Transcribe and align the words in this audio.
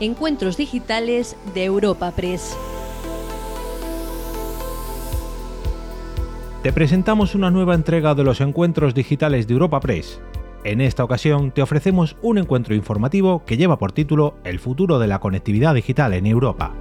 Encuentros 0.00 0.56
Digitales 0.56 1.36
de 1.54 1.64
Europa 1.64 2.10
Press. 2.10 2.56
Te 6.64 6.72
presentamos 6.72 7.36
una 7.36 7.52
nueva 7.52 7.76
entrega 7.76 8.16
de 8.16 8.24
los 8.24 8.40
Encuentros 8.40 8.92
Digitales 8.94 9.46
de 9.46 9.52
Europa 9.52 9.78
Press. 9.78 10.20
En 10.64 10.80
esta 10.80 11.04
ocasión 11.04 11.52
te 11.52 11.62
ofrecemos 11.62 12.16
un 12.22 12.38
encuentro 12.38 12.74
informativo 12.74 13.44
que 13.44 13.56
lleva 13.56 13.78
por 13.78 13.92
título 13.92 14.34
El 14.42 14.58
futuro 14.58 14.98
de 14.98 15.06
la 15.06 15.20
conectividad 15.20 15.74
digital 15.74 16.12
en 16.12 16.26
Europa. 16.26 16.74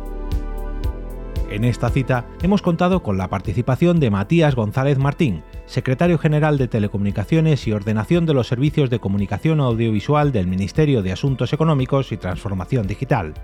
En 1.54 1.66
esta 1.66 1.92
cita 1.92 2.26
hemos 2.42 2.64
contado 2.64 3.04
con 3.04 3.20
la 3.20 3.30
participación 3.30 4.00
de 4.00 4.10
Matías 4.10 4.56
González 4.56 4.98
Martín, 4.98 5.44
secretario 5.68 6.18
general 6.18 6.58
de 6.58 6.68
Telecomunicaciones 6.68 7.68
y 7.68 7.74
Ordenación 7.74 8.26
de 8.26 8.34
los 8.34 8.48
Servicios 8.48 8.90
de 8.90 8.98
Comunicación 8.98 9.60
Audiovisual 9.60 10.32
del 10.32 10.48
Ministerio 10.48 11.04
de 11.04 11.12
Asuntos 11.12 11.54
Económicos 11.54 12.12
y 12.12 12.18
Transformación 12.18 12.88
Digital. 12.88 13.36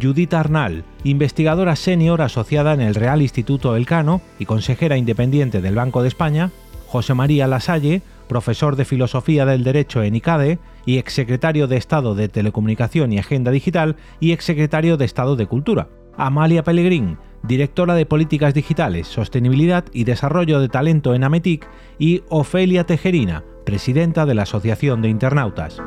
Judith 0.00 0.32
Arnal, 0.32 0.84
investigadora 1.04 1.76
senior 1.76 2.22
asociada 2.22 2.72
en 2.72 2.80
el 2.80 2.94
Real 2.94 3.20
Instituto 3.20 3.76
Elcano 3.76 4.22
y 4.38 4.46
consejera 4.46 4.96
independiente 4.96 5.60
del 5.60 5.74
Banco 5.74 6.00
de 6.00 6.08
España, 6.08 6.52
José 6.86 7.12
María 7.12 7.46
Lasalle, 7.46 8.00
profesor 8.26 8.74
de 8.74 8.86
Filosofía 8.86 9.44
del 9.44 9.64
Derecho 9.64 10.02
en 10.02 10.14
ICADE 10.14 10.58
y 10.86 10.96
exsecretario 10.96 11.66
de 11.66 11.76
Estado 11.76 12.14
de 12.14 12.30
Telecomunicación 12.30 13.12
y 13.12 13.18
Agenda 13.18 13.50
Digital 13.50 13.96
y 14.18 14.32
exsecretario 14.32 14.96
de 14.96 15.04
Estado 15.04 15.36
de 15.36 15.44
Cultura. 15.44 15.88
Amalia 16.16 16.62
Pellegrín, 16.62 17.18
directora 17.42 17.94
de 17.94 18.06
Políticas 18.06 18.54
Digitales, 18.54 19.06
Sostenibilidad 19.06 19.84
y 19.92 20.04
Desarrollo 20.04 20.60
de 20.60 20.68
Talento 20.68 21.14
en 21.14 21.24
Ametic, 21.24 21.66
y 21.98 22.22
Ofelia 22.28 22.84
Tejerina, 22.84 23.44
presidenta 23.64 24.26
de 24.26 24.34
la 24.34 24.42
Asociación 24.42 25.02
de 25.02 25.08
Internautas. 25.08 25.80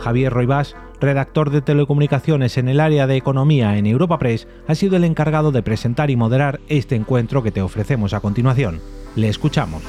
Javier 0.00 0.32
Roibás, 0.32 0.76
redactor 1.00 1.50
de 1.50 1.62
telecomunicaciones 1.62 2.58
en 2.58 2.68
el 2.68 2.80
área 2.80 3.06
de 3.06 3.16
economía 3.16 3.76
en 3.76 3.86
Europa 3.86 4.18
Press, 4.18 4.46
ha 4.66 4.74
sido 4.74 4.96
el 4.96 5.04
encargado 5.04 5.52
de 5.52 5.62
presentar 5.62 6.10
y 6.10 6.16
moderar 6.16 6.60
este 6.68 6.94
encuentro 6.94 7.42
que 7.42 7.50
te 7.50 7.62
ofrecemos 7.62 8.14
a 8.14 8.20
continuación. 8.20 8.80
Le 9.14 9.28
escuchamos. 9.28 9.82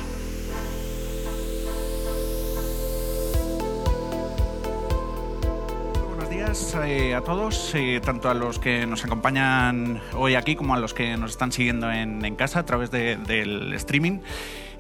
Eh, 6.84 7.14
a 7.14 7.22
todos, 7.22 7.76
eh, 7.76 8.02
tanto 8.04 8.30
a 8.30 8.34
los 8.34 8.58
que 8.58 8.88
nos 8.88 9.06
acompañan 9.06 10.02
hoy 10.14 10.34
aquí 10.34 10.56
como 10.56 10.74
a 10.74 10.80
los 10.80 10.96
que 10.96 11.16
nos 11.16 11.32
están 11.32 11.52
siguiendo 11.52 11.92
en, 11.92 12.36
casa 12.36 12.60
a 12.60 12.66
través 12.66 12.90
del 12.90 13.74
streaming. 13.74 14.20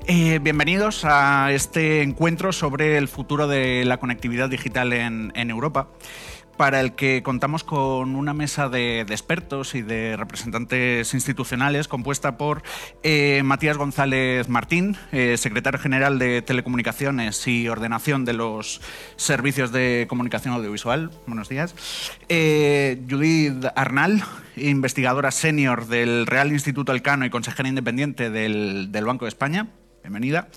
Eh, 0.08 0.40
bienvenidos 0.42 1.06
a 1.06 1.52
este 1.52 2.02
encuentro 2.02 2.52
sobre 2.52 2.98
el 2.98 3.08
futuro 3.08 3.48
de 3.48 3.86
la 3.86 3.98
conectividad 3.98 4.50
digital 4.50 4.92
en 4.92 5.50
Europa 5.52 5.90
para 6.58 6.82
el 6.82 6.94
que 6.94 7.24
contamos 7.24 7.64
con 7.64 8.16
una 8.16 8.34
mesa 8.34 8.68
de, 8.68 9.02
expertos 9.02 9.76
y 9.76 9.82
de 9.82 10.18
representantes 10.18 11.14
institucionales 11.14 11.88
compuesta 11.88 12.38
por 12.38 12.64
eh, 13.04 13.42
Matías 13.44 13.78
González 13.78 14.50
Martín, 14.50 14.98
eh, 15.12 15.38
secretario 15.38 15.80
general 15.80 16.20
de 16.20 16.42
Telecomunicaciones 16.42 17.48
y 17.48 17.70
Ordenación 17.70 18.26
de 18.26 18.34
los 18.34 18.82
Servicios 19.16 19.72
de 19.72 20.08
Comunicación 20.10 20.54
Audiovisual. 20.54 21.12
Buenos 21.28 21.48
días. 21.48 21.76
Eh, 22.28 23.02
Judith 23.10 23.66
Arnal, 23.76 24.24
investigadora 24.56 25.32
senior 25.32 25.88
del 25.88 26.26
Real 26.26 26.52
Instituto 26.52 26.92
Elcano 26.92 27.26
y 27.26 27.30
consejera 27.30 27.70
independiente 27.70 28.30
del 28.30 29.06
Banco 29.06 29.26
de 29.26 29.30
España 29.30 29.68
bienvenida. 30.08 30.48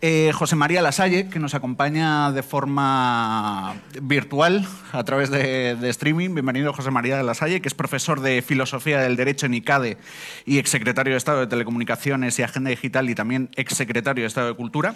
Eh, 0.00 0.32
José 0.34 0.56
María 0.56 0.82
Lasalle, 0.82 1.28
que 1.28 1.38
nos 1.38 1.54
acompaña 1.54 2.32
de 2.32 2.42
forma 2.42 3.74
virtual 4.02 4.66
a 4.92 5.04
través 5.04 5.30
de, 5.30 5.76
streaming. 5.88 6.34
Bienvenido, 6.34 6.72
José 6.72 6.90
María 6.90 7.22
Lasalle, 7.22 7.60
que 7.60 7.68
es 7.68 7.74
profesor 7.74 8.20
de 8.20 8.42
Filosofía 8.42 9.00
del 9.00 9.16
Derecho 9.16 9.46
en 9.46 9.54
ICADE 9.54 9.98
y 10.44 10.58
exsecretario 10.58 11.12
de 11.12 11.18
Estado 11.18 11.40
de 11.40 11.46
Telecomunicaciones 11.46 12.38
y 12.38 12.42
Agenda 12.42 12.70
Digital 12.70 13.08
y 13.08 13.14
también 13.14 13.50
exsecretario 13.56 14.22
de 14.22 14.28
Estado 14.28 14.48
de 14.48 14.54
Cultura. 14.54 14.94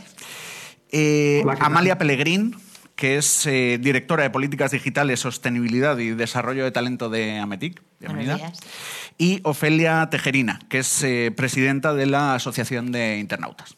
Eh, 0.90 1.44
Amalia 1.60 1.98
Pellegrín, 1.98 2.56
que 2.96 3.18
es 3.18 3.46
eh, 3.46 3.78
directora 3.80 4.24
de 4.24 4.30
Políticas 4.30 4.72
Digitales, 4.72 5.20
Sostenibilidad 5.20 5.96
y 5.98 6.10
Desarrollo 6.10 6.64
de 6.64 6.70
Talento 6.70 7.08
de 7.08 7.38
Ametic. 7.38 7.82
Bienvenida. 8.00 8.52
Y 9.16 9.40
Ofelia 9.44 10.08
Tejerina, 10.10 10.60
que 10.68 10.78
es 10.80 11.04
presidenta 11.36 11.94
de 11.94 12.06
la 12.06 12.34
Asociación 12.34 12.92
de 12.92 13.18
Internautas. 13.18 13.77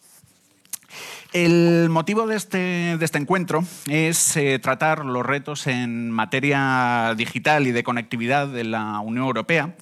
El 1.32 1.91
motivo 1.91 2.26
de 2.26 2.34
este, 2.34 2.92
este 2.94 3.18
encuentro 3.18 3.62
es 3.88 4.36
eh, 4.36 4.58
tratar 4.58 5.04
los 5.04 5.24
retos 5.24 5.68
en 5.68 6.10
materia 6.10 7.14
digital 7.16 7.68
y 7.68 7.72
de 7.72 7.84
conectividad 7.84 8.48
de 8.48 8.64
la 8.64 8.98
Unión 8.98 9.26
Europea, 9.26 9.76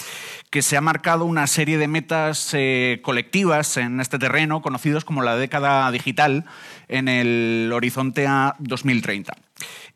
que 0.50 0.60
se 0.60 0.76
ha 0.76 0.82
marcado 0.82 1.24
una 1.24 1.46
serie 1.46 1.78
de 1.78 1.88
metas 1.88 2.50
eh, 2.52 3.00
colectivas 3.02 3.78
en 3.78 3.98
este 3.98 4.18
terreno, 4.18 4.60
conocidos 4.60 5.06
como 5.06 5.22
la 5.22 5.36
década 5.36 5.90
digital, 5.90 6.44
en 6.86 7.08
el 7.08 7.70
horizonte 7.72 8.26
a 8.26 8.54
2030. 8.58 9.32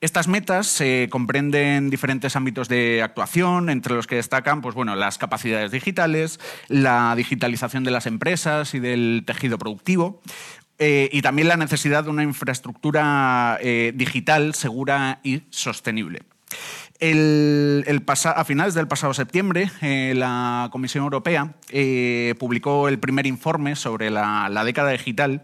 Estas 0.00 0.26
metas 0.26 0.80
eh, 0.80 1.06
comprenden 1.10 1.88
diferentes 1.88 2.34
ámbitos 2.34 2.69
de 2.69 3.02
actuación, 3.02 3.70
entre 3.70 3.94
los 3.94 4.08
que 4.08 4.16
destacan 4.16 4.60
pues, 4.60 4.74
bueno, 4.74 4.96
las 4.96 5.16
capacidades 5.16 5.70
digitales, 5.70 6.40
la 6.66 7.14
digitalización 7.14 7.84
de 7.84 7.92
las 7.92 8.06
empresas 8.06 8.74
y 8.74 8.80
del 8.80 9.22
tejido 9.24 9.58
productivo, 9.58 10.20
eh, 10.84 11.09
y 11.12 11.22
también 11.22 11.47
la 11.47 11.56
necesidad 11.56 12.03
de 12.03 12.10
una 12.10 12.25
infraestructura 12.25 13.56
eh, 13.60 13.93
digital 13.94 14.53
segura 14.53 15.20
y 15.22 15.43
sostenible. 15.48 16.22
a 16.98 18.44
finales 18.44 18.75
del 18.75 18.88
pasado 18.88 19.15
septiembre, 19.15 19.70
eh, 19.81 20.12
la 20.16 20.70
Comisión 20.72 21.04
Europea 21.04 21.54
publicó 22.37 22.88
el 22.88 22.98
primer 22.98 23.28
informe 23.28 23.76
sobre 23.76 24.10
la, 24.10 24.62
década 24.65 24.91
digital 24.91 25.43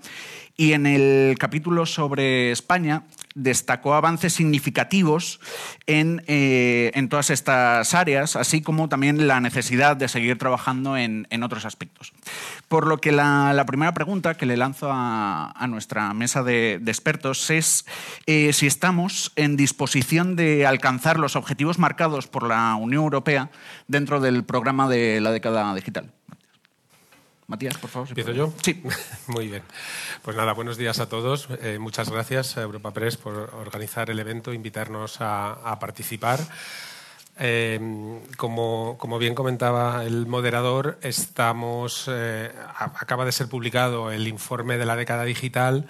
y 0.57 0.73
en 0.73 0.87
el 0.87 1.39
capítulo 1.39 1.87
sobre 1.87 2.51
España 2.51 3.05
destacó 3.35 3.95
avances 3.95 4.33
significativos 4.33 5.41
en, 5.87 6.23
eh, 6.27 6.91
en, 6.95 7.09
todas 7.09 7.31
estas 7.31 7.95
áreas, 7.95 8.37
así 8.37 8.63
como 8.63 8.89
también 8.89 9.27
la 9.27 9.41
necesidad 9.41 9.97
de 9.97 10.09
seguir 10.09 10.39
trabajando 10.39 10.97
en, 10.97 11.27
en 11.31 11.43
otros 11.43 11.65
aspectos. 11.65 12.13
Por 12.69 12.87
lo 12.87 12.99
que 12.99 13.13
la, 13.13 13.65
primera 13.67 13.95
pregunta 13.95 14.35
que 14.35 14.47
le 14.47 14.57
lanzo 14.57 14.91
a, 14.91 15.53
a 15.57 15.67
nuestra 15.67 16.13
mesa 16.15 16.43
de, 16.43 16.79
de 16.81 16.91
expertos 16.91 17.51
es 17.51 17.85
eh, 18.27 18.53
si 18.53 18.67
estamos 18.67 19.33
en 19.37 19.57
disposición 19.57 20.37
de 20.37 20.67
alcanzar 20.67 21.19
los 21.19 21.37
objetivos 21.37 21.79
marcados 21.79 22.27
por 22.27 22.47
la 22.47 22.75
Unión 22.75 23.03
Europea 23.03 23.51
dentro 23.87 24.21
del 24.21 24.45
programa 24.45 24.89
de 24.89 25.21
la 25.21 25.31
década 25.31 25.75
digital. 25.75 26.13
Matías, 27.49 27.79
por 27.79 27.89
favor. 27.89 28.09
¿Empiezo 28.11 28.33
yo? 28.33 28.53
Sí. 28.63 28.83
Muy 29.27 29.49
bien. 29.49 29.63
Pues 30.21 30.37
nada, 30.37 30.53
buenos 30.53 30.77
días 30.77 31.01
a 31.01 31.09
todos. 31.09 31.49
Eh, 31.63 31.79
muchas 31.79 32.11
gracias 32.11 32.59
a 32.59 32.63
Europa 32.63 32.93
Press 32.93 33.17
por 33.17 33.55
organizar 33.55 34.11
el 34.11 34.19
evento, 34.19 34.53
invitarnos 34.53 35.17
a, 35.21 35.79
participar. 35.81 36.41
Eh, 37.39 37.81
como, 38.37 38.99
como, 38.99 39.19
bien 39.19 39.35
comentaba 39.35 40.05
el 40.05 40.27
moderador, 40.27 40.99
estamos, 41.01 42.05
eh, 42.13 42.53
acaba 42.77 43.25
de 43.25 43.33
ser 43.33 43.49
publicado 43.49 44.13
el 44.13 44.29
informe 44.29 44.77
de 44.77 44.85
la 44.85 44.97
década 44.97 45.25
digital 45.25 45.87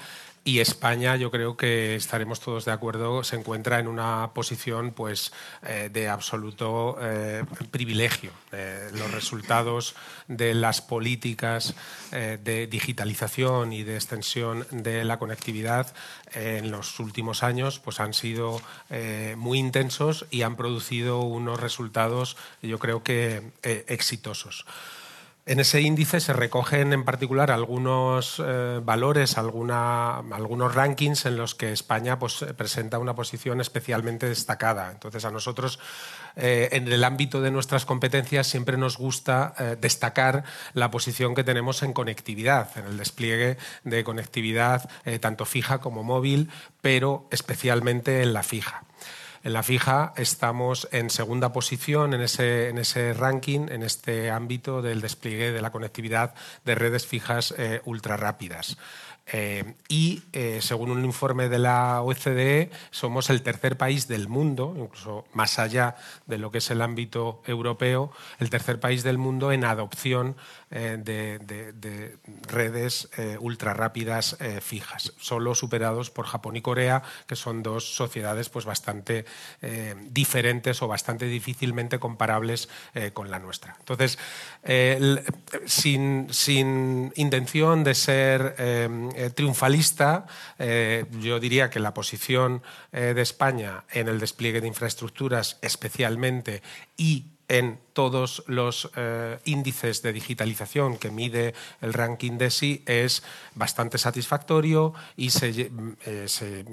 y 0.48 0.60
España, 0.60 1.14
yo 1.16 1.30
creo 1.30 1.58
que 1.58 1.94
estaremos 1.94 2.40
todos 2.40 2.64
de 2.64 2.72
acuerdo, 2.72 3.22
se 3.22 3.36
encuentra 3.36 3.80
en 3.80 3.86
una 3.86 4.30
posición 4.32 4.92
pues, 4.92 5.30
eh, 5.62 5.90
de 5.92 6.08
absoluto 6.08 6.96
eh, 7.02 7.44
privilegio. 7.70 8.30
Eh, 8.52 8.88
los 8.94 9.10
resultados 9.10 9.94
de 10.26 10.54
las 10.54 10.80
políticas 10.80 11.74
de 12.10 12.66
digitalización 12.66 13.74
y 13.74 13.82
de 13.82 13.96
extensión 13.96 14.66
de 14.70 15.04
la 15.04 15.18
conectividad 15.18 15.94
en 16.32 16.70
los 16.70 16.98
últimos 16.98 17.42
años 17.42 17.78
pues, 17.78 18.00
han 18.00 18.14
sido 18.14 18.60
muy 19.36 19.58
intensos 19.58 20.26
y 20.30 20.42
han 20.42 20.56
producido 20.56 21.20
unos 21.20 21.60
resultados, 21.60 22.36
yo 22.62 22.78
creo 22.78 23.02
que 23.02 23.52
exitosos. 23.62 24.64
En 25.48 25.60
ese 25.60 25.80
índice 25.80 26.20
se 26.20 26.34
recogen 26.34 26.92
en 26.92 27.06
particular 27.06 27.50
algunos 27.50 28.36
eh, 28.44 28.80
valores, 28.84 29.38
algunos 29.38 30.74
rankings 30.74 31.24
en 31.24 31.38
los 31.38 31.54
que 31.54 31.72
España 31.72 32.18
pues, 32.18 32.44
presenta 32.54 32.98
una 32.98 33.14
posición 33.14 33.62
especialmente 33.62 34.28
destacada. 34.28 34.90
Entonces, 34.92 35.24
a 35.24 35.30
nosotros, 35.30 35.78
eh, 36.36 36.68
en 36.72 36.86
el 36.92 37.02
ámbito 37.02 37.40
de 37.40 37.50
nuestras 37.50 37.86
competencias, 37.86 38.46
siempre 38.46 38.76
nos 38.76 38.98
gusta 38.98 39.54
eh, 39.58 39.78
destacar 39.80 40.44
la 40.74 40.90
posición 40.90 41.34
que 41.34 41.44
tenemos 41.44 41.82
en 41.82 41.94
conectividad, 41.94 42.68
en 42.76 42.84
el 42.84 42.98
despliegue 42.98 43.56
de 43.84 44.04
conectividad 44.04 44.90
tanto 45.22 45.46
fija 45.46 45.78
como 45.78 46.04
móvil, 46.04 46.50
pero 46.82 47.26
especialmente 47.30 48.22
en 48.22 48.34
la 48.34 48.42
fija. 48.42 48.82
En 49.44 49.52
la 49.52 49.62
fija 49.62 50.12
estamos 50.16 50.88
en 50.90 51.10
segunda 51.10 51.52
posición 51.52 52.12
en 52.14 52.22
ese, 52.22 52.68
en 52.68 52.78
ese 52.78 53.12
ranking, 53.14 53.68
en 53.70 53.82
este 53.82 54.30
ámbito 54.30 54.82
del 54.82 55.00
despliegue 55.00 55.52
de 55.52 55.62
la 55.62 55.70
conectividad 55.70 56.34
de 56.64 56.74
redes 56.74 57.06
fijas 57.06 57.54
eh, 57.56 57.80
ultra 57.84 58.16
rápidas. 58.16 58.76
Eh, 59.30 59.74
y 59.88 60.22
eh, 60.32 60.60
según 60.62 60.90
un 60.90 61.04
informe 61.04 61.48
de 61.48 61.58
la 61.58 62.00
OCDE, 62.00 62.70
somos 62.90 63.28
el 63.28 63.42
tercer 63.42 63.76
país 63.76 64.08
del 64.08 64.26
mundo, 64.28 64.74
incluso 64.76 65.26
más 65.34 65.58
allá 65.58 65.96
de 66.26 66.38
lo 66.38 66.50
que 66.50 66.58
es 66.58 66.70
el 66.70 66.80
ámbito 66.80 67.42
europeo, 67.46 68.10
el 68.38 68.48
tercer 68.48 68.80
país 68.80 69.02
del 69.02 69.18
mundo 69.18 69.52
en 69.52 69.64
adopción 69.64 70.34
eh, 70.70 70.98
de, 71.00 72.18
redes 72.46 73.08
ultra 73.40 73.74
rápidas 73.74 74.36
fijas, 74.60 75.12
solo 75.18 75.54
superados 75.54 76.10
por 76.10 76.26
Japón 76.26 76.56
y 76.56 76.62
Corea, 76.62 77.02
que 77.26 77.36
son 77.36 77.62
dos 77.62 77.94
sociedades 77.94 78.48
pues, 78.48 78.64
bastante 78.64 79.24
diferentes 80.10 80.82
o 80.82 80.88
bastante 80.88 81.26
difícilmente 81.26 81.98
comparables 81.98 82.68
con 83.12 83.30
la 83.30 83.38
nuestra. 83.38 83.76
Entonces, 83.78 84.18
sin, 85.66 86.28
sin, 86.30 87.12
intención 87.16 87.84
de 87.84 87.94
ser 87.94 88.54
eh, 89.14 89.30
triunfalista, 89.34 90.26
eh, 90.58 91.06
yo 91.20 91.40
diría 91.40 91.70
que 91.70 91.80
la 91.80 91.94
posición 91.94 92.62
eh, 92.92 93.12
de 93.14 93.22
España 93.22 93.84
en 93.90 94.08
el 94.08 94.18
despliegue 94.18 94.60
de 94.60 94.66
infraestructuras 94.66 95.58
especialmente 95.62 96.62
y 96.96 97.26
en 97.48 97.78
todos 97.92 98.44
los 98.46 98.90
índices 99.44 100.02
de 100.02 100.12
digitalización 100.12 100.98
que 100.98 101.10
mide 101.10 101.54
el 101.80 101.92
ranking 101.92 102.38
de 102.38 102.50
sí 102.50 102.82
es 102.86 103.24
bastante 103.54 103.98
satisfactorio 103.98 104.94
y 105.16 105.30
se, 105.30 105.70
se 106.26 106.64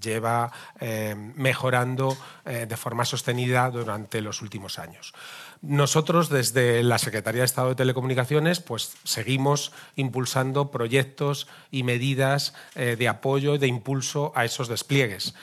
lleva 0.00 0.50
mejorando 1.34 2.16
de 2.44 2.76
forma 2.76 3.04
sostenida 3.04 3.68
durante 3.70 4.22
los 4.22 4.40
últimos 4.40 4.78
años. 4.78 5.12
Nosotros 5.62 6.30
desde 6.30 6.82
la 6.82 6.96
Secretaría 6.96 7.42
de 7.42 7.46
Estado 7.46 7.68
de 7.68 7.74
Telecomunicaciones 7.74 8.60
pues 8.60 8.96
seguimos 9.04 9.72
impulsando 9.94 10.70
proyectos 10.70 11.48
y 11.70 11.82
medidas 11.82 12.54
eh, 12.74 12.96
de 12.98 13.08
apoyo 13.08 13.54
y 13.54 13.58
de 13.58 13.66
impulso 13.66 14.32
a 14.34 14.46
esos 14.46 14.68
despliegues 14.68 15.34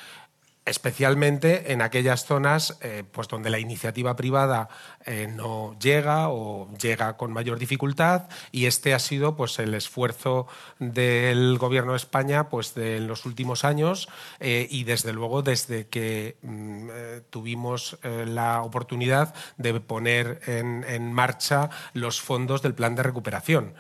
especialmente 0.68 1.72
en 1.72 1.81
aquellas 1.81 2.25
zonas 2.25 2.78
eh, 2.81 3.04
pues 3.10 3.28
donde 3.30 3.50
la 3.50 3.60
iniciativa 3.60 4.16
privada 4.16 4.68
eh, 5.06 5.28
no 5.34 5.78
llega 5.80 6.30
o 6.30 6.69
llega 6.78 7.16
con 7.16 7.31
mayor 7.31 7.58
dificultad 7.58 8.28
y 8.52 8.66
este 8.66 8.94
ha 8.94 9.00
sido 9.00 9.36
pues 9.38 9.60
el 9.60 9.74
esfuerzo 9.74 10.48
del 10.80 11.58
gobierno 11.58 11.94
de 11.94 11.98
España 11.98 12.50
pues 12.50 12.75
de 12.75 13.00
los 13.00 13.25
últimos 13.25 13.64
años 13.64 14.10
eh, 14.40 14.68
y 14.69 14.84
desde 14.84 15.14
luego 15.14 15.42
desde 15.42 15.88
que 15.88 16.38
mm, 16.42 16.90
tuvimos 17.30 17.98
la 18.04 18.62
oportunidad 18.62 19.34
de 19.58 19.80
poner 19.80 20.42
en, 20.48 20.84
en 20.88 21.13
marcha 21.13 21.70
los 21.94 22.22
fondos 22.22 22.62
del 22.62 22.74
plan 22.74 22.96
de 22.96 23.04
recuperación. 23.04 23.74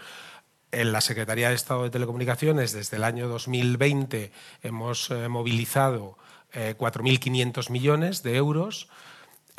En 0.71 0.91
la 0.91 1.01
Secretaría 1.01 1.49
de 1.49 1.55
Estado 1.55 1.83
de 1.83 1.89
Telecomunicaciones 1.89 2.71
desde 2.71 2.97
el 2.97 3.03
año 3.03 3.27
2020 3.27 4.31
hemos 4.63 5.11
movilizado 5.29 6.17
4.500 6.53 7.69
millones 7.69 8.23
de 8.23 8.35
euros, 8.35 8.89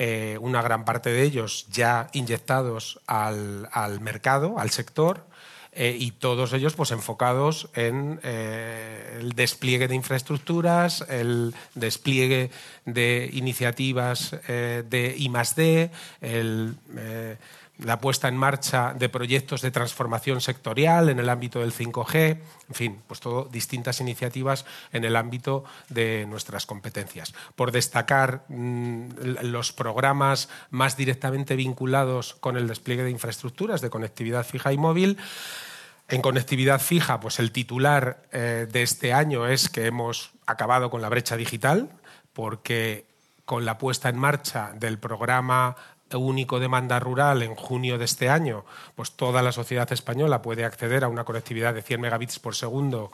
eh, 0.00 0.38
una 0.40 0.62
gran 0.62 0.84
parte 0.84 1.10
de 1.10 1.24
ellos 1.24 1.66
ya 1.72 2.08
inyectados 2.12 3.00
al, 3.08 3.66
mercado, 4.00 4.60
al 4.60 4.70
sector, 4.70 5.26
eh, 5.72 5.96
y 5.98 6.12
todos 6.12 6.52
ellos 6.52 6.74
pues, 6.74 6.92
enfocados 6.92 7.68
en 7.74 8.20
eh, 8.22 9.16
el 9.18 9.32
despliegue 9.32 9.88
de 9.88 9.96
infraestructuras, 9.96 11.04
el 11.08 11.52
despliegue 11.74 12.52
de 12.84 13.28
iniciativas 13.32 14.36
de 14.46 15.14
I+D, 15.18 15.90
el 16.20 16.76
la 17.78 18.00
puesta 18.00 18.28
en 18.28 18.36
marcha 18.36 18.92
de 18.94 19.08
proyectos 19.08 19.62
de 19.62 19.70
transformación 19.70 20.40
sectorial 20.40 21.08
en 21.08 21.18
el 21.18 21.28
ámbito 21.28 21.60
del 21.60 21.72
5G, 21.72 22.38
en 22.68 22.74
fin, 22.74 23.02
pues 23.06 23.20
todo 23.20 23.48
distintas 23.50 24.00
iniciativas 24.00 24.66
en 24.92 25.04
el 25.04 25.16
ámbito 25.16 25.64
de 25.88 26.26
nuestras 26.28 26.66
competencias. 26.66 27.34
Por 27.54 27.70
destacar 27.70 28.44
mm, 28.48 29.08
los 29.42 29.72
programas 29.72 30.48
más 30.70 30.96
directamente 30.96 31.56
vinculados 31.56 32.34
con 32.34 32.56
el 32.56 32.66
despliegue 32.66 33.04
de 33.04 33.10
infraestructuras 33.10 33.80
de 33.80 33.90
conectividad 33.90 34.44
fija 34.44 34.72
y 34.72 34.76
móvil, 34.76 35.18
en 36.08 36.22
conectividad 36.22 36.80
fija, 36.80 37.20
pues 37.20 37.38
el 37.38 37.52
titular 37.52 38.22
eh, 38.32 38.66
de 38.70 38.82
este 38.82 39.12
año 39.12 39.46
es 39.46 39.68
que 39.68 39.86
hemos 39.86 40.32
acabado 40.46 40.90
con 40.90 41.02
la 41.02 41.10
brecha 41.10 41.36
digital, 41.36 41.90
porque 42.32 43.06
con 43.44 43.64
la 43.64 43.78
puesta 43.78 44.08
en 44.08 44.18
marcha 44.18 44.72
del 44.74 44.98
programa 44.98 45.76
único 46.16 46.60
demanda 46.60 46.98
rural 47.00 47.42
en 47.42 47.54
junio 47.54 47.98
de 47.98 48.04
este 48.04 48.28
año, 48.28 48.64
pues 48.94 49.12
toda 49.12 49.42
la 49.42 49.52
sociedad 49.52 49.92
española 49.92 50.42
puede 50.42 50.64
acceder 50.64 51.04
a 51.04 51.08
una 51.08 51.24
conectividad 51.24 51.74
de 51.74 51.82
100 51.82 52.00
megabits 52.00 52.38
por 52.38 52.54
segundo 52.54 53.12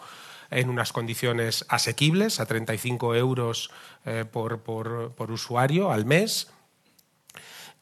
en 0.50 0.68
unas 0.68 0.92
condiciones 0.92 1.64
asequibles, 1.68 2.38
a 2.38 2.46
35 2.46 3.14
euros 3.14 3.70
eh, 4.04 4.24
por, 4.30 4.60
por 4.60 5.30
usuario 5.30 5.90
al 5.90 6.04
mes. 6.04 6.48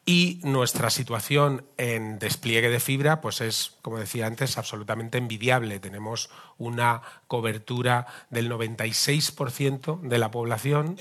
Y 0.05 0.41
nuestra 0.43 0.89
situación 0.89 1.65
en 1.77 2.19
despliegue 2.19 2.69
de 2.69 2.81
fibra, 2.81 3.21
pues 3.21 3.39
es, 3.39 3.77
como 3.81 3.99
decía 3.99 4.27
antes, 4.27 4.57
absolutamente 4.57 5.17
envidiable. 5.17 5.79
Tenemos 5.79 6.29
una 6.57 7.01
cobertura 7.27 8.05
del 8.29 8.51
96% 8.51 10.01
de 10.01 10.17
la 10.17 10.29
población 10.29 10.97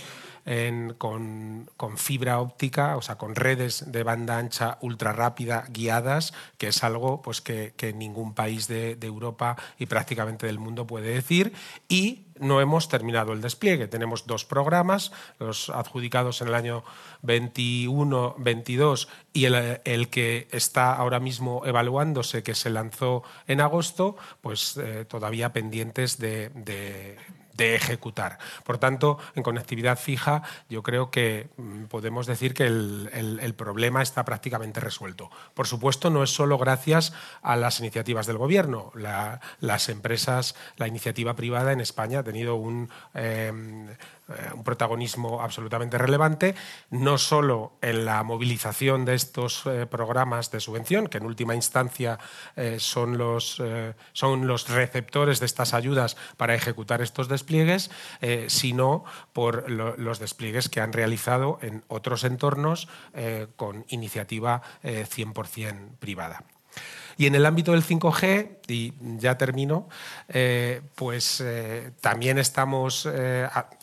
con, 0.98 1.68
fibra 1.96 2.40
óptica, 2.40 2.96
o 2.96 3.02
sea, 3.02 3.16
con 3.16 3.34
redes 3.34 3.92
de 3.92 4.02
banda 4.02 4.38
ancha 4.38 4.78
ultra 4.80 5.12
rápida 5.12 5.64
guiadas, 5.68 6.32
que 6.58 6.68
es 6.68 6.82
algo 6.82 7.22
pues, 7.22 7.40
que, 7.40 7.94
ningún 7.94 8.34
país 8.34 8.66
de, 8.66 8.98
Europa 9.02 9.56
y 9.78 9.86
prácticamente 9.86 10.46
del 10.46 10.58
mundo 10.58 10.86
puede 10.86 11.14
decir. 11.14 11.52
Y 11.88 12.26
no 12.40 12.60
hemos 12.60 12.88
terminado 12.88 13.32
el 13.32 13.40
despliegue. 13.40 13.86
Tenemos 13.86 14.26
dos 14.26 14.44
programas, 14.44 15.12
los 15.38 15.70
adjudicados 15.70 16.40
en 16.40 16.48
el 16.48 16.54
año 16.54 16.82
21-22 17.22 19.08
y 19.32 19.44
el, 19.44 20.08
que 20.08 20.48
está 20.50 20.94
ahora 20.94 21.20
mismo 21.20 21.62
evaluándose, 21.66 22.42
que 22.42 22.54
se 22.54 22.70
lanzó 22.70 23.22
en 23.46 23.60
agosto, 23.60 24.16
pues 24.40 24.76
eh, 24.76 25.04
todavía 25.04 25.52
pendientes 25.52 26.18
de 26.18 26.50
ejecutar. 27.58 28.38
Por 28.64 28.78
tanto, 28.78 29.18
en 29.34 29.42
conectividad 29.42 29.98
fija 29.98 30.42
yo 30.68 30.82
creo 30.82 31.10
que 31.10 31.48
mm, 31.56 31.84
podemos 31.84 32.26
decir 32.26 32.54
que 32.54 32.64
el, 32.64 33.54
problema 33.56 34.02
está 34.02 34.24
prácticamente 34.24 34.80
resuelto. 34.80 35.30
Por 35.54 35.66
supuesto, 35.66 36.10
no 36.10 36.22
es 36.22 36.30
solo 36.30 36.58
gracias 36.58 37.12
a 37.42 37.56
las 37.56 37.80
iniciativas 37.80 38.26
del 38.26 38.38
Gobierno. 38.38 38.92
las 39.60 39.88
empresas, 39.88 40.54
la 40.76 40.88
iniciativa 40.88 41.34
privada 41.34 41.72
en 41.72 41.80
España 41.80 42.20
ha 42.20 42.22
tenido 42.22 42.56
un... 42.56 42.90
Em, 43.14 43.88
un 44.54 44.64
protagonismo 44.64 45.42
absolutamente 45.42 45.98
relevante, 45.98 46.54
no 46.90 47.18
solo 47.18 47.72
en 47.80 48.04
la 48.04 48.22
movilización 48.22 49.04
de 49.04 49.14
estos 49.14 49.64
eh, 49.66 49.86
programas 49.86 50.50
de 50.50 50.60
subvención, 50.60 51.06
que 51.06 51.18
en 51.18 51.26
última 51.26 51.54
instancia 51.54 52.18
eh, 52.56 52.76
son, 52.78 53.18
los, 53.18 53.62
son 54.12 54.46
los 54.46 54.68
receptores 54.68 55.40
de 55.40 55.46
estas 55.46 55.74
ayudas 55.74 56.16
para 56.36 56.54
ejecutar 56.54 57.02
estos 57.02 57.28
despliegues, 57.28 57.90
sino 58.46 59.04
por 59.32 59.70
los 59.70 60.18
despliegues 60.18 60.68
que 60.68 60.80
han 60.80 60.92
realizado 60.92 61.58
en 61.62 61.84
otros 61.88 62.24
entornos 62.24 62.88
con 63.56 63.84
iniciativa 63.88 64.62
100% 64.82 65.96
privada. 65.98 66.44
Y 67.16 67.26
en 67.26 67.34
el 67.34 67.46
ámbito 67.46 67.72
del 67.72 67.82
5G, 67.82 68.58
y 68.68 68.92
ya 69.18 69.36
termino, 69.38 69.88
pues 70.94 71.44
también 72.00 72.38
estamos 72.38 73.08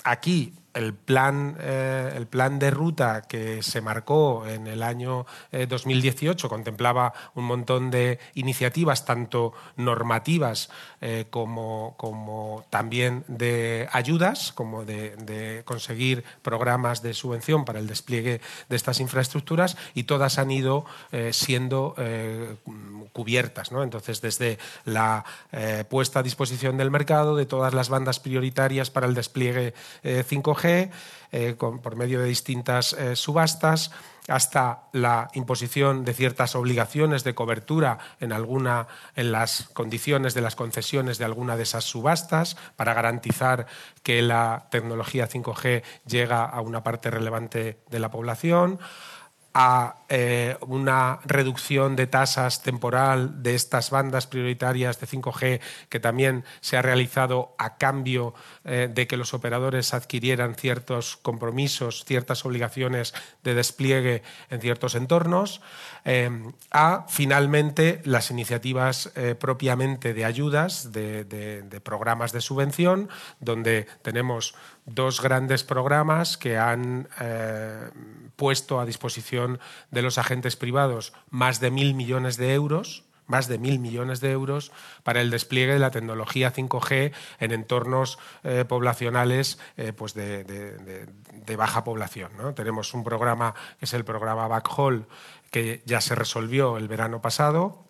aquí 0.03 0.53
el 0.73 0.93
plan, 0.93 1.57
eh, 1.59 2.13
el 2.15 2.27
plan 2.27 2.59
de 2.59 2.71
ruta 2.71 3.23
que 3.23 3.63
se 3.63 3.81
marcó 3.81 4.45
en 4.47 4.67
el 4.67 4.83
año 4.83 5.25
2018 5.51 6.45
eh, 6.45 6.49
contemplaba 6.49 7.13
un 7.35 7.45
montón 7.45 7.91
de 7.91 8.19
iniciativas, 8.35 9.05
tanto 9.05 9.53
normativas 9.77 10.69
eh, 11.01 11.25
como, 11.29 11.95
como, 11.97 12.65
también 12.69 13.23
de 13.27 13.87
ayudas, 13.91 14.51
como 14.53 14.85
de, 14.85 15.63
conseguir 15.65 16.23
programas 16.41 17.01
de 17.01 17.13
subvención 17.13 17.65
para 17.65 17.79
el 17.79 17.87
despliegue 17.87 18.41
de 18.69 18.75
estas 18.75 18.99
infraestructuras, 18.99 19.77
y 19.93 20.03
todas 20.03 20.37
han 20.37 20.51
ido 20.51 20.85
siendo 21.31 21.95
cubiertas. 23.13 23.71
Entonces, 23.71 24.21
desde 24.21 24.57
la 24.85 25.23
puesta 25.89 26.19
a 26.19 26.23
disposición 26.23 26.77
del 26.77 26.91
mercado 26.91 27.35
de 27.35 27.45
todas 27.45 27.73
las 27.73 27.89
bandas 27.89 28.19
prioritarias 28.19 28.89
para 28.89 29.07
el 29.07 29.13
despliegue 29.13 29.73
5G, 30.03 30.58
5G 30.59 30.89
por 31.57 31.95
medio 31.95 32.19
de 32.19 32.25
distintas 32.25 32.95
subastas 33.13 33.91
hasta 34.29 34.83
la 34.93 35.29
imposición 35.33 36.05
de 36.05 36.13
ciertas 36.13 36.55
obligaciones 36.55 37.23
de 37.23 37.35
cobertura 37.35 37.97
en 38.19 38.31
alguna 38.31 38.87
en 39.15 39.31
las 39.31 39.69
condiciones 39.73 40.33
de 40.33 40.41
las 40.41 40.55
concesiones 40.55 41.17
de 41.17 41.25
alguna 41.25 41.57
de 41.57 41.63
esas 41.63 41.83
subastas 41.83 42.55
para 42.75 42.93
garantizar 42.93 43.67
que 44.03 44.21
la 44.21 44.67
tecnología 44.71 45.27
5G 45.27 45.83
llega 46.05 46.45
a 46.45 46.61
una 46.61 46.83
parte 46.83 47.09
relevante 47.09 47.79
de 47.89 47.99
la 47.99 48.11
población 48.11 48.79
a 49.53 49.95
eh, 50.09 50.57
una 50.61 51.19
reducción 51.25 51.95
de 51.95 52.05
tasas 52.05 52.61
temporal 52.61 53.41
de 53.41 53.55
estas 53.55 53.89
bandas 53.89 54.27
prioritarias 54.27 54.99
de 54.99 55.07
5G 55.07 55.59
que 55.89 55.99
también 55.99 56.45
se 56.61 56.77
ha 56.77 56.83
realizado 56.83 57.55
a 57.57 57.77
cambio 57.77 58.35
eh, 58.69 58.87
de 58.93 59.07
que 59.07 59.17
los 59.17 59.33
operadores 59.33 59.93
adquirieran 59.93 60.55
ciertos 60.55 61.17
compromisos, 61.17 62.05
ciertas 62.05 62.45
obligaciones 62.45 63.13
de 63.43 63.55
despliegue 63.55 64.23
en 64.49 64.61
ciertos 64.61 64.95
entornos, 64.95 65.61
eh, 66.05 66.29
a 66.71 67.05
finalmente 67.09 68.01
las 68.05 68.31
iniciativas 68.31 69.11
propiamente 69.39 70.13
de 70.13 70.23
ayudas, 70.23 70.91
de 70.91 71.81
programas 71.83 72.31
de 72.31 72.41
subvención, 72.41 73.09
donde 73.39 73.87
tenemos 74.01 74.55
dos 74.85 75.21
grandes 75.21 75.63
programas 75.63 76.37
que 76.37 76.57
han 76.57 77.07
eh, 77.19 77.89
puesto 78.35 78.79
a 78.79 78.85
disposición 78.85 79.59
de 79.91 80.01
los 80.01 80.17
agentes 80.17 80.55
privados 80.55 81.13
más 81.29 81.59
de 81.59 81.71
mil 81.71 81.93
millones 81.93 82.37
de 82.37 82.53
euros 82.53 83.03
más 83.29 83.47
de 83.47 83.57
mil 83.57 83.79
millones 83.79 84.19
de 84.19 84.31
euros 84.31 84.73
para 85.03 85.21
el 85.21 85.29
despliegue 85.29 85.73
de 85.73 85.79
la 85.79 85.91
tecnología 85.91 86.51
5G 86.51 87.13
en 87.39 87.51
entornos 87.51 88.19
eh, 88.43 88.65
poblacionales 88.67 89.59
eh, 89.77 89.93
pues 89.93 90.13
de, 90.13 91.07
baja 91.57 91.83
población. 91.83 92.31
Tenemos 92.55 92.93
un 92.93 93.03
programa 93.03 93.53
que 93.79 93.85
es 93.85 93.93
el 93.93 94.05
programa 94.05 94.47
Backhaul, 94.47 95.07
que 95.51 95.81
ya 95.85 95.99
se 96.01 96.15
resolvió 96.15 96.77
el 96.77 96.87
verano 96.87 97.21
pasado, 97.21 97.88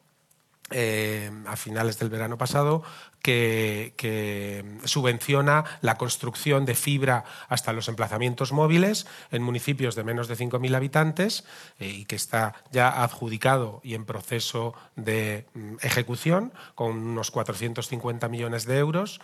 a 0.71 1.55
finales 1.55 1.99
del 1.99 2.09
verano 2.09 2.37
pasado, 2.37 2.83
que, 3.21 4.79
subvenciona 4.85 5.65
la 5.81 5.97
construcción 5.97 6.65
de 6.65 6.75
fibra 6.75 7.25
hasta 7.47 7.73
los 7.73 7.87
emplazamientos 7.87 8.51
móviles 8.51 9.07
en 9.31 9.43
municipios 9.43 9.95
de 9.95 10.03
menos 10.03 10.27
de 10.27 10.37
5.000 10.37 10.75
habitantes 10.75 11.43
eh, 11.79 11.87
y 11.87 12.05
que 12.05 12.15
está 12.15 12.55
ya 12.71 13.03
adjudicado 13.03 13.81
y 13.83 13.95
en 13.95 14.05
proceso 14.05 14.73
de 14.95 15.45
mm, 15.53 15.75
ejecución 15.81 16.53
con 16.75 16.97
unos 16.97 17.31
450 17.31 18.27
millones 18.29 18.65
de 18.65 18.77
euros. 18.77 19.19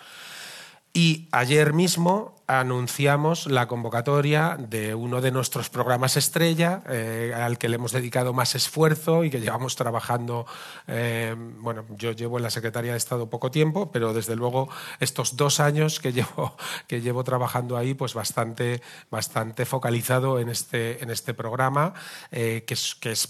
Y 0.98 1.28
ayer 1.34 1.74
mismo 1.74 2.36
anunciamos 2.48 3.48
la 3.48 3.68
convocatoria 3.68 4.56
de 4.58 4.96
uno 4.96 5.20
de 5.20 5.30
nuestros 5.30 5.70
programas 5.70 6.16
estrella, 6.16 6.84
eh, 6.88 7.34
al 7.36 7.58
que 7.58 7.68
le 7.68 7.76
hemos 7.76 7.92
dedicado 7.92 8.32
más 8.32 8.56
esfuerzo 8.56 9.26
y 9.26 9.30
que 9.30 9.42
llevamos 9.42 9.76
trabajando. 9.76 10.46
Eh, 10.88 11.36
bueno, 11.38 11.84
yo 11.98 12.14
llevo 12.14 12.38
en 12.38 12.44
la 12.44 12.50
Secretaría 12.50 12.94
de 12.94 12.98
Estado 12.98 13.30
poco 13.30 13.52
tiempo, 13.52 13.92
pero 13.92 14.14
desde 14.14 14.38
luego 14.38 14.70
estos 15.02 15.36
dos 15.36 15.60
años 15.60 16.00
que 16.00 16.14
llevo, 16.14 16.56
que 16.88 17.02
llevo 17.02 17.26
trabajando 17.26 17.76
ahí, 17.76 17.94
pues 17.94 18.14
bastante, 18.14 18.82
bastante 19.12 19.66
focalizado 19.66 20.40
en 20.40 20.48
este, 20.48 21.04
en 21.04 21.10
este 21.10 21.34
programa, 21.34 21.94
eh, 22.32 22.64
que 22.66 22.74
es, 22.74 22.96
que 22.96 23.12
es 23.12 23.28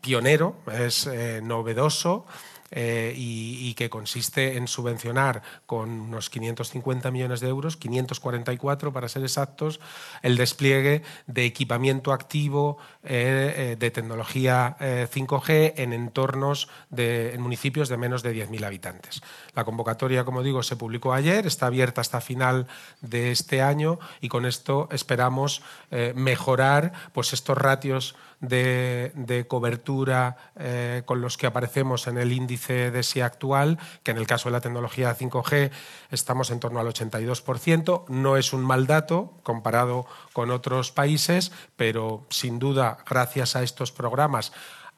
pionero, 0.00 0.56
es 0.66 1.08
novedoso. 1.44 2.26
Eh, 2.74 3.12
y, 3.16 3.74
que 3.74 3.90
consiste 3.90 4.56
en 4.56 4.68
subvencionar 4.68 5.42
con 5.66 5.90
unos 5.90 6.28
550 6.30 7.10
millones 7.10 7.40
de 7.40 7.48
euros, 7.48 7.76
544 7.76 8.92
para 8.92 9.08
ser 9.08 9.22
exactos, 9.22 9.80
el 10.20 10.36
despliegue 10.36 11.02
de 11.26 11.46
equipamiento 11.46 12.12
activo 12.12 12.76
eh, 13.02 13.54
eh, 13.56 13.76
de 13.78 13.90
tecnología 13.90 14.76
5G 14.78 15.74
en 15.76 15.92
entornos 15.94 16.68
de 16.90 17.34
municipios 17.38 17.88
de 17.88 17.96
menos 17.96 18.22
de 18.22 18.34
10.000 18.34 18.64
habitantes. 18.64 19.22
La 19.54 19.64
convocatoria, 19.64 20.24
como 20.24 20.42
digo, 20.42 20.62
se 20.62 20.76
publicó 20.76 21.14
ayer, 21.14 21.46
está 21.46 21.66
abierta 21.66 22.02
hasta 22.02 22.20
final 22.20 22.66
de 23.00 23.32
este 23.32 23.62
año 23.62 23.98
y 24.20 24.28
con 24.28 24.44
esto 24.44 24.88
esperamos 24.92 25.62
mejorar 26.14 26.92
pues, 27.12 27.32
estos 27.32 27.56
ratios 27.56 28.14
de, 28.42 29.46
cobertura 29.48 30.36
eh, 30.56 31.02
con 31.06 31.22
los 31.22 31.38
que 31.38 31.46
aparecemos 31.46 32.06
en 32.06 32.18
el 32.18 32.32
índice 32.32 32.90
de 32.90 33.02
SI 33.02 33.22
actual, 33.22 33.78
que 34.02 34.10
en 34.10 34.18
el 34.18 34.26
caso 34.26 34.48
de 34.48 34.52
la 34.52 34.60
tecnología 34.60 35.16
5G 35.16 35.70
estamos 36.10 36.50
en 36.50 36.60
torno 36.60 36.80
al 36.80 36.88
82%. 36.88 38.04
No 38.08 38.36
es 38.36 38.52
un 38.52 38.62
mal 38.62 38.86
dato 38.86 39.32
comparado 39.42 40.06
con 40.32 40.50
otros 40.50 40.90
países, 40.90 41.52
pero 41.76 42.26
sin 42.28 42.58
duda, 42.58 42.98
gracias 43.08 43.56
a 43.56 43.62
estos 43.62 43.92
programas, 43.92 44.52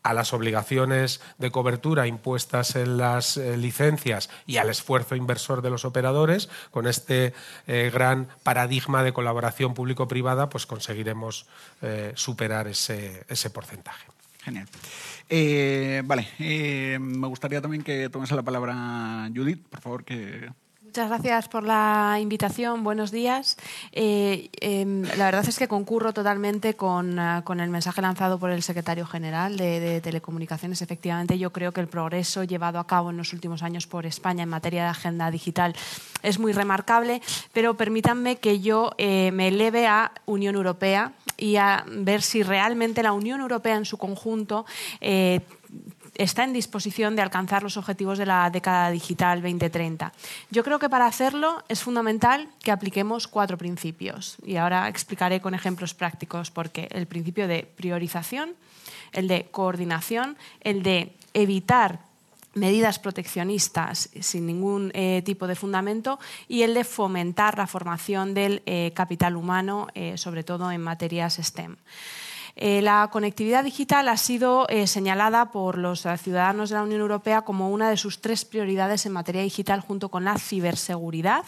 a 0.05 0.13
las 0.13 0.33
obligaciones 0.33 1.21
de 1.39 1.51
cobertura 1.51 2.07
impuestas 2.07 2.77
en 2.77 2.99
las 2.99 3.37
eh, 3.37 3.57
licencias 3.57 4.31
y 4.47 4.59
al 4.59 4.69
esfuerzo 4.69 5.17
inversor 5.17 5.63
de 5.63 5.71
los 5.71 5.85
operadores, 5.85 6.51
con 6.71 6.87
este 6.87 7.33
eh, 7.67 7.91
gran 7.93 8.29
paradigma 8.43 9.03
de 9.03 9.15
colaboración 9.15 9.75
público-privada, 9.75 10.51
pues 10.51 10.67
conseguiremos 10.67 11.47
eh, 11.83 12.13
superar 12.15 12.69
ese, 12.69 13.25
ese, 13.29 13.49
porcentaje. 13.51 14.07
Genial. 14.43 14.69
vale, 16.07 16.29
me 17.01 17.27
gustaría 17.29 17.63
también 17.63 17.83
que 17.83 18.11
tomes 18.11 18.31
la 18.31 18.43
palabra 18.43 19.31
Judith, 19.35 19.67
por 19.69 19.81
favor, 19.81 20.05
que 20.05 20.51
Muchas 20.95 21.09
gracias 21.09 21.49
por 21.49 21.65
la 21.65 22.19
invitación. 22.21 22.85
Buenos 22.85 23.11
días. 23.11 23.57
Eh, 23.91 24.49
em, 24.61 25.03
la 25.19 25.25
verdad 25.25 25.45
es 25.49 25.59
que 25.59 25.67
concurro 25.67 26.13
totalmente 26.13 26.75
con, 26.75 27.19
eh, 27.19 27.41
con, 27.43 27.59
el 27.59 27.69
mensaje 27.69 28.01
lanzado 28.01 28.39
por 28.39 28.53
el 28.53 28.63
secretario 28.63 29.05
general 29.05 29.57
de, 29.57 30.01
Telecomunicaciones. 30.01 30.83
Efectivamente, 30.83 31.37
yo 31.37 31.51
creo 31.51 31.73
que 31.73 31.81
el 31.81 31.89
progreso 31.89 32.45
llevado 32.45 32.79
a 32.79 32.87
cabo 32.87 33.11
en 33.11 33.17
los 33.17 33.33
últimos 33.33 33.65
años 33.65 33.89
por 33.89 34.07
España 34.07 34.45
en 34.45 34.49
materia 34.49 34.85
de 34.85 34.91
agenda 34.91 35.33
digital 35.33 35.75
es 36.23 36.39
muy 36.39 36.53
remarcable, 36.53 37.21
pero 37.53 37.75
permítanme 37.75 38.37
que 38.37 38.61
yo 38.61 38.93
eh, 38.97 39.33
me 39.33 39.49
eleve 39.49 39.89
a 39.89 40.13
Unión 40.27 40.55
Europea 40.55 41.11
y 41.37 41.57
a 41.57 41.85
ver 41.89 42.23
si 42.23 42.45
realmente 42.45 43.03
la 43.03 43.13
Unión 43.15 43.41
Europea 43.41 43.75
en 43.75 43.85
su 43.85 43.99
conjunto 43.99 44.65
está 46.15 46.45
en 46.45 46.53
disposición 46.53 47.17
de 47.17 47.23
alcanzar 47.23 47.63
los 47.63 47.77
objetivos 47.77 48.19
de 48.19 48.27
la 48.27 48.51
década 48.51 48.91
digital 48.91 49.43
2030. 49.43 50.13
Yo 50.51 50.65
creo 50.65 50.79
que 50.79 50.89
para 50.89 51.07
hacerlo 51.07 51.63
es 51.69 51.83
fundamental 51.83 52.49
que 52.63 52.71
apliquemos 52.71 53.29
cuatro 53.29 53.59
principios 53.59 54.37
y 54.45 54.57
ahora 54.57 54.89
explicaré 54.89 55.41
con 55.41 55.55
ejemplos 55.55 55.95
prácticos 55.95 56.51
por 56.51 56.71
qué. 56.71 56.89
El 56.91 57.07
principio 57.07 57.49
de 57.49 57.69
priorización, 57.77 58.55
el 59.13 59.29
de 59.29 59.47
coordinación, 59.51 60.37
el 60.61 60.83
de 60.83 61.15
evitar 61.35 62.01
medidas 62.55 62.99
proteccionistas 62.99 64.11
sin 64.21 64.47
ningún 64.47 64.91
eh, 64.95 65.23
tipo 65.25 65.47
de 65.47 65.57
fundamento 65.57 66.19
y 66.49 66.63
el 66.63 66.75
de 66.75 66.85
fomentar 66.85 67.59
la 67.59 67.67
formación 67.67 68.35
del 68.35 68.63
eh, 68.67 68.93
capital 68.95 69.37
humano, 69.37 69.89
eh, 69.95 70.17
sobre 70.17 70.45
todo 70.45 70.71
en 70.71 70.81
materias 70.81 71.39
STEM. 71.43 71.77
Eh, 72.57 72.83
la 72.83 73.09
conectividad 73.11 73.65
digital 73.65 74.09
ha 74.09 74.17
sido 74.17 74.69
eh, 74.69 74.87
señalada 74.87 75.51
por 75.51 75.77
los 75.77 76.07
eh, 76.07 76.17
ciudadanos 76.17 76.71
de 76.71 76.77
la 76.77 76.85
Unión 76.85 77.01
Europea 77.01 77.43
como 77.43 77.71
una 77.71 77.91
de 77.91 77.97
sus 77.97 78.21
tres 78.21 78.45
prioridades 78.45 79.07
en 79.07 79.13
materia 79.13 79.43
digital 79.43 79.81
junto 79.81 80.09
con 80.09 80.25
la 80.25 80.39
ciberseguridad 80.39 81.45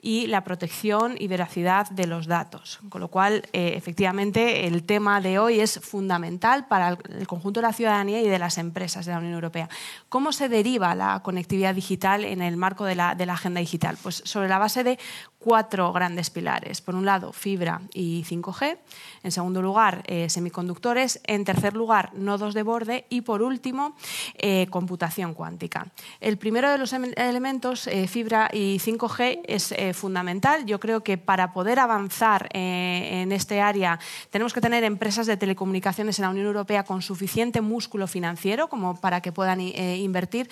y 0.00 0.28
la 0.28 0.44
protección 0.44 1.16
y 1.18 1.26
veracidad 1.26 1.90
de 1.90 2.06
los 2.06 2.26
datos. 2.26 2.78
Con 2.88 3.00
lo 3.00 3.08
cual, 3.08 3.48
efectivamente, 3.52 4.66
el 4.66 4.84
tema 4.84 5.20
de 5.20 5.38
hoy 5.38 5.60
es 5.60 5.80
fundamental 5.80 6.66
para 6.66 6.98
el 7.08 7.26
conjunto 7.26 7.60
de 7.60 7.66
la 7.66 7.72
ciudadanía 7.72 8.20
y 8.20 8.28
de 8.28 8.38
las 8.38 8.58
empresas 8.58 9.06
de 9.06 9.12
la 9.12 9.18
Unión 9.18 9.34
Europea. 9.34 9.68
¿Cómo 10.08 10.32
se 10.32 10.48
deriva 10.48 10.94
la 10.94 11.20
conectividad 11.22 11.74
digital 11.74 12.24
en 12.24 12.42
el 12.42 12.56
marco 12.56 12.84
de 12.84 12.94
la, 12.94 13.10
agenda 13.10 13.60
digital? 13.60 13.96
Pues 14.02 14.22
sobre 14.24 14.48
la 14.48 14.58
base 14.58 14.84
de 14.84 14.98
cuatro 15.38 15.92
grandes 15.92 16.30
pilares. 16.30 16.80
Por 16.80 16.94
un 16.94 17.04
lado, 17.04 17.32
fibra 17.32 17.82
y 17.92 18.24
5G. 18.24 18.78
En 19.22 19.32
segundo 19.32 19.60
lugar, 19.60 20.02
eh, 20.06 20.30
semiconductores. 20.44 21.20
En 21.24 21.44
tercer 21.44 21.74
lugar, 21.74 22.12
nodos 22.14 22.52
de 22.54 22.62
borde. 22.62 23.06
Y 23.08 23.22
por 23.22 23.42
último, 23.42 23.96
eh, 24.36 24.66
computación 24.70 25.32
cuántica. 25.32 25.86
El 26.20 26.36
primero 26.36 26.70
de 26.70 26.78
los 26.78 26.92
elementos, 26.92 27.86
eh, 27.86 28.06
fibra 28.06 28.50
y 28.52 28.78
5G, 28.78 29.40
es 29.46 29.74
fundamental. 29.96 30.66
Yo 30.66 30.78
creo 30.78 31.02
que 31.02 31.16
para 31.16 31.52
poder 31.52 31.78
avanzar 31.78 32.48
en 32.52 33.32
este 33.32 33.60
área 33.60 33.98
tenemos 34.30 34.52
que 34.52 34.60
tener 34.60 34.84
empresas 34.84 35.26
de 35.26 35.36
telecomunicaciones 35.36 36.18
en 36.18 36.24
la 36.24 36.30
Unión 36.30 36.46
Europea 36.46 36.84
con 36.84 37.02
suficiente 37.02 37.60
músculo 37.60 38.06
financiero 38.06 38.68
como 38.68 39.00
para 39.00 39.20
que 39.20 39.32
puedan 39.32 39.60
invertir 39.60 40.48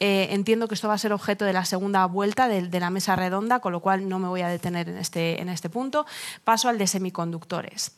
Eh, 0.00 0.28
entiendo 0.30 0.66
que 0.66 0.74
esto 0.74 0.88
va 0.88 0.94
a 0.94 0.98
ser 0.98 1.12
objeto 1.12 1.44
de 1.44 1.52
la 1.52 1.64
segunda 1.64 2.04
vuelta 2.06 2.48
de, 2.48 2.80
la 2.80 2.90
mesa 2.90 3.14
redonda, 3.14 3.60
con 3.60 3.70
lo 3.70 3.80
cual 3.80 4.08
no 4.08 4.18
me 4.18 4.26
voy 4.26 4.40
a 4.40 4.48
detener 4.48 4.88
en 4.88 4.98
este, 4.98 5.40
en 5.40 5.48
este 5.48 5.70
punto. 5.70 6.06
Paso 6.42 6.68
al 6.68 6.76
de 6.76 6.88
semiconductores. 6.88 7.92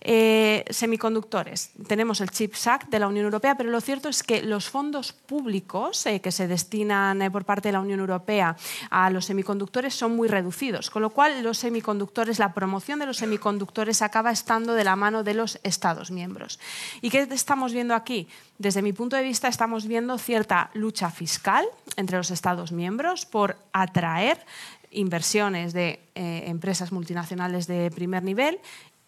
Eh, 0.00 0.64
semiconductores. 0.70 1.70
Tenemos 1.88 2.20
el 2.20 2.30
Chip 2.30 2.54
Act 2.64 2.90
de 2.90 3.00
la 3.00 3.08
Unión 3.08 3.24
Europea, 3.24 3.56
pero 3.56 3.70
lo 3.70 3.80
cierto 3.80 4.08
es 4.08 4.22
que 4.22 4.42
los 4.42 4.68
fondos 4.68 5.12
públicos 5.12 6.06
eh, 6.06 6.20
que 6.20 6.30
se 6.30 6.46
destinan 6.46 7.28
por 7.32 7.44
parte 7.44 7.68
de 7.68 7.72
la 7.72 7.80
Unión 7.80 8.00
Europea 8.00 8.56
a 8.90 9.10
los 9.10 9.24
semiconductores 9.24 9.94
son 9.94 10.14
muy 10.14 10.28
reducidos, 10.28 10.90
con 10.90 11.02
lo 11.02 11.10
cual 11.10 11.42
los 11.42 11.58
semiconductores, 11.58 12.38
la 12.38 12.54
promoción 12.54 13.00
de 13.00 13.06
los 13.06 13.16
semiconductores 13.16 14.02
acaba 14.02 14.30
estando 14.30 14.74
de 14.74 14.84
la 14.84 14.94
mano 14.94 15.24
de 15.24 15.34
los 15.34 15.58
Estados 15.64 16.12
miembros. 16.12 16.60
¿Y 17.00 17.10
qué 17.10 17.26
estamos 17.30 17.72
viendo 17.72 17.94
aquí? 17.94 18.28
Desde 18.58 18.82
mi 18.82 18.92
punto 18.92 19.14
de 19.14 19.22
vista 19.22 19.46
estamos 19.46 19.86
viendo 19.86 20.18
cierta 20.18 20.70
lucha 20.74 21.10
fiscal 21.10 21.64
entre 21.96 22.16
los 22.16 22.32
Estados 22.32 22.72
miembros 22.72 23.24
por 23.24 23.56
atraer 23.72 24.44
inversiones 24.90 25.72
de 25.72 26.00
eh, 26.16 26.42
empresas 26.46 26.90
multinacionales 26.90 27.68
de 27.68 27.90
primer 27.92 28.24
nivel 28.24 28.58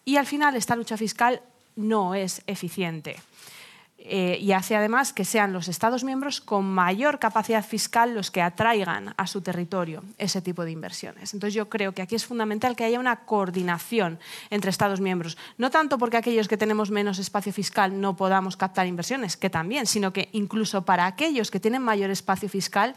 y 0.05 0.17
al 0.17 0.27
final 0.27 0.55
esta 0.55 0.77
lucha 0.77 0.97
fiscal 0.97 1.43
no 1.75 2.15
es 2.15 2.43
eficiente. 2.47 3.17
Eh, 4.03 4.39
y 4.41 4.53
hace 4.53 4.75
además 4.75 5.13
que 5.13 5.27
sean 5.27 5.53
los 5.53 5.69
Estados 5.69 6.05
miembros 6.05 6.41
con 6.41 6.65
mayor 6.65 7.19
capacidad 7.19 7.63
fiscal 7.63 8.15
los 8.15 8.31
que 8.31 8.41
atraigan 8.41 9.13
a 9.19 9.27
su 9.27 9.43
territorio 9.43 10.03
ese 10.17 10.41
tipo 10.41 10.65
de 10.65 10.71
inversiones. 10.71 11.35
Entonces 11.35 11.53
yo 11.53 11.69
creo 11.69 11.93
que 11.93 12.01
aquí 12.01 12.15
es 12.15 12.25
fundamental 12.25 12.77
que 12.77 12.85
haya 12.85 12.99
una 12.99 13.25
coordinación 13.27 14.19
entre 14.49 14.71
Estados 14.71 15.03
miembros, 15.03 15.37
no 15.59 15.71
tanto 15.71 15.99
porque 15.99 16.17
aquellos 16.17 16.49
que 16.49 16.57
tenemos 16.57 16.91
menos 16.91 17.19
espacio 17.19 17.53
fiscal 17.53 18.01
no 18.01 18.17
podamos 18.17 18.57
captar 18.57 18.87
inversiones, 18.87 19.37
que 19.37 19.51
también, 19.51 19.85
sino 19.85 20.15
que 20.15 20.31
incluso 20.33 20.83
para 20.87 21.05
aquellos 21.05 21.51
que 21.51 21.61
tienen 21.61 21.83
mayor 21.83 22.11
espacio 22.11 22.49
fiscal, 22.49 22.95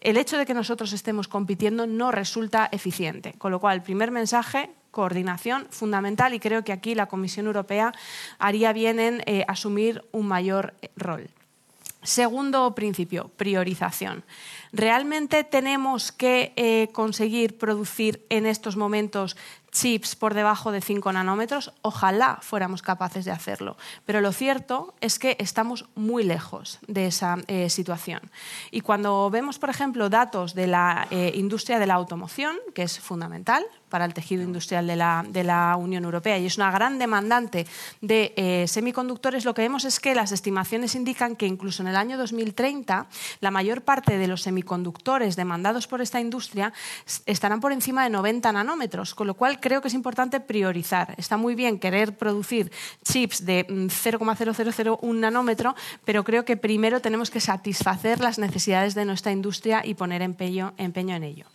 el 0.00 0.16
hecho 0.16 0.38
de 0.38 0.46
que 0.46 0.54
nosotros 0.54 0.92
estemos 0.92 1.26
compitiendo 1.26 1.88
no 1.88 2.12
resulta 2.12 2.68
eficiente. 2.70 3.34
Con 3.38 3.50
lo 3.50 3.58
cual, 3.58 3.78
el 3.78 3.82
primer 3.82 4.12
mensaje 4.12 4.70
coordinación 4.94 5.66
fundamental 5.70 6.32
y 6.32 6.40
creo 6.40 6.64
que 6.64 6.72
aquí 6.72 6.94
la 6.94 7.06
Comisión 7.06 7.46
Europea 7.46 7.92
haría 8.38 8.72
bien 8.72 9.00
en 9.00 9.22
eh, 9.26 9.44
asumir 9.48 10.02
un 10.12 10.26
mayor 10.28 10.72
eh, 10.80 10.88
rol. 10.96 11.28
Segundo 12.02 12.74
principio, 12.74 13.30
priorización. 13.36 14.24
¿Realmente 14.72 15.42
tenemos 15.42 16.12
que 16.12 16.52
eh, 16.56 16.90
conseguir 16.92 17.56
producir 17.56 18.26
en 18.28 18.44
estos 18.44 18.76
momentos 18.76 19.38
chips 19.72 20.14
por 20.14 20.34
debajo 20.34 20.70
de 20.70 20.82
5 20.82 21.14
nanómetros? 21.14 21.72
Ojalá 21.80 22.38
fuéramos 22.42 22.82
capaces 22.82 23.24
de 23.24 23.30
hacerlo. 23.30 23.78
Pero 24.04 24.20
lo 24.20 24.32
cierto 24.32 24.94
es 25.00 25.18
que 25.18 25.38
estamos 25.40 25.86
muy 25.94 26.24
lejos 26.24 26.78
de 26.86 27.06
esa 27.06 27.38
situación. 27.68 28.20
Y 28.70 28.82
cuando 28.82 29.30
vemos, 29.30 29.58
por 29.58 29.70
ejemplo, 29.70 30.10
datos 30.10 30.54
de 30.54 30.66
la 30.66 31.08
industria 31.10 31.78
de 31.78 31.86
la 31.86 31.94
automoción, 31.94 32.54
que 32.74 32.82
es 32.82 33.00
fundamental, 33.00 33.64
para 33.94 34.06
el 34.06 34.12
tejido 34.12 34.42
industrial 34.42 34.88
de 34.88 34.96
la, 34.96 35.24
de 35.28 35.44
la 35.44 35.76
Unión 35.76 36.02
Europea 36.02 36.36
y 36.36 36.46
es 36.46 36.56
una 36.56 36.72
gran 36.72 36.98
demandante 36.98 37.64
de 38.00 38.34
eh, 38.34 38.64
semiconductores, 38.66 39.44
lo 39.44 39.54
que 39.54 39.62
vemos 39.62 39.84
es 39.84 40.00
que 40.00 40.16
las 40.16 40.32
estimaciones 40.32 40.96
indican 40.96 41.36
que 41.36 41.46
incluso 41.46 41.80
en 41.80 41.86
el 41.86 41.94
año 41.94 42.18
2030 42.18 43.06
la 43.38 43.50
mayor 43.52 43.82
parte 43.82 44.18
de 44.18 44.26
los 44.26 44.42
semiconductores 44.42 45.36
demandados 45.36 45.86
por 45.86 46.00
esta 46.00 46.20
industria 46.20 46.72
estarán 47.24 47.60
por 47.60 47.70
encima 47.70 48.02
de 48.02 48.10
90 48.10 48.50
nanómetros, 48.50 49.14
con 49.14 49.28
lo 49.28 49.34
cual 49.34 49.60
creo 49.60 49.80
que 49.80 49.86
es 49.86 49.94
importante 49.94 50.40
priorizar. 50.40 51.14
Está 51.16 51.36
muy 51.36 51.54
bien 51.54 51.78
querer 51.78 52.16
producir 52.16 52.72
chips 53.04 53.46
de 53.46 53.64
0,0001 53.68 54.98
mm, 55.00 55.20
nanómetro, 55.20 55.76
pero 56.04 56.24
creo 56.24 56.44
que 56.44 56.56
primero 56.56 57.00
tenemos 57.00 57.30
que 57.30 57.38
satisfacer 57.38 58.18
las 58.18 58.40
necesidades 58.40 58.96
de 58.96 59.04
nuestra 59.04 59.30
industria 59.30 59.82
y 59.86 59.94
poner 59.94 60.20
empeño, 60.20 60.74
empeño 60.78 61.14
en 61.14 61.22
ello. 61.22 61.46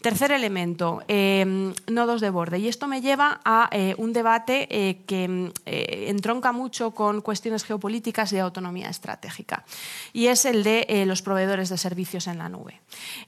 Tercer 0.00 0.30
elemento, 0.32 1.02
em, 1.08 1.74
nodos 1.88 2.20
de 2.20 2.30
borde. 2.30 2.58
Y 2.58 2.68
esto 2.68 2.86
me 2.86 3.00
lleva 3.00 3.40
a 3.44 3.68
eh, 3.72 3.94
un 3.98 4.12
debate 4.12 4.68
eh, 4.70 5.02
que 5.06 5.26
mm, 5.26 5.52
eh, 5.66 6.06
entronca 6.08 6.52
mucho 6.52 6.92
con 6.92 7.20
cuestiones 7.22 7.64
geopolíticas 7.64 8.32
y 8.32 8.36
de 8.36 8.42
autonomía 8.42 8.88
estratégica. 8.88 9.64
Y 10.12 10.26
es 10.26 10.44
el 10.44 10.62
de 10.62 11.04
los 11.06 11.22
proveedores 11.22 11.68
de 11.68 11.78
servicios 11.78 12.26
en 12.26 12.38
la 12.38 12.48
nube. 12.48 12.80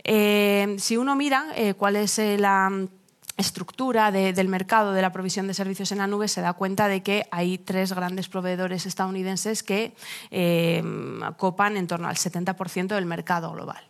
Em, 0.05 0.79
si 0.79 0.97
uno 0.97 1.17
mira 1.17 1.47
cuál 1.77 1.97
es 1.97 2.19
la 2.19 2.71
estructura 3.37 4.11
del 4.11 4.49
mercado 4.49 4.93
de 4.93 5.01
la 5.01 5.13
provisión 5.13 5.47
de 5.47 5.55
servicios 5.55 5.93
en 5.93 5.99
la 5.99 6.07
nube 6.07 6.27
se 6.27 6.41
da 6.41 6.53
cuenta 6.55 6.89
de 6.89 7.03
que 7.03 7.27
hay 7.31 7.57
tres 7.57 7.93
grandes 7.93 8.29
proveedores 8.29 8.85
estadounidenses 8.85 9.63
que 9.63 9.95
em, 10.31 11.21
copan 11.37 11.77
en 11.77 11.87
torno 11.87 12.09
al 12.09 12.17
70% 12.17 12.95
del 12.95 13.07
mercado 13.07 13.53
global. 13.53 13.83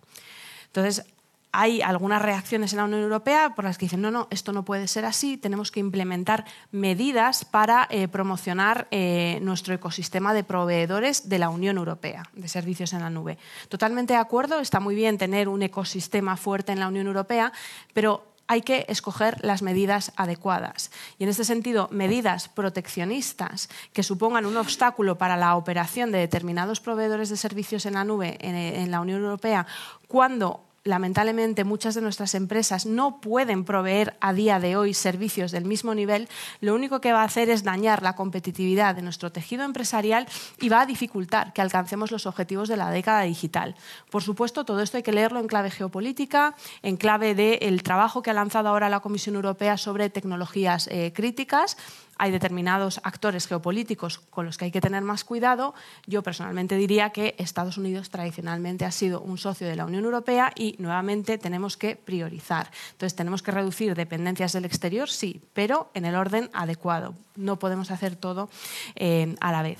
Entonces, 0.66 1.04
hay 1.52 1.80
algunas 1.80 2.20
reacciones 2.20 2.72
en 2.72 2.78
la 2.78 2.84
Unión 2.84 3.02
Europea 3.02 3.54
por 3.54 3.64
las 3.64 3.78
que 3.78 3.86
dicen, 3.86 4.02
no, 4.02 4.10
no, 4.10 4.28
esto 4.30 4.52
no 4.52 4.64
puede 4.64 4.86
ser 4.88 5.04
así, 5.04 5.36
tenemos 5.36 5.70
que 5.70 5.80
implementar 5.80 6.44
medidas 6.72 7.44
para 7.44 7.86
eh, 7.90 8.08
promocionar 8.08 8.86
eh, 8.90 9.38
nuestro 9.42 9.74
ecosistema 9.74 10.34
de 10.34 10.44
proveedores 10.44 11.28
de 11.28 11.38
la 11.38 11.48
Unión 11.48 11.78
Europea, 11.78 12.24
de 12.34 12.48
servicios 12.48 12.92
en 12.92 13.00
la 13.00 13.10
nube. 13.10 13.38
Totalmente 13.68 14.14
de 14.14 14.20
acuerdo, 14.20 14.60
está 14.60 14.80
muy 14.80 14.94
bien 14.94 15.18
tener 15.18 15.48
un 15.48 15.62
ecosistema 15.62 16.36
fuerte 16.36 16.72
en 16.72 16.80
la 16.80 16.88
Unión 16.88 17.06
Europea, 17.06 17.52
pero 17.94 18.24
hay 18.50 18.62
que 18.62 18.86
escoger 18.88 19.38
las 19.44 19.60
medidas 19.60 20.12
adecuadas. 20.16 20.90
Y 21.18 21.24
en 21.24 21.30
este 21.30 21.44
sentido, 21.44 21.88
medidas 21.92 22.48
proteccionistas 22.48 23.68
que 23.92 24.02
supongan 24.02 24.46
un 24.46 24.56
obstáculo 24.56 25.18
para 25.18 25.36
la 25.36 25.54
operación 25.54 26.12
de 26.12 26.18
determinados 26.18 26.80
proveedores 26.80 27.28
de 27.28 27.36
servicios 27.36 27.84
en 27.84 27.94
la 27.94 28.04
nube 28.04 28.38
en, 28.40 28.54
en 28.54 28.90
la 28.90 29.00
Unión 29.00 29.22
Europea, 29.22 29.66
cuando 30.08 30.67
lamentablemente 30.84 31.64
muchas 31.64 31.94
de 31.94 32.00
nuestras 32.00 32.34
empresas 32.34 32.86
no 32.86 33.20
pueden 33.20 33.64
proveer 33.64 34.16
a 34.20 34.32
día 34.32 34.58
de 34.58 34.76
hoy 34.76 34.94
servicios 34.94 35.50
del 35.52 35.64
mismo 35.64 35.94
nivel, 35.94 36.28
lo 36.60 36.74
único 36.74 37.00
que 37.00 37.12
va 37.12 37.22
a 37.22 37.24
hacer 37.24 37.50
es 37.50 37.64
dañar 37.64 38.02
la 38.02 38.14
competitividad 38.14 38.94
de 38.94 39.02
nuestro 39.02 39.30
tejido 39.30 39.64
empresarial 39.64 40.26
y 40.60 40.68
va 40.68 40.82
a 40.82 40.86
dificultar 40.86 41.52
que 41.52 41.60
alcancemos 41.60 42.10
los 42.10 42.26
objetivos 42.26 42.68
de 42.68 42.76
la 42.76 42.90
década 42.90 43.22
digital. 43.22 43.74
Por 44.10 44.22
supuesto, 44.22 44.64
todo 44.64 44.80
esto 44.80 44.96
hay 44.96 45.02
que 45.02 45.12
leerlo 45.12 45.40
en 45.40 45.46
clave 45.46 45.70
geopolítica, 45.70 46.54
en 46.82 46.96
clave 46.96 47.34
del 47.34 47.82
trabajo 47.82 48.22
que 48.22 48.30
ha 48.30 48.34
lanzado 48.34 48.68
ahora 48.68 48.88
la 48.88 49.00
Comisión 49.00 49.34
Europea 49.34 49.76
sobre 49.76 50.10
tecnologías 50.10 50.88
eh, 50.88 51.12
críticas 51.14 51.76
hay 52.18 52.30
determinados 52.30 53.00
actores 53.04 53.46
geopolíticos 53.46 54.18
con 54.18 54.44
los 54.44 54.58
que 54.58 54.66
hay 54.66 54.70
que 54.70 54.80
tener 54.80 55.02
más 55.02 55.24
cuidado. 55.24 55.74
Yo 56.06 56.22
personalmente 56.22 56.76
diría 56.76 57.10
que 57.10 57.34
Estados 57.38 57.78
Unidos 57.78 58.10
tradicionalmente 58.10 58.84
ha 58.84 58.90
sido 58.90 59.20
un 59.20 59.38
socio 59.38 59.66
de 59.66 59.76
la 59.76 59.86
Unión 59.86 60.04
Europea 60.04 60.52
y 60.54 60.76
nuevamente 60.78 61.38
tenemos 61.38 61.76
que 61.76 61.96
priorizar. 61.96 62.70
Entonces 62.92 63.14
tenemos 63.14 63.42
que 63.42 63.52
reducir 63.52 63.94
dependencias 63.94 64.52
del 64.52 64.64
exterior, 64.64 65.08
sí, 65.08 65.40
pero 65.52 65.90
en 65.94 66.04
el 66.04 66.14
orden 66.14 66.50
adecuado. 66.52 67.14
No 67.36 67.58
podemos 67.58 67.90
hacer 67.90 68.16
todo 68.16 68.50
eh, 68.96 69.36
a 69.40 69.52
la 69.52 69.62
vez. 69.62 69.78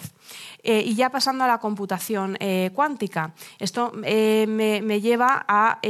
Eh, 0.63 0.83
y 0.87 0.95
ya 0.95 1.11
pasando 1.11 1.45
a 1.45 1.49
la 1.49 1.59
computación 1.59 2.37
eh, 2.39 2.71
cuántica, 2.73 3.35
esto 3.59 3.93
me, 3.93 5.01
lleva 5.01 5.45
a 5.49 5.81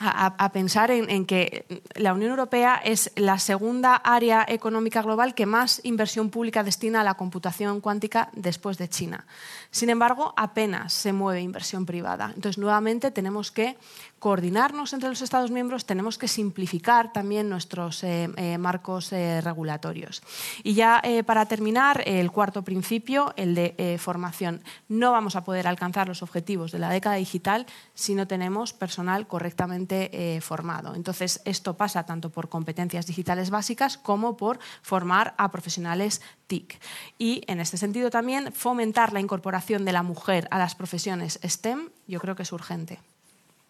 a, 0.00 0.50
pensar 0.52 0.90
en, 0.90 1.24
que 1.26 1.66
la 1.94 2.14
Unión 2.14 2.30
Europea 2.30 2.80
es 2.84 3.12
la 3.16 3.38
segunda 3.38 3.96
área 3.96 4.44
económica 4.48 5.02
global 5.02 5.34
que 5.34 5.46
más 5.46 5.80
inversión 5.84 6.30
pública 6.30 6.64
destina 6.64 7.00
a 7.00 7.04
la 7.04 7.14
computación 7.14 7.80
cuántica 7.80 8.30
después 8.32 8.78
de 8.78 8.88
China. 8.88 9.26
Sin 9.70 9.90
embargo, 9.90 10.34
apenas 10.36 10.92
se 10.92 11.12
mueve 11.12 11.42
inversión 11.42 11.86
privada. 11.86 12.32
Entonces, 12.34 12.58
nuevamente 12.58 13.10
tenemos 13.10 13.50
que 13.50 13.76
coordinarnos 14.24 14.94
entre 14.94 15.10
los 15.10 15.20
Estados 15.20 15.50
miembros, 15.50 15.84
tenemos 15.84 16.16
que 16.16 16.28
simplificar 16.28 17.12
también 17.12 17.50
nuestros 17.50 18.02
eh, 18.02 18.30
eh, 18.38 18.56
marcos 18.56 19.12
eh, 19.12 19.42
regulatorios. 19.42 20.22
Y 20.62 20.72
ya 20.72 21.02
para 21.26 21.44
terminar, 21.44 22.02
el 22.06 22.30
cuarto 22.30 22.62
principio, 22.62 23.34
el 23.36 23.54
de 23.54 23.98
formación. 24.00 24.62
No 24.88 25.12
vamos 25.12 25.36
a 25.36 25.44
poder 25.44 25.66
alcanzar 25.66 26.08
los 26.08 26.22
objetivos 26.22 26.72
de 26.72 26.78
la 26.78 26.88
década 26.88 27.16
digital 27.16 27.66
si 27.92 28.14
no 28.14 28.26
tenemos 28.26 28.72
personal 28.72 29.26
correctamente 29.26 30.40
formado. 30.40 30.94
Entonces, 30.94 31.42
esto 31.44 31.76
pasa 31.76 32.06
tanto 32.06 32.30
por 32.30 32.48
competencias 32.48 33.06
digitales 33.06 33.50
básicas 33.50 33.98
como 33.98 34.38
por 34.38 34.58
formar 34.80 35.34
a 35.36 35.50
profesionales 35.50 36.22
TIC. 36.46 36.80
Y 37.18 37.42
en 37.46 37.60
este 37.60 37.76
sentido 37.76 38.08
también 38.08 38.54
fomentar 38.54 39.12
la 39.12 39.20
incorporación 39.20 39.84
de 39.84 39.92
la 39.92 40.02
mujer 40.02 40.48
a 40.50 40.58
las 40.58 40.74
profesiones 40.74 41.38
STEM, 41.46 41.90
yo 42.06 42.20
creo 42.20 42.36
que 42.36 42.44
es 42.44 42.52
urgente. 42.52 43.00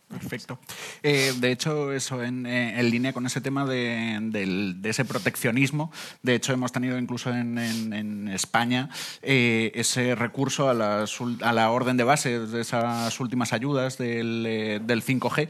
Perfecto. 0.09 0.59
Eh, 1.03 1.33
de 1.39 1.51
hecho, 1.51 1.93
eso 1.93 2.23
eh, 2.23 2.29
en, 2.29 2.91
línea 2.91 3.13
con 3.13 3.27
ese 3.27 3.41
tema 3.41 3.65
de, 3.67 4.79
ese 4.85 5.05
proteccionismo, 5.05 5.91
de 6.23 6.35
hecho 6.35 6.53
hemos 6.53 6.73
tenido 6.73 6.99
incluso 6.99 7.31
en, 7.35 8.29
España 8.29 8.91
eh, 9.23 9.73
ese 9.75 10.15
recurso 10.15 10.69
a, 10.69 10.75
la 10.75 11.71
orden 11.71 11.97
de 11.97 12.05
base 12.05 12.39
de 12.39 12.61
esas 12.61 13.19
últimas 13.21 13.53
ayudas 13.53 13.99
del, 13.99 14.85
5G. 14.87 15.49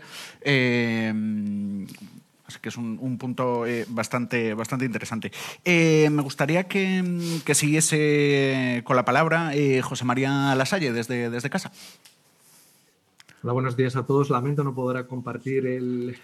Así 2.46 2.58
que 2.60 2.68
es 2.68 2.76
un, 2.76 3.18
punto 3.18 3.64
bastante, 3.88 4.54
bastante 4.54 4.84
interesante. 4.84 5.32
me 5.64 6.22
gustaría 6.22 6.64
que, 6.64 7.42
siguiese 7.52 8.82
con 8.84 8.96
la 8.96 9.04
palabra 9.04 9.52
José 9.82 10.04
María 10.04 10.54
Lasalle 10.54 10.92
desde, 10.92 11.30
desde 11.30 11.50
casa. 11.50 11.72
Hola, 13.44 13.52
buenos 13.52 13.76
días 13.76 13.94
a 13.94 14.06
todos. 14.06 14.30
Lamento 14.30 14.64
no 14.64 14.74
poder 14.74 15.06
compartir 15.06 15.66
el, 15.66 16.16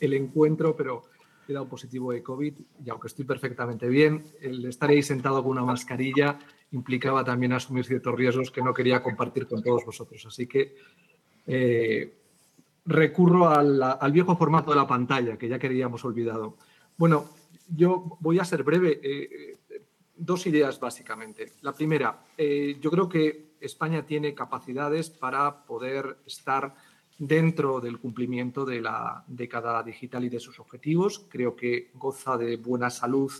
encuentro, 0.00 0.74
pero 0.74 1.04
he 1.46 1.52
dado 1.52 1.68
positivo 1.68 2.10
de 2.10 2.20
COVID 2.20 2.54
y 2.84 2.90
aunque 2.90 3.06
estoy 3.06 3.24
perfectamente 3.24 3.86
bien, 3.86 4.24
el 4.40 4.64
estar 4.64 4.90
ahí 4.90 5.04
sentado 5.04 5.40
con 5.40 5.52
una 5.52 5.62
mascarilla 5.62 6.40
implicaba 6.72 7.22
también 7.22 7.52
asumir 7.52 7.84
ciertos 7.84 8.16
riesgos 8.16 8.50
que 8.50 8.60
no 8.60 8.74
quería 8.74 9.04
compartir 9.04 9.46
con 9.46 9.62
todos 9.62 9.84
vosotros. 9.86 10.26
Así 10.26 10.48
que 10.48 10.74
eh, 11.46 12.12
recurro 12.86 13.48
al, 13.48 14.10
viejo 14.10 14.36
formato 14.36 14.72
de 14.72 14.78
la 14.78 14.86
pantalla, 14.88 15.36
que 15.36 15.48
ya 15.48 15.60
queríamos 15.60 16.04
olvidado. 16.04 16.56
Bueno, 16.96 17.26
yo 17.68 18.18
voy 18.18 18.40
a 18.40 18.44
ser 18.44 18.64
breve. 18.64 18.98
Eh, 19.00 19.58
dos 20.16 20.44
ideas 20.48 20.80
básicamente. 20.80 21.52
La 21.60 21.72
primera, 21.72 22.24
eh, 22.36 22.78
yo 22.80 22.90
creo 22.90 23.08
que 23.08 23.51
España 23.62 24.04
tiene 24.04 24.34
capacidades 24.34 25.10
para 25.10 25.64
poder 25.64 26.18
estar 26.26 26.74
dentro 27.18 27.80
del 27.80 27.98
cumplimiento 27.98 28.64
de 28.64 28.80
la 28.80 29.24
década 29.26 29.82
digital 29.82 30.24
y 30.24 30.28
de 30.28 30.40
sus 30.40 30.58
objetivos. 30.58 31.26
Creo 31.28 31.54
que 31.54 31.90
goza 31.94 32.36
de 32.36 32.56
buena 32.56 32.90
salud 32.90 33.32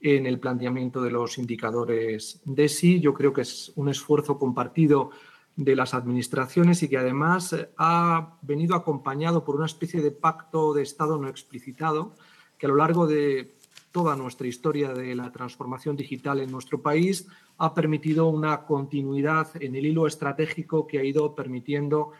en 0.00 0.26
el 0.26 0.38
planteamiento 0.38 1.02
de 1.02 1.10
los 1.10 1.38
indicadores 1.38 2.40
DESI. 2.44 3.00
Yo 3.00 3.12
creo 3.14 3.32
que 3.32 3.42
es 3.42 3.72
un 3.76 3.88
esfuerzo 3.88 4.38
compartido 4.38 5.10
de 5.56 5.74
las 5.74 5.92
administraciones 5.92 6.82
y 6.82 6.88
que 6.88 6.98
además 6.98 7.54
ha 7.76 8.38
venido 8.42 8.76
acompañado 8.76 9.44
por 9.44 9.56
una 9.56 9.66
especie 9.66 10.00
de 10.00 10.12
pacto 10.12 10.72
de 10.72 10.82
Estado 10.82 11.18
no 11.18 11.28
explicitado 11.28 12.14
que 12.56 12.66
a 12.66 12.68
lo 12.68 12.76
largo 12.76 13.06
de 13.06 13.57
toda 13.98 14.14
nuestra 14.14 14.46
historia 14.46 14.92
de 14.92 15.12
la 15.16 15.32
transformación 15.32 15.96
digital 15.96 16.38
en 16.38 16.52
nuestro 16.52 16.80
país 16.80 17.26
ha 17.56 17.74
permitido 17.74 18.28
una 18.28 18.62
continuidad 18.64 19.48
en 19.60 19.74
el 19.74 19.86
hilo 19.86 20.06
estratégico 20.06 20.86
que 20.86 21.00
ha 21.00 21.04
ido 21.04 21.34
permitiendo 21.34 22.12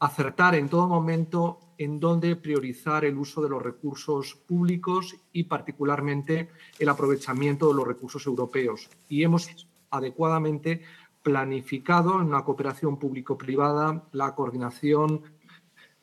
acertar 0.00 0.54
en 0.54 0.68
todo 0.68 0.86
momento 0.86 1.60
en 1.78 1.98
dónde 1.98 2.36
priorizar 2.36 3.06
el 3.06 3.16
uso 3.16 3.40
de 3.40 3.48
los 3.48 3.62
recursos 3.62 4.34
públicos 4.34 5.16
y 5.32 5.44
particularmente 5.44 6.50
el 6.78 6.90
aprovechamiento 6.90 7.68
de 7.68 7.74
los 7.74 7.88
recursos 7.88 8.26
europeos. 8.26 8.90
Y 9.08 9.22
hemos 9.22 9.48
adecuadamente 9.90 10.82
planificado 11.22 12.20
en 12.20 12.26
una 12.26 12.44
cooperación 12.44 12.98
público-privada 12.98 14.04
la 14.12 14.34
coordinación 14.34 15.22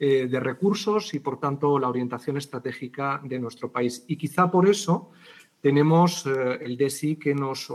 eh, 0.04 0.26
de 0.26 0.40
recursos 0.40 1.14
y, 1.14 1.20
por 1.20 1.40
tanto, 1.40 1.78
la 1.78 1.88
orientación 1.88 2.36
estratégica 2.36 3.22
de 3.24 3.38
nuestro 3.38 3.72
país. 3.72 4.04
Y 4.08 4.18
quizá 4.18 4.50
por 4.50 4.68
eso 4.68 5.12
tenemos 5.62 6.26
eh, 6.26 6.58
el 6.60 6.76
DESI 6.76 7.18
que 7.18 7.36
nos, 7.36 7.70
eh, 7.70 7.74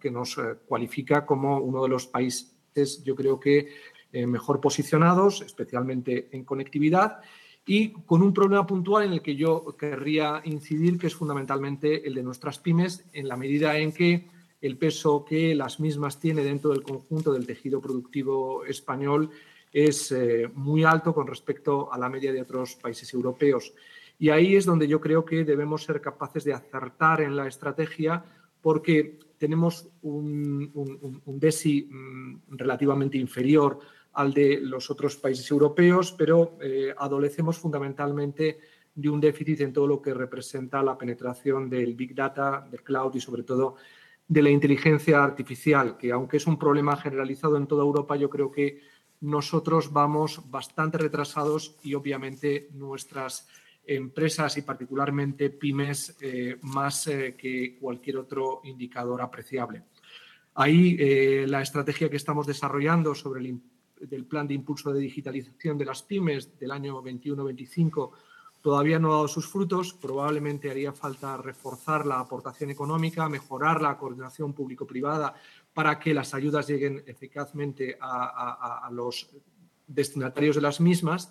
que 0.00 0.10
nos 0.10 0.36
cualifica 0.66 1.24
como 1.24 1.58
uno 1.60 1.84
de 1.84 1.88
los 1.88 2.08
países, 2.08 3.04
yo 3.04 3.14
creo 3.14 3.38
que 3.38 3.68
mejor 4.12 4.60
posicionados, 4.60 5.42
especialmente 5.42 6.28
en 6.32 6.42
conectividad, 6.42 7.20
y 7.64 7.90
con 7.92 8.20
un 8.20 8.34
problema 8.34 8.66
puntual 8.66 9.04
en 9.04 9.12
el 9.12 9.22
que 9.22 9.36
yo 9.36 9.76
querría 9.78 10.42
incidir, 10.46 10.98
que 10.98 11.06
es 11.06 11.14
fundamentalmente 11.14 12.04
el 12.04 12.14
de 12.14 12.24
nuestras 12.24 12.58
pymes, 12.58 13.04
en 13.12 13.28
la 13.28 13.36
medida 13.36 13.78
en 13.78 13.92
que 13.92 14.26
el 14.60 14.76
peso 14.76 15.24
que 15.24 15.54
las 15.54 15.78
mismas 15.78 16.18
tiene 16.18 16.42
dentro 16.42 16.70
del 16.70 16.82
conjunto 16.82 17.32
del 17.32 17.46
tejido 17.46 17.80
productivo 17.80 18.64
español 18.64 19.30
es 19.72 20.12
eh, 20.12 20.50
muy 20.54 20.84
alto 20.84 21.14
con 21.14 21.26
respecto 21.26 21.92
a 21.92 21.98
la 21.98 22.08
media 22.08 22.32
de 22.32 22.42
otros 22.42 22.76
países 22.76 23.12
europeos. 23.14 23.72
Y 24.18 24.30
ahí 24.30 24.56
es 24.56 24.66
donde 24.66 24.86
yo 24.86 25.00
creo 25.00 25.24
que 25.24 25.44
debemos 25.44 25.84
ser 25.84 26.00
capaces 26.00 26.44
de 26.44 26.52
acertar 26.52 27.22
en 27.22 27.36
la 27.36 27.46
estrategia 27.46 28.22
porque 28.60 29.18
tenemos 29.38 29.88
un, 30.02 30.70
DESI 31.24 31.88
mm, 31.90 32.40
relativamente 32.50 33.16
inferior 33.16 33.78
al 34.12 34.34
de 34.34 34.60
los 34.60 34.90
otros 34.90 35.16
países 35.16 35.50
europeos, 35.50 36.12
pero 36.12 36.58
eh, 36.60 36.92
adolecemos 36.98 37.58
fundamentalmente 37.58 38.58
de 38.94 39.08
un 39.08 39.20
déficit 39.20 39.60
en 39.62 39.72
todo 39.72 39.86
lo 39.86 40.02
que 40.02 40.12
representa 40.12 40.82
la 40.82 40.98
penetración 40.98 41.70
del 41.70 41.94
Big 41.94 42.14
Data, 42.14 42.66
del 42.70 42.82
cloud 42.82 43.14
y 43.14 43.20
sobre 43.20 43.44
todo 43.44 43.76
de 44.26 44.42
la 44.42 44.50
inteligencia 44.50 45.24
artificial, 45.24 45.96
que 45.96 46.12
aunque 46.12 46.36
es 46.36 46.46
un 46.46 46.58
problema 46.58 46.96
generalizado 46.96 47.56
en 47.56 47.66
toda 47.66 47.82
Europa, 47.82 48.16
yo 48.16 48.28
creo 48.28 48.50
que 48.50 48.80
nosotros 49.20 49.92
vamos 49.92 50.50
bastante 50.50 50.98
retrasados 50.98 51.76
y 51.82 51.94
obviamente 51.94 52.68
nuestras 52.72 53.46
empresas 53.86 54.56
y 54.56 54.62
particularmente 54.62 55.50
pymes 55.50 56.16
eh, 56.20 56.58
más 56.62 57.06
eh, 57.06 57.34
que 57.36 57.76
cualquier 57.78 58.18
otro 58.18 58.60
indicador 58.64 59.20
apreciable. 59.20 59.84
Ahí 60.54 60.96
eh, 60.98 61.46
la 61.48 61.62
estrategia 61.62 62.08
que 62.08 62.16
estamos 62.16 62.46
desarrollando 62.46 63.14
sobre 63.14 63.40
el 64.10 64.24
plan 64.26 64.46
de 64.46 64.54
impulso 64.54 64.92
de 64.92 65.00
digitalización 65.00 65.76
de 65.78 65.84
las 65.84 66.02
pymes 66.02 66.58
del 66.58 66.70
año 66.70 67.02
21-25 67.02 68.10
todavía 68.60 68.98
no 68.98 69.12
ha 69.12 69.16
dado 69.16 69.28
sus 69.28 69.46
frutos. 69.46 69.92
Probablemente 69.94 70.70
haría 70.70 70.92
falta 70.92 71.36
reforzar 71.36 72.06
la 72.06 72.20
aportación 72.20 72.70
económica, 72.70 73.28
mejorar 73.28 73.80
la 73.80 73.96
coordinación 73.96 74.52
público-privada 74.52 75.34
para 75.72 75.98
que 75.98 76.14
las 76.14 76.34
ayudas 76.34 76.66
lleguen 76.66 77.02
eficazmente 77.06 77.96
a, 78.00 78.88
los 78.92 79.30
destinatarios 79.86 80.56
de 80.56 80.62
las 80.62 80.80
mismas. 80.80 81.30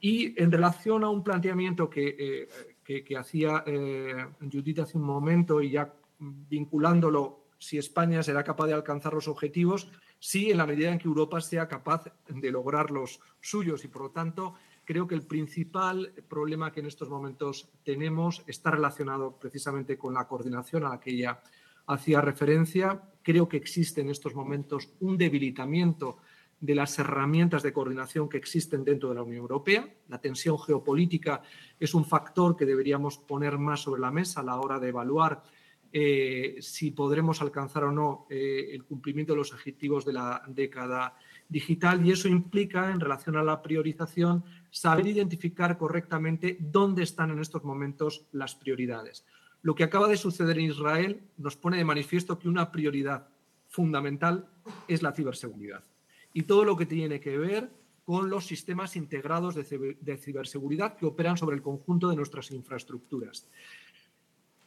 Y 0.00 0.40
en 0.40 0.50
relación 0.50 1.04
a 1.04 1.10
un 1.10 1.22
planteamiento 1.22 1.88
que, 1.90 2.48
eh, 2.86 3.16
hacía 3.16 3.64
eh, 3.66 4.26
Judith 4.40 4.78
hace 4.78 4.96
un 4.96 5.04
momento 5.04 5.60
y 5.60 5.72
ya 5.72 5.92
vinculándolo, 6.18 7.48
si 7.58 7.76
España 7.76 8.22
será 8.22 8.44
capaz 8.44 8.66
de 8.66 8.74
alcanzar 8.74 9.12
los 9.12 9.28
objetivos, 9.28 9.90
sí, 10.18 10.50
en 10.50 10.58
la 10.58 10.66
medida 10.66 10.90
en 10.90 10.98
que 10.98 11.08
Europa 11.08 11.40
sea 11.40 11.68
capaz 11.68 12.04
de 12.28 12.50
lograr 12.50 12.90
los 12.90 13.20
suyos. 13.40 13.84
Y 13.84 13.88
por 13.88 14.02
lo 14.02 14.10
tanto, 14.10 14.54
creo 14.84 15.06
que 15.06 15.14
el 15.14 15.26
principal 15.26 16.14
problema 16.28 16.72
que 16.72 16.80
en 16.80 16.86
estos 16.86 17.10
momentos 17.10 17.68
tenemos 17.84 18.42
está 18.46 18.70
relacionado 18.70 19.38
precisamente 19.38 19.98
con 19.98 20.14
la 20.14 20.26
coordinación 20.26 20.84
a 20.84 20.90
la 20.90 21.00
que 21.00 21.10
ella 21.10 21.42
hacía 21.88 22.20
referencia. 22.20 23.02
Creo 23.22 23.48
que 23.48 23.56
existe 23.56 24.00
en 24.00 24.10
estos 24.10 24.34
momentos 24.34 24.90
un 25.00 25.18
debilitamiento 25.18 26.18
de 26.60 26.74
las 26.74 26.98
herramientas 26.98 27.62
de 27.62 27.72
coordinación 27.72 28.28
que 28.28 28.36
existen 28.36 28.84
dentro 28.84 29.08
de 29.08 29.14
la 29.16 29.22
Unión 29.22 29.42
Europea. 29.42 29.88
La 30.08 30.20
tensión 30.20 30.58
geopolítica 30.58 31.42
es 31.78 31.94
un 31.94 32.04
factor 32.04 32.56
que 32.56 32.66
deberíamos 32.66 33.18
poner 33.18 33.58
más 33.58 33.80
sobre 33.80 34.00
la 34.00 34.10
mesa 34.10 34.40
a 34.40 34.44
la 34.44 34.60
hora 34.60 34.78
de 34.78 34.88
evaluar 34.88 35.42
eh, 35.90 36.56
si 36.60 36.90
podremos 36.90 37.40
alcanzar 37.40 37.84
o 37.84 37.92
no 37.92 38.26
eh, 38.28 38.68
el 38.72 38.84
cumplimiento 38.84 39.32
de 39.32 39.38
los 39.38 39.54
objetivos 39.54 40.04
de 40.04 40.12
la 40.12 40.42
década 40.46 41.16
digital 41.48 42.04
y 42.04 42.12
eso 42.12 42.28
implica, 42.28 42.90
en 42.90 43.00
relación 43.00 43.36
a 43.36 43.42
la 43.42 43.62
priorización, 43.62 44.44
saber 44.70 45.06
identificar 45.06 45.78
correctamente 45.78 46.58
dónde 46.60 47.04
están 47.04 47.30
en 47.30 47.38
estos 47.38 47.64
momentos 47.64 48.26
las 48.32 48.54
prioridades. 48.54 49.24
Lo 49.68 49.74
que 49.74 49.84
acaba 49.84 50.08
de 50.08 50.16
suceder 50.16 50.58
en 50.58 50.70
Israel 50.70 51.20
nos 51.36 51.54
pone 51.54 51.76
de 51.76 51.84
manifiesto 51.84 52.38
que 52.38 52.48
una 52.48 52.72
prioridad 52.72 53.28
fundamental 53.68 54.48
es 54.88 55.02
la 55.02 55.12
ciberseguridad 55.12 55.84
y 56.32 56.44
todo 56.44 56.64
lo 56.64 56.74
que 56.74 56.86
tiene 56.86 57.20
que 57.20 57.36
ver 57.36 57.68
con 58.02 58.30
los 58.30 58.46
sistemas 58.46 58.96
integrados 58.96 59.54
de 59.54 60.16
ciberseguridad 60.16 60.96
que 60.96 61.04
operan 61.04 61.36
sobre 61.36 61.54
el 61.54 61.60
conjunto 61.60 62.08
de 62.08 62.16
nuestras 62.16 62.50
infraestructuras. 62.50 63.46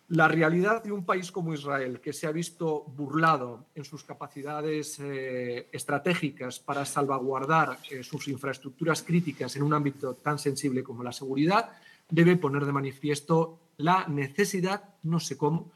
La 0.10 0.28
realidad 0.28 0.84
de 0.84 0.92
un 0.92 1.04
país 1.04 1.32
como 1.32 1.52
Israel, 1.56 2.00
que 2.00 2.14
se 2.14 2.28
ha 2.28 2.32
visto 2.32 2.84
burlado 2.84 3.66
en 3.74 3.84
sus 3.84 4.04
capacidades 4.04 5.00
eh, 5.00 5.68
estratégicas 5.72 6.60
para 6.60 6.86
salvaguardar 6.86 7.80
eh, 7.90 8.04
sus 8.04 8.28
infraestructuras 8.28 9.02
críticas 9.02 9.56
en 9.56 9.64
un 9.64 9.74
ámbito 9.74 10.14
tan 10.14 10.38
sensible 10.38 10.84
como 10.84 11.02
la 11.02 11.12
seguridad, 11.12 11.72
debe 12.08 12.36
poner 12.36 12.66
de 12.66 12.74
manifiesto 12.74 13.58
la 13.84 14.08
necesidad, 14.08 14.96
no 15.04 15.20
sé 15.20 15.38
cómo, 15.38 15.72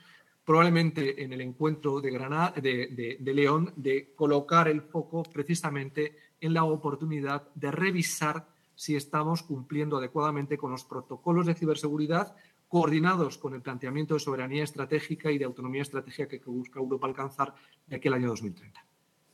probablemente 0.45 1.23
en 1.23 1.33
el 1.33 1.41
encuentro 1.41 1.99
de, 1.99 2.11
Granada, 2.11 2.51
de, 2.51 3.17
León, 3.19 3.73
de 3.75 4.13
colocar 4.15 4.67
el 4.67 4.81
foco 4.81 5.23
precisamente 5.23 6.17
en 6.39 6.53
la 6.53 6.63
oportunidad 6.63 7.47
de 7.55 7.71
revisar 7.71 8.47
si 8.75 8.95
estamos 8.95 9.41
cumpliendo 9.41 9.97
adecuadamente 9.97 10.57
con 10.57 10.71
los 10.71 10.83
protocolos 10.83 11.45
de 11.47 11.55
ciberseguridad 11.55 12.35
coordinados 12.67 13.37
con 13.37 13.53
el 13.53 13.61
planteamiento 13.61 14.15
de 14.15 14.19
soberanía 14.19 14.63
estratégica 14.63 15.31
y 15.31 15.37
de 15.37 15.45
autonomía 15.45 15.81
estratégica 15.81 16.27
que 16.27 16.49
busca 16.49 16.79
Europa 16.79 17.07
alcanzar 17.07 17.53
de 17.87 17.95
aquí 17.95 18.07
al 18.07 18.15
año 18.15 18.27
2030. 18.27 18.85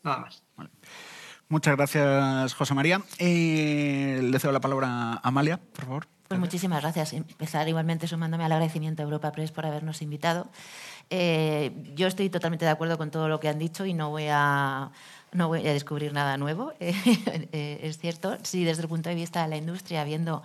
Nada 0.04 0.20
más. 0.20 0.44
Muchas 1.50 1.76
gracias, 1.76 2.54
José 2.54 2.74
María. 2.74 3.02
Eh, 3.20 4.20
le 4.24 4.40
cedo 4.40 4.52
la 4.52 4.62
palabra 4.62 5.14
a 5.14 5.20
Amalia, 5.24 5.58
por 5.58 5.86
favor. 5.86 6.08
Pues 6.32 6.40
muchísimas 6.40 6.82
gracias. 6.82 7.12
Empezar 7.12 7.68
igualmente 7.68 8.08
sumándome 8.08 8.46
al 8.46 8.54
agradecimiento 8.54 9.02
a 9.02 9.04
Europa 9.04 9.34
Press 9.34 9.52
por 9.52 9.66
habernos 9.66 10.02
invitado. 10.02 10.48
Eh, 11.10 11.74
yo 11.94 12.08
estoy 12.08 12.30
totalmente 12.30 12.64
de 12.64 12.72
acuerdo 12.72 12.98
con 12.98 13.12
todo 13.12 13.28
lo 13.28 13.42
que 13.42 13.50
han 13.50 13.60
dicho 13.60 13.86
y 13.86 13.94
no 13.94 14.12
voy 14.12 14.28
a, 14.30 14.92
no 15.34 15.50
voy 15.50 15.68
a 15.68 15.74
descubrir 15.74 16.14
nada 16.14 16.38
nuevo. 16.38 16.72
Eh, 16.80 17.82
es 17.84 17.98
cierto, 17.98 18.38
sí, 18.44 18.64
desde 18.64 18.84
el 18.84 18.88
punto 18.88 19.10
de 19.10 19.16
vista 19.16 19.44
de 19.44 19.50
la 19.50 19.58
industria, 19.58 20.06
viendo 20.06 20.42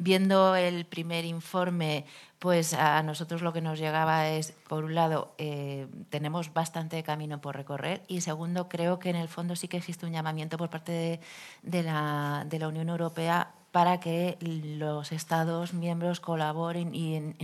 Viendo 0.00 0.54
el 0.54 0.84
primer 0.84 1.24
informe, 1.24 2.04
pues 2.38 2.72
a 2.72 3.02
nosotros 3.02 3.42
lo 3.42 3.52
que 3.52 3.60
nos 3.60 3.80
llegaba 3.80 4.28
es, 4.28 4.52
por 4.68 4.84
un 4.84 4.94
lado, 4.94 5.34
eh, 5.38 5.88
tenemos 6.08 6.54
bastante 6.54 7.02
camino 7.02 7.40
por 7.40 7.56
recorrer 7.56 8.02
y 8.06 8.20
segundo, 8.20 8.68
creo 8.68 9.00
que 9.00 9.10
en 9.10 9.16
el 9.16 9.26
fondo 9.26 9.56
sí 9.56 9.66
que 9.66 9.76
existe 9.76 10.06
un 10.06 10.12
llamamiento 10.12 10.56
por 10.56 10.70
parte 10.70 11.18
de, 11.62 11.82
la, 11.82 12.46
de 12.48 12.60
la 12.60 12.68
Unión 12.68 12.90
Europea 12.90 13.48
para 13.72 14.00
que 14.00 14.38
los 14.40 15.12
Estados 15.12 15.74
miembros 15.74 16.20
colaboren 16.20 16.94
y 16.94 17.16
en, 17.16 17.36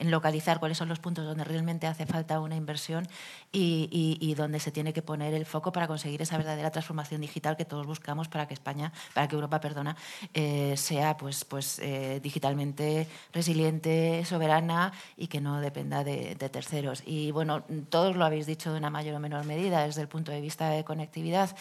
localizar 0.00 0.60
cuáles 0.60 0.78
son 0.78 0.88
los 0.88 1.00
puntos 1.00 1.24
donde 1.24 1.44
realmente 1.44 1.86
hace 1.86 2.06
falta 2.06 2.40
una 2.40 2.56
inversión 2.56 3.08
y, 3.52 4.34
donde 4.36 4.60
se 4.60 4.72
tiene 4.72 4.92
que 4.92 5.02
poner 5.02 5.34
el 5.34 5.44
foco 5.44 5.72
para 5.72 5.86
conseguir 5.86 6.22
esa 6.22 6.36
verdadera 6.36 6.70
transformación 6.70 7.20
digital 7.20 7.56
que 7.56 7.64
todos 7.64 7.86
buscamos 7.86 8.28
para 8.28 8.46
que 8.46 8.54
España, 8.54 8.92
para 9.14 9.28
que 9.28 9.34
Europa, 9.34 9.60
perdona, 9.60 9.96
eh, 10.32 10.74
sea 10.76 11.16
pues, 11.16 11.44
pues 11.44 11.78
eh, 11.80 12.20
digitalmente 12.22 13.08
resiliente, 13.32 14.24
soberana 14.24 14.92
y 15.16 15.26
que 15.26 15.40
no 15.40 15.60
dependa 15.60 16.04
de, 16.04 16.34
de, 16.34 16.48
terceros. 16.48 17.02
Y 17.04 17.30
bueno, 17.30 17.62
todos 17.90 18.16
lo 18.16 18.24
habéis 18.24 18.46
dicho 18.46 18.72
de 18.72 18.78
una 18.78 18.90
mayor 18.90 19.16
o 19.16 19.20
menor 19.20 19.44
medida 19.44 19.84
desde 19.84 20.02
el 20.02 20.08
punto 20.08 20.32
de 20.32 20.40
vista 20.40 20.70
de 20.70 20.84
conectividad. 20.84 21.54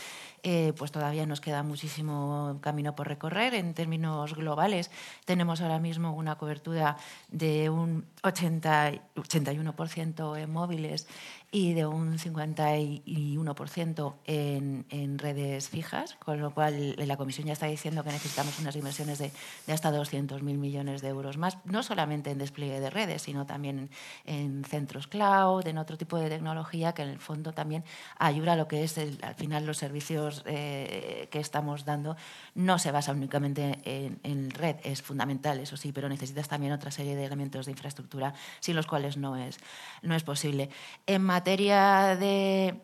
Eh, 0.44 0.74
pues 0.76 0.92
todavía 0.92 1.26
nos 1.28 1.40
queda 1.40 1.62
muchísimo 1.62 2.58
camino 2.62 2.96
por 2.96 3.08
recorrer. 3.08 3.54
En 3.54 3.74
términos 3.74 4.34
globales, 4.34 4.90
tenemos 5.26 5.62
ahora 5.62 5.80
mismo 5.80 6.14
una 6.14 6.38
cobertura 6.38 6.98
de 7.30 7.70
un 7.70 8.06
80, 8.24 8.92
81% 9.16 10.38
en 10.38 10.52
móviles 10.52 11.08
y 11.52 11.74
de 11.74 11.86
un 11.86 12.18
51% 12.18 14.14
en, 14.26 15.20
redes 15.20 15.70
fijas, 15.70 16.16
con 16.16 16.40
lo 16.40 16.54
cual 16.54 16.96
la 16.98 17.18
Comisión 17.18 17.48
ya 17.48 17.54
está 17.54 17.66
diciendo 17.66 18.04
que 18.04 18.12
necesitamos 18.12 18.58
unas 18.60 18.76
inversiones 18.76 19.20
de, 19.20 19.32
de 19.68 19.74
hasta 19.74 19.92
200.000 19.92 20.42
millones 20.42 21.02
de 21.02 21.10
euros 21.10 21.38
más, 21.38 21.58
no 21.66 21.84
solamente 21.84 22.32
en 22.32 22.38
despliegue 22.38 22.80
de 22.80 22.90
redes, 22.90 23.24
sino 23.24 23.46
también 23.46 23.90
en, 24.26 24.64
centros 24.64 25.08
cloud, 25.08 25.68
en 25.68 25.78
otro 25.78 25.98
tipo 25.98 26.18
de 26.18 26.30
tecnología 26.30 26.94
que 26.94 27.02
en 27.02 27.10
el 27.10 27.20
fondo 27.20 27.52
también 27.52 27.84
ayuda 28.18 28.54
a 28.54 28.56
lo 28.56 28.68
que 28.68 28.84
es 28.84 28.98
al 28.98 29.36
final 29.36 29.66
los 29.66 29.78
servicios 29.78 30.44
eh, 30.46 31.28
que 31.32 31.40
estamos 31.40 31.86
dando. 31.86 32.16
No 32.56 32.80
se 32.80 32.92
basa 32.92 33.12
únicamente 33.12 33.80
en, 33.84 34.20
en 34.24 34.52
red, 34.52 34.78
es 34.84 35.02
fundamental, 35.02 35.60
eso 35.60 35.76
sí, 35.76 35.92
pero 35.92 36.08
necesitas 36.08 36.48
también 36.48 36.72
otra 36.72 36.92
serie 36.92 37.16
de 37.16 37.26
elementos 37.26 37.66
de 37.66 37.72
infraestructura 37.72 38.11
sin 38.60 38.76
los 38.76 38.88
cuales 38.88 39.18
no 39.18 39.36
es, 39.36 39.58
no 40.02 40.16
es 40.16 40.24
posible. 40.24 40.70
En 41.08 41.24
materia 41.24 42.16
de, 42.16 42.82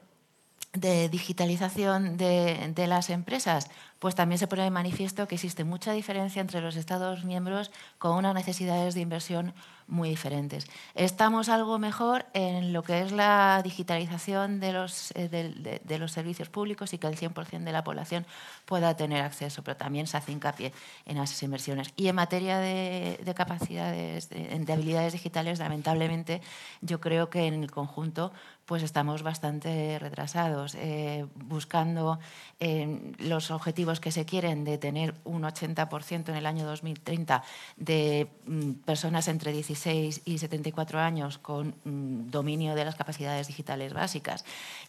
digitalización 1.10 2.18
de, 2.18 2.72
de, 2.76 2.88
las 2.88 3.10
empresas, 3.10 3.70
pues 4.00 4.16
también 4.16 4.38
se 4.38 4.48
pone 4.48 4.64
de 4.64 4.70
manifiesto 4.70 5.28
que 5.28 5.36
existe 5.36 5.64
mucha 5.64 5.92
diferencia 5.92 6.40
entre 6.40 6.62
los 6.62 6.76
Estados 6.76 7.26
miembros 7.26 7.72
con 7.98 8.16
unas 8.16 8.36
necesidades 8.36 8.94
de 8.94 9.02
inversión 9.02 9.54
muy 9.88 10.10
diferentes. 10.10 10.68
Estamos 10.96 11.50
algo 11.50 11.80
mejor 11.80 12.26
en 12.34 12.74
lo 12.74 12.84
que 12.84 13.02
es 13.02 13.12
la 13.12 13.62
digitalización 13.64 14.60
de 14.60 14.74
los, 14.74 15.12
eh, 15.16 15.30
de, 15.30 15.98
los 15.98 16.12
servicios 16.12 16.50
públicos 16.50 16.94
y 16.94 16.98
que 16.98 17.08
el 17.08 17.18
100% 17.18 17.64
de 17.64 17.72
la 17.72 17.84
población 17.84 18.26
pueda 18.66 18.96
tener 18.96 19.22
acceso, 19.24 19.64
pero 19.64 19.78
también 19.78 20.08
se 20.08 20.18
hace 20.18 20.32
hincapié 20.32 20.74
en 21.06 21.18
esas 21.18 21.42
inversiones. 21.44 21.94
Y 21.96 22.08
en 22.08 22.16
materia 22.16 22.60
de, 22.60 23.34
capacidades, 23.36 24.30
de, 24.30 24.74
habilidades 24.74 25.14
digitales, 25.14 25.60
lamentablemente, 25.60 26.42
yo 26.82 27.00
creo 27.00 27.30
que 27.30 27.48
en 27.48 27.64
el 27.64 27.72
conjunto 27.72 28.32
pues 28.68 28.84
estamos 28.84 29.24
bastante 29.24 29.98
retrasados, 29.98 30.76
eh, 30.76 31.26
buscando 31.36 32.20
eh, 32.60 33.14
los 33.18 33.50
objetivos 33.50 34.02
que 34.02 34.12
se 34.12 34.26
quieren 34.26 34.66
de 34.66 34.78
tener 34.78 35.16
un 35.24 35.44
80% 35.44 36.30
en 36.30 36.36
el 36.36 36.46
año 36.46 36.66
2030 36.66 37.44
de 37.78 38.28
mm, 38.46 38.72
personas 38.84 39.30
entre 39.30 39.54
16 39.54 40.22
y 40.26 40.38
74 40.38 41.00
años 41.00 41.38
con 41.38 41.76
mm, 41.86 42.30
dominio 42.30 42.76
de 42.76 42.84
las 42.84 42.96
capacidades 42.96 43.48
digitales 43.48 43.94
básicas. 43.94 44.44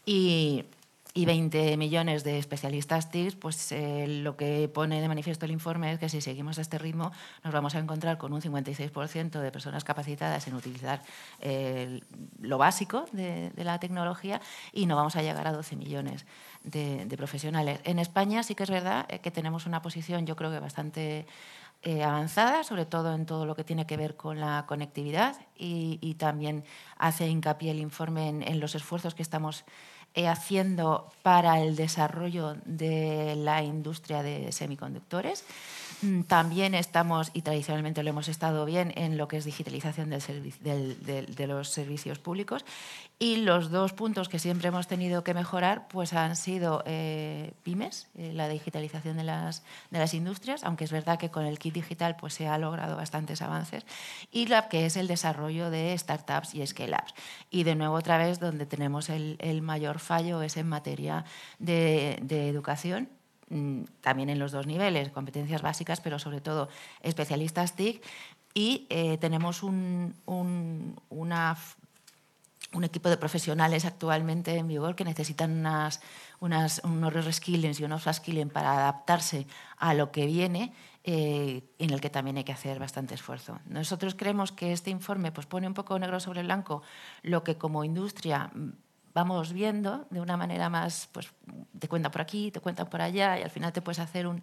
Y 0.05 0.65
y 1.19 1.27
20 1.27 1.77
millones 1.79 2.23
de 2.23 2.39
especialistas 2.39 3.11
TIC, 3.11 3.41
pues 3.41 3.73
eh, 3.73 4.07
lo 4.07 4.37
que 4.37 4.71
pone 4.73 5.01
de 5.01 5.09
manifiesto 5.09 5.47
el 5.47 5.51
informe 5.51 5.93
es 5.93 5.99
que 5.99 6.09
si 6.09 6.21
seguimos 6.21 6.59
a 6.59 6.61
este 6.61 6.79
ritmo 6.79 7.11
nos 7.43 7.53
vamos 7.53 7.75
a 7.75 7.81
encontrar 7.81 8.19
con 8.19 8.33
un 8.33 8.41
56% 8.41 9.41
de 9.41 9.51
personas 9.51 9.83
capacitadas 9.83 10.47
en 10.47 10.55
utilizar 10.55 11.03
eh, 11.41 12.03
lo 12.41 12.57
básico 12.57 13.07
de, 13.11 13.51
la 13.57 13.81
tecnología 13.81 14.41
y 14.73 14.87
no 14.87 14.95
vamos 14.95 15.17
a 15.17 15.23
llegar 15.23 15.49
a 15.49 15.53
12 15.53 15.75
millones 15.75 16.25
de, 16.63 17.13
profesionales. 17.17 17.81
En 17.83 17.99
España 17.99 18.45
sí 18.45 18.55
que 18.55 18.63
es 18.63 18.71
verdad 18.71 19.05
eh, 19.09 19.19
que 19.19 19.33
tenemos 19.33 19.67
una 19.67 19.83
posición 19.83 20.25
yo 20.25 20.37
creo 20.37 20.53
que 20.53 20.61
bastante 20.61 21.27
avanzada, 22.05 22.65
sobre 22.65 22.87
todo 22.87 23.15
en 23.15 23.25
todo 23.25 23.47
lo 23.47 23.55
que 23.55 23.63
tiene 23.63 23.87
que 23.87 23.97
ver 23.97 24.17
con 24.17 24.41
la 24.41 24.67
conectividad 24.67 25.37
y, 25.57 26.17
también 26.19 26.65
hace 26.97 27.29
hincapié 27.29 27.71
el 27.71 27.79
informe 27.79 28.29
en 28.29 28.59
los 28.59 28.75
esfuerzos 28.75 29.15
que 29.15 29.23
estamos 29.23 29.65
haciendo 30.15 31.13
para 31.23 31.61
el 31.61 31.77
desarrollo 31.77 32.57
de 32.65 33.35
la 33.37 33.63
industria 33.63 34.23
de 34.23 34.51
semiconductores. 34.53 35.45
Mm, 36.03 36.23
también 36.23 36.75
estamos, 36.75 37.31
y 37.35 37.43
tradicionalmente 37.43 38.03
lo 38.03 38.11
hemos 38.11 38.29
estado 38.29 38.65
bien, 38.65 38.93
en 38.97 39.17
lo 39.17 39.29
que 39.29 39.37
es 39.37 39.45
digitalización 39.45 40.11
de 40.11 41.47
los 41.47 41.69
servicios 41.69 42.19
públicos. 42.19 42.65
Y 43.21 43.39
los 43.39 43.73
dos 43.73 43.93
puntos 43.95 44.29
que 44.29 44.39
siempre 44.39 44.69
hemos 44.69 44.87
tenido 44.87 45.25
que 45.25 45.35
mejorar 45.35 45.89
pues 45.89 46.13
han 46.13 46.37
sido 46.37 46.85
eh, 46.87 47.53
pymes, 47.65 48.07
eh, 48.15 48.33
la 48.33 48.49
digitalización 48.49 49.17
de 49.17 49.25
las, 49.25 49.65
industrias, 50.15 50.63
aunque 50.63 50.85
es 50.85 50.93
verdad 50.93 51.19
que 51.19 51.29
con 51.29 51.45
el 51.45 51.59
kit 51.59 51.75
digital 51.75 52.15
pues, 52.15 52.35
se 52.35 52.47
ha 52.47 52.59
logrado 52.59 52.97
bastantes 52.97 53.43
avances, 53.43 53.85
y 54.31 54.47
la 54.47 54.69
que 54.69 54.87
es 54.87 54.97
el 54.97 55.09
desarrollo 55.09 55.69
de 55.69 55.99
startups 55.99 56.55
y 56.55 56.65
scale-ups. 56.65 57.13
Y 57.51 57.65
de 57.65 57.75
nuevo 57.75 57.97
otra 57.97 58.19
vez 58.19 58.39
donde 58.39 58.67
tenemos 58.67 59.11
el, 59.11 59.37
mayor 59.63 59.99
fallo 59.99 60.41
es 60.43 60.57
en 60.57 60.69
materia 60.69 61.25
de, 61.59 62.19
educación, 62.49 63.09
también 64.01 64.31
en 64.31 64.39
los 64.39 64.53
dos 64.53 64.67
niveles, 64.67 65.11
competencias 65.11 65.63
básicas, 65.63 66.01
pero 66.01 66.19
sobre 66.19 66.41
todo 66.41 66.69
especialistas 67.03 67.75
TIC. 67.77 68.03
Y 68.55 68.87
eh, 68.91 69.19
tenemos 69.19 69.63
un, 69.63 70.15
un 72.73 72.85
equipo 72.85 73.09
de 73.09 73.17
profesionales 73.17 73.85
actualmente 73.85 74.57
en 74.57 74.69
vigor 74.69 74.95
que 74.95 75.05
necesitan 75.05 75.53
unas, 75.53 76.01
unas, 76.41 76.81
unos 76.85 77.13
reskillings 77.13 77.81
y 77.81 77.85
unos 77.85 78.07
upskilling 78.07 78.51
para 78.51 78.73
adaptarse 78.73 79.47
a 79.79 79.95
lo 79.95 80.11
que 80.13 80.27
viene, 80.27 80.73
eh, 81.05 81.63
en 81.79 81.91
el 81.91 82.01
que 82.01 82.11
también 82.11 82.37
hay 82.37 82.45
que 82.45 82.53
hacer 82.53 82.79
bastante 82.79 83.15
esfuerzo. 83.15 83.59
Nosotros 83.67 84.15
creemos 84.15 84.53
que 84.53 84.73
este 84.73 84.91
informe 84.91 85.33
pues, 85.33 85.47
pone 85.47 85.67
un 85.67 85.75
poco 85.75 85.99
negro 85.99 86.21
sobre 86.21 86.43
blanco 86.43 86.83
lo 87.23 87.45
que 87.45 87.57
como 87.57 87.85
industria 87.85 88.51
vamos 89.19 89.53
viendo 89.53 90.07
de 90.11 90.21
una 90.21 90.37
manera 90.37 90.71
más, 90.71 91.09
pues 91.13 91.29
te 91.79 91.89
cuentan 91.89 92.13
por 92.13 92.21
aquí, 92.21 92.51
te 92.51 92.61
cuentan 92.61 92.89
por 92.89 93.01
allá 93.01 93.39
y 93.39 93.43
al 93.43 93.51
final 93.51 93.73
te 93.73 93.83
puedes 93.83 93.99
hacer 93.99 94.27
un, 94.27 94.43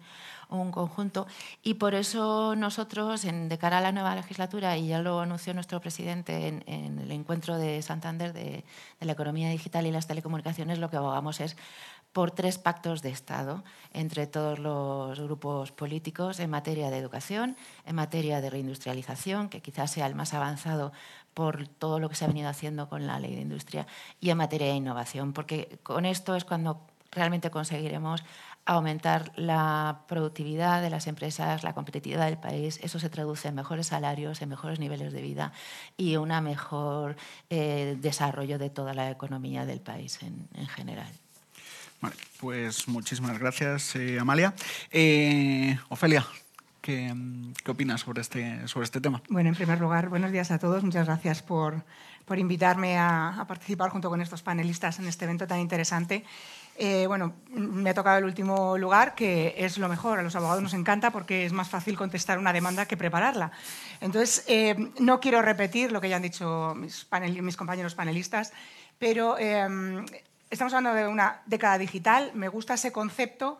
un 0.50 0.70
conjunto. 0.70 1.26
Y 1.62 1.74
por 1.74 1.94
eso 1.94 2.54
nosotros, 2.56 3.24
en, 3.24 3.48
de 3.48 3.56
cara 3.56 3.78
a 3.78 3.80
la 3.80 3.92
nueva 3.92 4.14
legislatura, 4.14 4.76
y 4.76 4.88
ya 4.88 5.00
lo 5.00 5.20
anunció 5.20 5.54
nuestro 5.54 5.80
presidente 5.80 6.48
en, 6.48 6.98
el 6.98 7.10
encuentro 7.10 7.56
de 7.56 7.80
Santander 7.80 8.32
de, 8.32 8.64
de 9.00 9.06
la 9.06 9.12
economía 9.12 9.48
digital 9.48 9.86
y 9.86 9.90
las 9.90 10.06
telecomunicaciones, 10.06 10.78
lo 10.78 10.90
que 10.90 10.96
abogamos 10.98 11.40
es 11.40 11.56
por 12.12 12.30
tres 12.30 12.58
pactos 12.58 13.02
de 13.02 13.10
Estado 13.10 13.62
entre 13.92 14.26
todos 14.26 14.58
los 14.58 15.20
grupos 15.20 15.72
políticos 15.72 16.40
en 16.40 16.50
materia 16.50 16.90
de 16.90 16.98
educación, 16.98 17.56
en 17.84 17.94
materia 17.94 18.40
de 18.40 18.50
reindustrialización, 18.50 19.48
que 19.48 19.60
quizás 19.60 19.90
sea 19.90 20.06
el 20.06 20.14
más 20.14 20.32
avanzado 20.32 20.92
por 21.36 21.68
todo 21.68 22.00
lo 22.00 22.08
que 22.08 22.14
se 22.14 22.24
ha 22.24 22.28
venido 22.28 22.48
haciendo 22.48 22.88
con 22.88 23.06
la 23.06 23.20
ley 23.20 23.34
de 23.34 23.42
industria, 23.42 23.86
y 24.20 24.30
en 24.30 24.38
materia 24.38 24.68
de 24.68 24.72
innovación, 24.72 25.34
porque 25.34 25.78
con 25.82 26.06
esto 26.06 26.34
es 26.34 26.46
cuando 26.46 26.80
realmente 27.12 27.50
conseguiremos 27.50 28.24
aumentar 28.64 29.32
la 29.36 30.00
productividad 30.08 30.80
de 30.80 30.88
las 30.88 31.06
empresas, 31.06 31.62
la 31.62 31.74
competitividad 31.74 32.24
del 32.24 32.38
país. 32.38 32.80
Eso 32.82 32.98
se 32.98 33.10
traduce 33.10 33.48
en 33.48 33.54
mejores 33.54 33.88
salarios, 33.88 34.40
en 34.40 34.48
mejores 34.48 34.78
niveles 34.80 35.12
de 35.12 35.20
vida 35.20 35.52
y 35.98 36.16
un 36.16 36.28
mejor 36.42 37.16
eh, 37.50 37.98
desarrollo 38.00 38.58
de 38.58 38.70
toda 38.70 38.94
la 38.94 39.10
economía 39.10 39.66
del 39.66 39.80
país 39.80 40.18
en, 40.22 40.66
general. 40.68 41.12
Vale, 42.00 42.16
pues 42.40 42.88
muchísimas 42.88 43.38
gracias, 43.38 43.94
eh, 43.96 44.18
Amalia. 44.18 44.54
Eh, 44.90 45.78
Ofelia, 45.90 46.26
¿Qué, 46.86 47.12
opinas 47.66 48.02
sobre 48.02 48.20
este, 48.20 48.68
sobre 48.68 48.84
este 48.84 49.00
tema? 49.00 49.20
Bueno, 49.28 49.48
en 49.48 49.56
primer 49.56 49.80
lugar, 49.80 50.08
buenos 50.08 50.30
días 50.30 50.52
a 50.52 50.60
todos. 50.60 50.84
Muchas 50.84 51.06
gracias 51.06 51.42
por, 51.42 51.82
por 52.24 52.38
invitarme 52.38 52.96
a, 52.96 53.44
participar 53.48 53.90
junto 53.90 54.08
con 54.08 54.20
estos 54.20 54.40
panelistas 54.42 55.00
en 55.00 55.08
este 55.08 55.24
evento 55.24 55.48
tan 55.48 55.58
interesante. 55.58 56.24
Eh, 56.78 57.08
bueno, 57.08 57.34
me 57.50 57.90
ha 57.90 57.94
tocado 57.94 58.18
el 58.18 58.24
último 58.24 58.78
lugar, 58.78 59.16
que 59.16 59.56
es 59.58 59.78
lo 59.78 59.88
mejor. 59.88 60.20
A 60.20 60.22
los 60.22 60.36
abogados 60.36 60.62
nos 60.62 60.74
encanta 60.74 61.10
porque 61.10 61.44
es 61.44 61.52
más 61.52 61.68
fácil 61.68 61.96
contestar 61.96 62.38
una 62.38 62.52
demanda 62.52 62.86
que 62.86 62.96
prepararla. 62.96 63.50
Entonces, 64.00 64.44
eh, 64.46 64.92
no 65.00 65.18
quiero 65.18 65.42
repetir 65.42 65.90
lo 65.90 66.00
que 66.00 66.08
ya 66.08 66.14
han 66.14 66.22
dicho 66.22 66.72
mis, 66.76 67.08
mis 67.42 67.56
compañeros 67.56 67.96
panelistas, 67.96 68.52
pero 69.00 69.36
eh, 69.40 69.66
estamos 70.50 70.72
hablando 70.72 70.96
de 70.96 71.08
una 71.08 71.42
década 71.46 71.78
digital. 71.78 72.30
Me 72.34 72.46
gusta 72.46 72.74
ese 72.74 72.92
concepto 72.92 73.58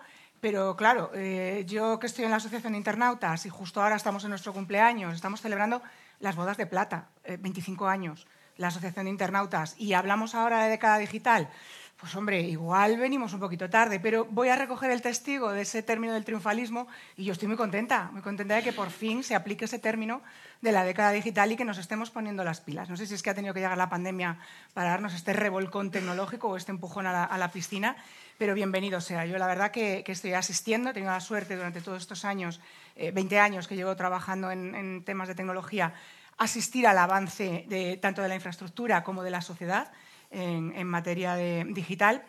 pero 0.48 0.76
claro, 0.76 1.10
eh, 1.12 1.64
yo 1.66 1.98
que 1.98 2.06
estoy 2.06 2.24
en 2.24 2.30
la 2.30 2.36
Asociación 2.36 2.74
de 2.74 2.78
Internautas 2.78 3.46
y 3.46 3.48
justo 3.48 3.82
ahora 3.82 3.96
estamos 3.96 4.22
en 4.22 4.30
nuestro 4.30 4.52
cumpleaños, 4.52 5.12
estamos 5.12 5.40
celebrando 5.40 5.82
las 6.20 6.36
bodas 6.36 6.56
de 6.56 6.66
plata, 6.66 7.08
25 7.40 7.88
años, 7.88 8.28
la 8.56 8.68
Asociación 8.68 9.06
de 9.06 9.10
Internautas, 9.10 9.74
y 9.76 9.94
hablamos 9.94 10.36
ahora 10.36 10.62
de 10.62 10.70
década 10.70 10.98
digital. 10.98 11.50
Pues 11.96 12.14
hombre, 12.14 12.42
igual 12.42 12.96
venimos 12.96 13.32
un 13.32 13.40
poquito 13.40 13.68
tarde, 13.68 13.98
pero 13.98 14.24
voy 14.26 14.48
a 14.48 14.54
recoger 14.54 14.92
el 14.92 15.02
testigo 15.02 15.50
de 15.50 15.62
ese 15.62 15.82
término 15.82 16.12
del 16.12 16.24
triunfalismo 16.24 16.86
y 17.16 17.24
yo 17.24 17.32
estoy 17.32 17.48
muy 17.48 17.56
contenta, 17.56 18.10
muy 18.12 18.22
contenta 18.22 18.54
de 18.54 18.62
que 18.62 18.72
por 18.72 18.90
fin 18.90 19.24
se 19.24 19.34
aplique 19.34 19.64
ese 19.64 19.80
término 19.80 20.22
de 20.60 20.72
la 20.72 20.84
década 20.84 21.12
digital 21.12 21.52
y 21.52 21.56
que 21.56 21.64
nos 21.64 21.78
estemos 21.78 22.10
poniendo 22.10 22.44
las 22.44 22.60
pilas. 22.60 22.88
No 22.88 22.96
sé 22.96 23.06
si 23.06 23.14
es 23.14 23.22
que 23.22 23.30
ha 23.30 23.34
tenido 23.34 23.54
que 23.54 23.60
llegar 23.60 23.76
la 23.76 23.88
pandemia 23.88 24.38
para 24.74 24.90
darnos 24.90 25.14
este 25.14 25.32
revolcón 25.32 25.90
tecnológico 25.90 26.48
o 26.48 26.56
este 26.56 26.72
empujón 26.72 27.06
a 27.06 27.38
la, 27.38 27.50
piscina, 27.52 27.96
pero 28.38 28.54
bienvenido 28.54 29.00
sea. 29.00 29.26
Yo 29.26 29.38
la 29.38 29.46
verdad 29.46 29.70
que, 29.70 30.04
estoy 30.06 30.32
asistiendo, 30.32 30.90
he 30.90 30.92
tenido 30.92 31.12
la 31.12 31.20
suerte 31.20 31.56
durante 31.56 31.80
todos 31.80 32.02
estos 32.02 32.24
años, 32.24 32.60
20 32.96 33.34
eh, 33.34 33.38
años 33.38 33.68
que 33.68 33.76
llevo 33.76 33.94
trabajando 33.96 34.50
en, 34.50 35.02
temas 35.04 35.28
de 35.28 35.34
tecnología, 35.34 35.94
asistir 36.38 36.86
al 36.86 36.98
avance 36.98 37.98
tanto 38.00 38.22
de 38.22 38.28
la 38.28 38.34
infraestructura 38.34 39.04
como 39.04 39.22
de 39.22 39.30
la 39.30 39.40
sociedad 39.40 39.92
en, 40.30 40.86
materia 40.86 41.34
de 41.34 41.64
digital. 41.68 42.24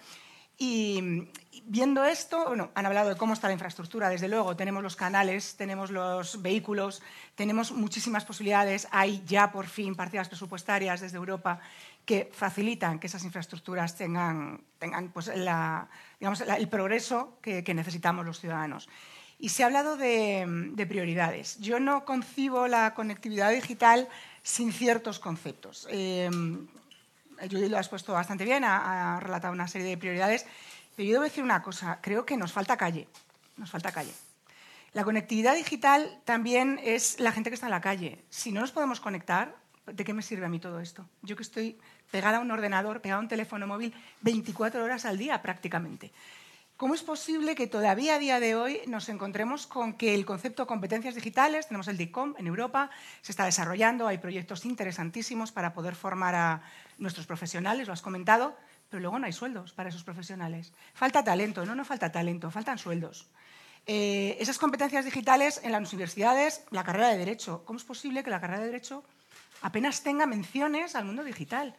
Y 0.58 1.30
viendo 1.66 2.04
esto, 2.04 2.54
han 2.74 2.86
hablado 2.86 3.10
de 3.10 3.16
cómo 3.16 3.34
está 3.34 3.48
la 3.48 3.54
infraestructura, 3.54 4.10
desde 4.10 4.28
luego, 4.28 4.56
tenemos 4.56 4.82
los 4.82 4.96
canales, 4.96 5.56
tenemos 5.56 5.92
los 5.92 6.42
vehículos, 6.42 7.02
tenemos 7.36 7.72
muchísimas 7.72 8.26
posibilidades, 8.26 8.88
hay 8.92 9.22
ya 9.26 9.52
por 9.52 9.68
fin 9.68 9.96
partidas 9.96 10.30
presupuestarias 10.30 11.02
desde 11.02 11.18
Europa 11.18 11.60
que 12.06 12.32
facilitan 12.34 13.00
que 13.00 13.08
esas 13.08 13.24
infraestructuras 13.24 13.96
tengan, 13.98 14.62
pues, 15.14 15.28
el 15.28 16.70
progreso 16.70 17.38
que, 17.42 17.74
necesitamos 17.74 18.26
los 18.26 18.40
ciudadanos. 18.40 18.88
Y 19.40 19.50
se 19.50 19.62
ha 19.62 19.68
hablado 19.68 19.98
de, 19.98 20.86
prioridades. 20.88 21.60
Yo 21.60 21.80
no 21.80 22.06
concibo 22.06 22.68
la 22.68 22.96
conectividad 22.96 23.52
digital 23.52 24.08
sin 24.42 24.72
ciertos 24.72 25.20
conceptos. 25.20 25.88
Eh, 25.92 26.30
Judith 27.50 27.70
lo 27.70 27.78
ha 27.78 27.82
expuesto 27.82 28.14
bastante 28.14 28.44
bien, 28.44 28.64
ha, 28.64 29.20
relatado 29.20 29.54
una 29.54 29.68
serie 29.68 29.88
de 29.88 29.98
prioridades, 29.98 30.46
pero 30.96 31.08
yo 31.08 31.14
debo 31.14 31.24
decir 31.24 31.44
una 31.44 31.62
cosa, 31.62 32.00
creo 32.02 32.26
que 32.26 32.38
nos 32.38 32.52
falta 32.52 32.78
calle, 32.78 33.08
nos 33.58 33.70
falta 33.70 33.92
calle. 33.92 34.14
La 34.94 35.04
conectividad 35.04 35.56
digital 35.56 36.22
también 36.26 36.80
es 36.84 37.20
la 37.20 37.32
gente 37.32 37.50
que 37.50 37.56
está 37.56 37.68
en 37.68 37.72
la 37.72 37.82
calle. 37.82 38.24
Si 38.30 38.52
no 38.52 38.62
nos 38.62 38.72
podemos 38.72 39.00
conectar, 39.00 39.56
¿de 39.86 40.04
qué 40.04 40.14
me 40.14 40.22
sirve 40.22 40.46
a 40.46 40.50
mí 40.50 40.60
todo 40.60 40.80
esto? 40.80 41.08
Yo 41.22 41.36
que 41.36 41.44
estoy 41.44 41.78
pegada 42.10 42.38
a 42.38 42.42
un 42.42 42.50
ordenador, 42.50 43.02
pegada 43.02 43.20
a 43.20 43.24
un 43.24 43.28
teléfono 43.28 43.68
móvil 43.68 43.94
24 44.22 44.84
horas 44.84 45.06
al 45.06 45.18
día 45.18 45.42
prácticamente. 45.42 46.12
¿Cómo 46.78 46.94
es 46.94 47.02
posible 47.02 47.56
que 47.56 47.66
todavía 47.66 48.14
a 48.14 48.20
día 48.20 48.40
de 48.40 48.54
hoy 48.54 48.82
nos 48.86 49.10
encontremos 49.10 49.66
con 49.66 49.94
que 49.94 50.14
el 50.14 50.28
concepto 50.28 50.62
de 50.62 50.68
competencias 50.68 51.16
digitales, 51.16 51.66
tenemos 51.66 51.88
el 51.88 51.98
DICOM 51.98 52.36
en 52.38 52.46
Europa, 52.46 52.92
se 53.24 53.32
está 53.32 53.46
desarrollando, 53.46 54.06
hay 54.06 54.20
proyectos 54.20 54.64
interesantísimos 54.64 55.52
para 55.52 55.74
poder 55.74 55.96
formar 55.96 56.36
a 56.36 56.62
nuestros 57.00 57.26
profesionales, 57.26 57.88
lo 57.88 57.94
has 57.94 58.04
comentado, 58.04 58.56
pero 58.92 59.02
luego 59.02 59.18
no 59.18 59.26
hay 59.26 59.34
sueldos 59.34 59.74
para 59.74 59.90
esos 59.90 60.04
profesionales. 60.04 60.72
Falta 60.94 61.24
talento, 61.24 61.66
no, 61.66 61.74
no 61.74 61.84
falta 61.84 62.12
talento, 62.12 62.52
faltan 62.52 62.78
sueldos. 62.78 63.28
Eh, 63.88 64.38
esas 64.40 64.60
competencias 64.60 65.04
digitales 65.04 65.60
en 65.64 65.72
las 65.72 65.92
universidades, 65.92 66.64
la 66.70 66.84
carrera 66.84 67.08
de 67.08 67.18
Derecho. 67.18 67.66
¿Cómo 67.66 67.78
es 67.78 67.86
posible 67.86 68.24
que 68.24 68.30
la 68.30 68.40
carrera 68.40 68.60
de 68.60 68.68
Derecho 68.68 69.04
apenas 69.64 70.04
tenga 70.04 70.28
menciones 70.28 70.94
al 70.94 71.06
mundo 71.06 71.24
digital? 71.24 71.76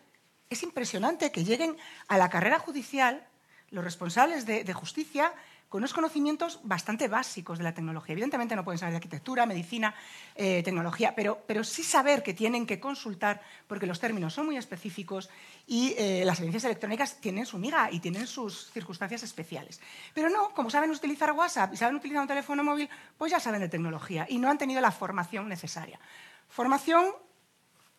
Es 0.51 0.65
impresionante 0.65 1.31
que 1.31 1.45
lleguen 1.45 1.77
a 2.09 2.19
la 2.19 2.31
carrera 2.31 2.59
judicial 2.59 3.28
los 3.71 3.85
responsables 3.85 4.47
de, 4.47 4.73
justicia 4.73 5.33
con 5.69 5.81
unos 5.81 5.93
conocimientos 5.93 6.61
bastante 6.63 7.09
básicos 7.09 7.59
de 7.59 7.65
la 7.65 7.75
tecnología. 7.75 8.15
Evidentemente 8.15 8.57
no 8.57 8.65
pueden 8.65 8.79
saber 8.79 8.93
de 8.93 8.97
arquitectura, 8.97 9.45
medicina, 9.45 9.95
eh, 10.35 10.63
tecnología, 10.63 11.15
pero, 11.15 11.43
pero, 11.47 11.63
sí 11.63 11.83
saber 11.83 12.23
que 12.23 12.33
tienen 12.33 12.67
que 12.67 12.81
consultar 12.81 13.43
porque 13.67 13.87
los 13.87 14.01
términos 14.01 14.33
son 14.33 14.47
muy 14.47 14.57
específicos 14.57 15.29
y 15.67 15.95
eh, 15.99 16.23
las 16.25 16.39
evidencias 16.39 16.65
electrónicas 16.65 17.21
tienen 17.21 17.45
su 17.45 17.59
miga 17.59 17.91
y 17.93 18.01
tienen 18.01 18.27
sus 18.27 18.71
circunstancias 18.71 19.23
especiales. 19.23 19.81
Pero 20.15 20.31
no, 20.31 20.55
como 20.55 20.71
saben 20.71 20.91
utilizar 20.91 21.33
WhatsApp 21.33 21.75
y 21.75 21.77
saben 21.77 21.97
utilizar 21.97 22.23
un 22.23 22.29
teléfono 22.29 22.65
móvil, 22.65 22.89
pues 23.19 23.31
ya 23.31 23.41
saben 23.41 23.61
de 23.61 23.69
tecnología 23.69 24.27
y 24.29 24.39
no 24.39 24.49
han 24.49 24.57
tenido 24.57 24.81
la 24.81 24.91
formación 24.91 25.49
necesaria. 25.49 26.01
Formación 26.49 27.13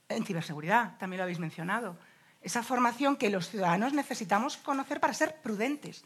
en 0.08 0.26
ciberseguridad, 0.26 0.98
también 0.98 1.20
lo 1.20 1.24
habéis 1.24 1.38
mencionado 1.38 1.96
esa 2.42 2.64
formación 2.64 3.16
que 3.16 3.30
los 3.30 3.50
ciudadanos 3.50 3.94
necesitamos 3.94 4.58
conocer 4.58 5.00
para 5.00 5.14
ser 5.14 5.36
prudentes. 5.42 6.04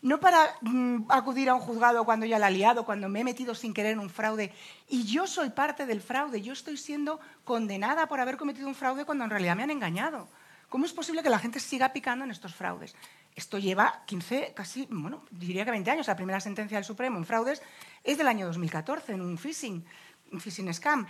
No 0.00 0.18
para 0.18 0.56
mm, 0.62 1.04
acudir 1.08 1.48
a 1.48 1.54
un 1.54 1.60
juzgado 1.60 2.04
cuando 2.04 2.26
ya 2.26 2.38
la 2.38 2.48
he 2.48 2.52
liado, 2.52 2.84
cuando 2.84 3.08
me 3.08 3.20
he 3.20 3.24
metido 3.24 3.54
sin 3.54 3.72
querer 3.72 3.92
en 3.92 4.00
un 4.00 4.10
fraude 4.10 4.52
y 4.88 5.04
yo 5.04 5.28
soy 5.28 5.50
parte 5.50 5.86
del 5.86 6.00
fraude, 6.00 6.42
yo 6.42 6.52
estoy 6.52 6.76
siendo 6.76 7.20
condenada 7.44 8.08
por 8.08 8.18
haber 8.18 8.36
cometido 8.36 8.66
un 8.66 8.74
fraude 8.74 9.04
cuando 9.04 9.24
en 9.24 9.30
realidad 9.30 9.54
me 9.54 9.62
han 9.62 9.70
engañado. 9.70 10.28
¿Cómo 10.68 10.86
es 10.86 10.92
posible 10.92 11.22
que 11.22 11.30
la 11.30 11.38
gente 11.38 11.60
siga 11.60 11.92
picando 11.92 12.24
en 12.24 12.30
estos 12.30 12.54
fraudes? 12.54 12.96
Esto 13.36 13.58
lleva 13.58 14.02
15, 14.06 14.52
casi, 14.54 14.86
bueno, 14.90 15.22
diría 15.30 15.64
que 15.64 15.70
20 15.70 15.90
años. 15.90 16.06
La 16.06 16.16
primera 16.16 16.40
sentencia 16.40 16.78
del 16.78 16.84
Supremo 16.84 17.18
en 17.18 17.24
fraudes 17.24 17.62
es 18.02 18.18
del 18.18 18.26
año 18.26 18.46
2014, 18.46 19.12
en 19.12 19.20
un 19.20 19.38
phishing, 19.38 19.84
un 20.32 20.40
phishing 20.40 20.72
scam. 20.72 21.06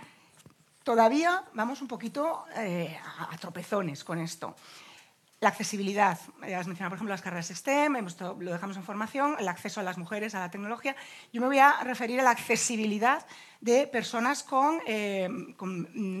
Todavía 0.83 1.43
vamos 1.53 1.81
un 1.81 1.87
poquito 1.87 2.45
eh, 2.57 2.97
a 3.17 3.37
tropezones 3.37 4.03
con 4.03 4.19
esto. 4.19 4.55
La 5.39 5.49
accesibilidad, 5.49 6.17
has 6.41 6.67
mencionado 6.67 6.89
por 6.89 6.97
ejemplo 6.97 7.13
las 7.13 7.21
carreras 7.21 7.47
STEM, 7.47 7.97
lo 8.39 8.51
dejamos 8.51 8.77
en 8.77 8.83
formación, 8.83 9.35
el 9.39 9.47
acceso 9.47 9.79
a 9.79 9.83
las 9.83 9.97
mujeres 9.97 10.35
a 10.35 10.39
la 10.39 10.51
tecnología. 10.51 10.95
Yo 11.33 11.41
me 11.41 11.47
voy 11.47 11.59
a 11.59 11.83
referir 11.83 12.19
a 12.19 12.23
la 12.23 12.31
accesibilidad 12.31 13.25
de 13.59 13.87
personas 13.87 14.43
con, 14.43 14.79
eh, 14.87 15.29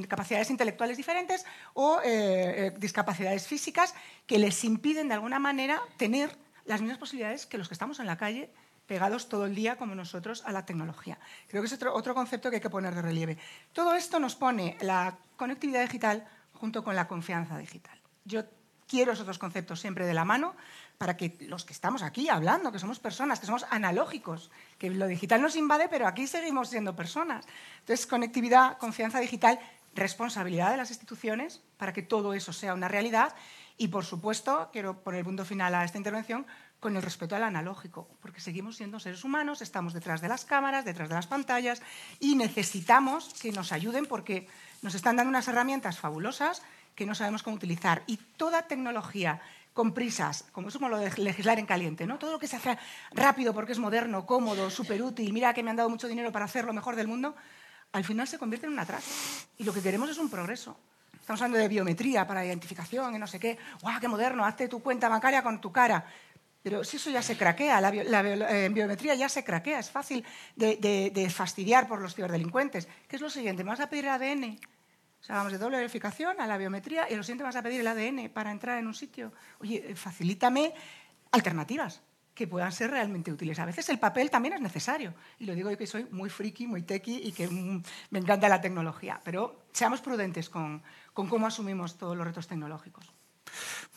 capacidades 0.09 0.49
intelectuales 0.49 0.97
diferentes 0.97 1.45
o 1.73 1.99
eh, 2.03 2.73
discapacidades 2.77 3.47
físicas 3.47 3.95
que 4.27 4.39
les 4.39 4.63
impiden 4.63 5.07
de 5.07 5.13
alguna 5.13 5.39
manera 5.39 5.81
tener 5.97 6.37
las 6.65 6.81
mismas 6.81 6.99
posibilidades 6.99 7.45
que 7.45 7.57
los 7.57 7.67
que 7.67 7.75
estamos 7.75 7.99
en 7.99 8.05
la 8.05 8.17
calle 8.17 8.49
pegados 8.93 9.27
todo 9.27 9.47
el 9.47 9.55
día 9.55 9.75
como 9.75 9.95
nosotros 9.95 10.43
a 10.45 10.51
la 10.51 10.67
tecnología. 10.67 11.17
Creo 11.47 11.63
que 11.63 11.65
es 11.65 11.73
otro, 11.73 11.95
otro 11.95 12.13
concepto 12.13 12.51
que 12.51 12.57
hay 12.57 12.61
que 12.61 12.69
poner 12.69 12.93
de 12.93 13.01
relieve. 13.01 13.39
Todo 13.71 13.95
esto 13.95 14.19
nos 14.19 14.35
pone 14.35 14.77
la 14.81 15.17
conectividad 15.35 15.81
digital 15.81 16.27
junto 16.53 16.83
con 16.83 16.95
la 16.95 17.07
confianza 17.07 17.57
digital. 17.57 17.97
Yo 18.23 18.43
quiero 18.87 19.13
esos 19.13 19.25
dos 19.25 19.39
conceptos 19.39 19.79
siempre 19.79 20.05
de 20.05 20.13
la 20.13 20.25
mano 20.25 20.55
para 20.99 21.17
que 21.17 21.35
los 21.39 21.65
que 21.65 21.73
estamos 21.73 22.03
aquí 22.03 22.29
hablando, 22.29 22.71
que 22.71 22.77
somos 22.77 22.99
personas, 22.99 23.39
que 23.39 23.47
somos 23.47 23.65
analógicos, 23.71 24.51
que 24.77 24.91
lo 24.91 25.07
digital 25.07 25.41
nos 25.41 25.55
invade, 25.55 25.89
pero 25.89 26.05
aquí 26.05 26.27
seguimos 26.27 26.69
siendo 26.69 26.95
personas. 26.95 27.47
Entonces, 27.79 28.05
conectividad, 28.05 28.77
confianza 28.77 29.19
digital, 29.19 29.59
responsabilidad 29.95 30.69
de 30.69 30.77
las 30.77 30.91
instituciones 30.91 31.63
para 31.77 31.93
que 31.93 32.03
todo 32.03 32.35
eso 32.35 32.53
sea 32.53 32.75
una 32.75 32.89
realidad 32.89 33.33
y, 33.75 33.87
por 33.87 34.05
supuesto, 34.05 34.69
quiero 34.71 35.01
poner 35.01 35.25
punto 35.25 35.45
final 35.45 35.73
a 35.73 35.83
esta 35.83 35.97
intervención, 35.97 36.45
con 36.83 36.97
el 36.97 37.01
respeto 37.01 37.37
al 37.37 37.43
analógico, 37.43 38.09
porque 38.21 38.41
seguimos 38.41 38.75
siendo 38.75 38.99
seres 38.99 39.23
humanos, 39.23 39.61
estamos 39.61 39.93
detrás 39.93 40.19
de 40.19 40.27
las 40.27 40.43
cámaras, 40.43 40.83
detrás 40.83 41.07
de 41.07 41.15
las 41.15 41.27
pantallas 41.27 41.81
y 42.19 42.35
necesitamos 42.35 43.33
que 43.41 43.53
nos 43.53 43.71
ayuden 43.71 44.05
porque 44.05 44.49
nos 44.81 44.93
están 44.93 45.15
dando 45.15 45.29
unas 45.29 45.47
herramientas 45.47 45.97
fabulosas 45.97 46.61
que 46.93 47.05
no 47.05 47.15
sabemos 47.15 47.41
cómo 47.41 47.55
utilizar. 47.55 48.03
Y 48.05 48.17
toda 48.17 48.67
tecnología 48.67 49.39
con 49.71 49.93
prisas, 49.93 50.43
como 50.51 50.67
es 50.67 50.73
como 50.73 50.89
lo 50.89 50.97
de 50.97 51.09
legislar 51.23 51.57
en 51.57 51.65
caliente, 51.65 52.05
¿no? 52.05 52.19
todo 52.19 52.33
lo 52.33 52.39
que 52.39 52.47
se 52.47 52.57
hace 52.57 52.77
rápido 53.13 53.53
porque 53.53 53.71
es 53.71 53.79
moderno, 53.79 54.25
cómodo, 54.25 54.69
súper 54.69 55.01
útil, 55.01 55.31
mira 55.31 55.53
que 55.53 55.63
me 55.63 55.69
han 55.69 55.77
dado 55.77 55.89
mucho 55.89 56.09
dinero 56.09 56.33
para 56.33 56.45
hacer 56.45 56.65
lo 56.65 56.73
mejor 56.73 56.97
del 56.97 57.07
mundo, 57.07 57.33
al 57.93 58.03
final 58.03 58.27
se 58.27 58.37
convierte 58.37 58.67
en 58.67 58.73
un 58.73 58.79
atraso. 58.79 59.09
Y 59.57 59.63
lo 59.63 59.73
que 59.73 59.81
queremos 59.81 60.09
es 60.09 60.17
un 60.17 60.29
progreso. 60.29 60.75
Estamos 61.13 61.41
hablando 61.41 61.59
de 61.59 61.69
biometría 61.69 62.27
para 62.27 62.45
identificación 62.45 63.15
y 63.15 63.19
no 63.19 63.27
sé 63.27 63.39
qué. 63.39 63.57
¡Guau, 63.81 63.97
qué 64.01 64.09
moderno! 64.09 64.43
Hazte 64.43 64.67
tu 64.67 64.83
cuenta 64.83 65.07
bancaria 65.07 65.41
con 65.41 65.61
tu 65.61 65.71
cara. 65.71 66.05
Pero 66.63 66.85
si 66.85 66.95
eso 66.95 67.09
ya 67.09 67.21
se 67.21 67.37
craquea, 67.37 67.81
la, 67.81 67.91
eh, 67.93 68.69
biometría 68.69 69.15
ya 69.15 69.27
se 69.27 69.43
craquea, 69.43 69.79
es 69.79 69.91
fácil 69.91 70.23
de, 70.55 71.29
fastidiar 71.29 71.89
por 71.89 72.01
los 72.01 72.15
ciberdelincuentes. 72.15 72.87
¿Qué 73.07 73.17
es 73.17 73.21
lo 73.21 73.29
siguiente? 73.29 73.65
¿Me 73.65 73.71
vas 73.71 73.81
a 73.81 73.89
pedir 73.89 74.05
el 74.05 74.11
ADN? 74.11 74.59
O 75.19 75.23
sea, 75.23 75.35
vamos 75.35 75.51
de 75.51 75.57
doble 75.57 75.77
verificación 75.77 76.39
a 76.39 76.47
la 76.47 76.57
biometría 76.57 77.09
y 77.09 77.15
lo 77.15 77.23
siguiente 77.23 77.43
vas 77.43 77.57
a 77.57 77.61
pedir 77.61 77.81
el 77.81 77.87
ADN 77.87 78.29
para 78.29 78.49
entrar 78.49 78.79
en 78.79 78.87
un 78.87 78.93
sitio. 78.93 79.33
Oye, 79.59 79.83
eh, 79.89 79.95
facilítame 79.95 80.73
alternativas 81.31 82.01
que 82.33 82.47
puedan 82.47 82.71
ser 82.71 82.91
realmente 82.91 83.31
útiles. 83.31 83.59
A 83.59 83.65
veces 83.65 83.89
el 83.89 83.99
papel 83.99 84.29
también 84.29 84.53
es 84.55 84.61
necesario. 84.61 85.13
Y 85.39 85.45
lo 85.45 85.55
digo 85.55 85.69
yo 85.69 85.77
que 85.77 85.85
soy 85.85 86.07
muy 86.11 86.29
friki, 86.29 86.65
muy 86.65 86.83
tequi 86.83 87.21
y 87.25 87.33
que 87.33 87.47
mm, 87.47 87.83
me 88.11 88.19
encanta 88.19 88.47
la 88.47 88.61
tecnología. 88.61 89.19
Pero 89.23 89.65
seamos 89.73 89.99
prudentes 89.99 90.49
con 90.49 90.81
cómo 91.13 91.45
asumimos 91.45 91.97
todos 91.97 92.15
los 92.15 92.25
retos 92.25 92.47
tecnológicos. 92.47 93.12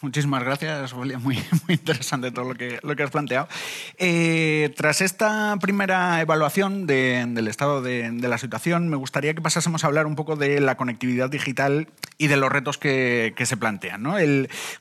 Muchísimas 0.03 0.45
gracias, 0.45 0.92
Muy, 0.95 1.19
muy 1.21 1.38
interesante 1.69 2.31
todo 2.31 2.45
lo 2.45 2.55
que, 2.55 2.79
lo 2.83 2.95
que 2.97 3.03
has 3.03 3.11
planteado. 3.11 3.49
Eh, 3.99 4.73
tras 4.77 5.01
esta 5.01 5.57
primera 5.61 6.21
evaluación 6.21 6.87
del 6.87 7.49
estado 7.49 7.81
de, 7.81 8.11
la 8.12 8.38
situación, 8.38 8.88
me 8.88 8.97
gustaría 8.97 9.35
que 9.35 9.40
pasásemos 9.40 9.85
a 9.85 9.87
hablar 9.87 10.07
un 10.07 10.14
poco 10.14 10.37
de 10.37 10.61
la 10.61 10.77
conectividad 10.77 11.31
digital 11.31 11.88
y 12.19 12.27
de 12.27 12.37
los 12.37 12.53
retos 12.53 12.77
que, 12.79 13.35
se 13.47 13.57
plantean. 13.57 14.05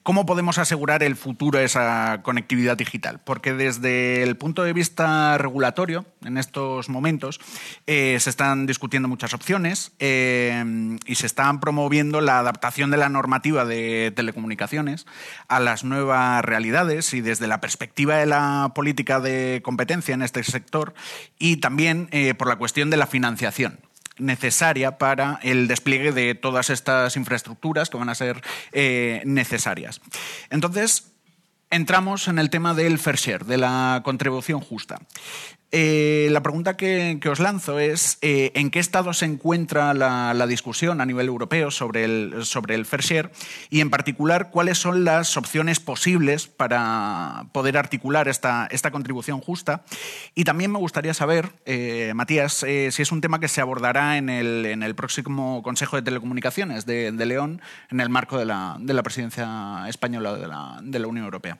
¿Cómo 0.03 0.25
podemos 0.25 0.57
asegurar 0.57 1.03
el 1.03 1.15
futuro 1.15 1.59
de 1.59 1.65
esa 1.65 2.21
conectividad 2.23 2.75
digital? 2.75 3.19
Porque 3.23 3.53
desde 3.53 4.23
el 4.23 4.35
punto 4.35 4.63
de 4.63 4.73
vista 4.73 5.37
regulatorio, 5.37 6.05
en 6.25 6.37
estos 6.37 6.89
momentos, 6.89 7.39
eh, 7.87 8.17
se 8.19 8.29
están 8.29 8.65
discutiendo 8.65 9.07
muchas 9.07 9.33
opciones 9.33 9.91
eh, 9.99 10.97
y 11.05 11.15
se 11.15 11.25
están 11.25 11.59
promoviendo 11.59 12.21
la 12.21 12.39
adaptación 12.39 12.91
de 12.91 12.97
la 12.97 13.09
normativa 13.09 13.65
de 13.65 14.11
telecomunicaciones 14.15 15.05
a 15.47 15.59
las 15.59 15.83
nuevas 15.83 16.43
realidades 16.43 17.13
y 17.13 17.21
desde 17.21 17.47
la 17.47 17.61
perspectiva 17.61 18.17
de 18.17 18.25
la 18.25 18.71
política 18.75 19.19
de 19.19 19.61
competencia 19.63 20.13
en 20.13 20.21
este 20.21 20.43
sector 20.43 20.93
y 21.39 21.57
también 21.57 22.07
eh, 22.11 22.33
por 22.33 22.47
la 22.47 22.57
cuestión 22.57 22.89
de 22.89 22.97
la 22.97 23.07
financiación 23.07 23.79
necesaria 24.17 24.97
para 24.97 25.39
el 25.43 25.67
despliegue 25.67 26.13
de 26.13 26.35
todas 26.35 26.69
estas 26.69 27.17
infraestructuras 27.17 27.89
que 27.89 27.97
van 27.97 28.07
a 28.07 28.15
ser 28.15 28.41
necesarias. 29.25 29.99
Entonces, 30.49 31.11
entramos 31.69 32.27
en 32.27 32.39
el 32.39 32.49
tema 32.49 32.73
del 32.73 32.99
fair 32.99 33.17
share, 33.17 33.45
de 33.45 33.57
la 33.57 34.01
contribución 34.03 34.61
justa. 34.61 34.99
Eh, 35.71 36.29
la 36.31 36.41
pregunta 36.41 36.77
que, 36.77 37.19
os 37.29 37.39
lanzo 37.39 37.79
es 37.79 38.17
eh, 38.21 38.51
¿en 38.55 38.69
qué 38.71 38.79
estado 38.79 39.13
se 39.13 39.25
encuentra 39.25 39.93
la, 39.93 40.47
discusión 40.47 41.01
a 41.01 41.05
nivel 41.05 41.27
europeo 41.27 41.71
sobre 41.71 42.05
el, 42.05 42.45
sobre 42.45 42.75
el 42.75 42.85
fair 42.85 43.01
share? 43.01 43.31
Y 43.69 43.81
en 43.81 43.89
particular, 43.89 44.51
¿cuáles 44.51 44.77
son 44.77 45.03
las 45.03 45.37
opciones 45.37 45.79
posibles 45.79 46.47
para 46.47 47.47
poder 47.51 47.77
articular 47.77 48.27
esta, 48.27 48.67
esta 48.71 48.91
contribución 48.91 49.41
justa? 49.41 49.83
Y 50.35 50.43
también 50.43 50.71
me 50.71 50.79
gustaría 50.79 51.13
saber, 51.13 51.51
eh, 51.65 52.13
Matías, 52.15 52.53
si 52.53 53.01
es 53.01 53.11
un 53.11 53.21
tema 53.21 53.39
que 53.39 53.47
se 53.47 53.61
abordará 53.61 54.17
en 54.17 54.29
el, 54.29 54.65
en 54.65 54.83
el 54.83 54.95
próximo 54.95 55.61
Consejo 55.63 55.95
de 55.95 56.03
Telecomunicaciones 56.03 56.85
de, 56.85 57.11
León 57.25 57.59
en 57.89 57.99
el 57.99 58.09
marco 58.09 58.37
de 58.37 58.45
la, 58.45 58.77
de 58.79 58.93
la 58.93 59.01
presidencia 59.01 59.85
española 59.87 60.35
de 60.35 60.47
la, 60.47 60.79
de 60.83 60.99
la 60.99 61.07
Unión 61.07 61.25
Europea. 61.25 61.57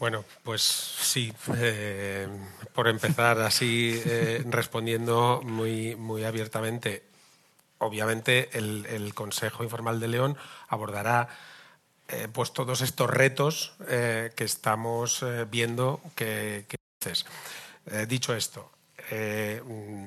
Bueno, 0.00 0.24
pues 0.44 0.62
sí, 0.62 1.30
eh, 1.58 2.26
por 2.72 2.88
empezar 2.88 3.38
así 3.40 4.00
eh, 4.06 4.42
respondiendo 4.46 5.42
muy, 5.44 5.94
muy 5.94 6.24
abiertamente. 6.24 7.02
Obviamente 7.76 8.48
el, 8.56 9.12
Consejo 9.12 9.62
Informal 9.62 10.00
de 10.00 10.08
León 10.08 10.38
abordará 10.68 11.28
eh, 12.08 12.28
pues 12.32 12.54
todos 12.54 12.80
estos 12.80 13.10
retos 13.10 13.74
que 13.86 14.44
estamos 14.44 15.22
viendo 15.50 16.00
que, 16.14 16.64
que 16.66 18.06
dicho 18.06 18.34
esto, 18.34 18.72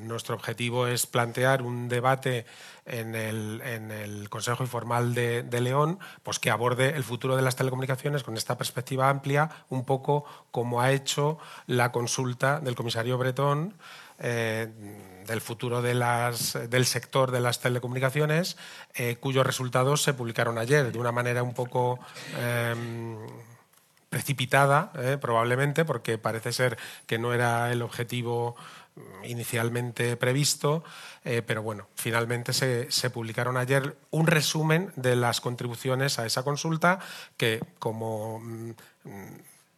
nuestro 0.04 0.36
objetivo 0.36 0.88
es 0.88 1.06
plantear 1.08 1.62
un 1.62 1.90
debate 1.90 2.46
en 2.86 3.16
el, 3.16 4.28
Consejo 4.30 4.64
Informal 4.64 5.14
de, 5.14 5.62
León, 5.62 6.00
pues 6.24 6.40
que 6.40 6.50
aborde 6.50 6.96
el 6.96 7.04
futuro 7.04 7.36
de 7.36 7.42
las 7.42 7.56
telecomunicaciones 7.56 8.24
con 8.24 8.38
esta 8.38 8.58
perspectiva 8.58 9.10
amplia, 9.10 9.50
un 9.70 9.86
poco 9.86 10.26
como 10.52 10.82
ha 10.82 10.92
hecho 10.92 11.38
la 11.68 11.92
consulta 11.92 12.60
del 12.60 12.76
comisario 12.76 13.18
Bretón 13.18 13.76
eh, 14.20 14.68
del 15.28 15.42
futuro 15.42 15.82
de 15.82 15.94
del 16.70 16.86
sector 16.86 17.32
de 17.32 17.40
las 17.40 17.62
telecomunicaciones, 17.62 18.58
eh, 18.94 19.18
cuyos 19.20 19.46
resultados 19.46 20.04
se 20.04 20.14
publicaron 20.14 20.58
ayer 20.58 20.92
de 20.92 21.00
una 21.00 21.12
manera 21.12 21.44
un 21.44 21.54
poco... 21.54 22.00
Precipitada, 24.14 24.92
eh, 25.00 25.18
probablemente, 25.20 25.86
porque 25.86 26.20
parece 26.20 26.54
ser 26.54 26.78
que 27.08 27.18
no 27.18 27.34
era 27.34 27.72
el 27.72 27.82
objetivo 27.82 28.56
inicialmente 29.24 30.18
previsto, 30.18 30.84
eh, 31.24 31.42
pero 31.46 31.64
bueno, 31.64 31.88
finalmente 31.96 32.54
se, 32.54 33.10
publicaron 33.10 33.58
ayer 33.58 33.98
un 34.12 34.28
resumen 34.28 34.92
de 34.96 35.16
las 35.16 35.42
contribuciones 35.42 36.20
a 36.20 36.26
esa 36.26 36.44
consulta 36.44 37.00
que, 37.38 37.60
como 37.80 38.40
mm, 38.40 38.72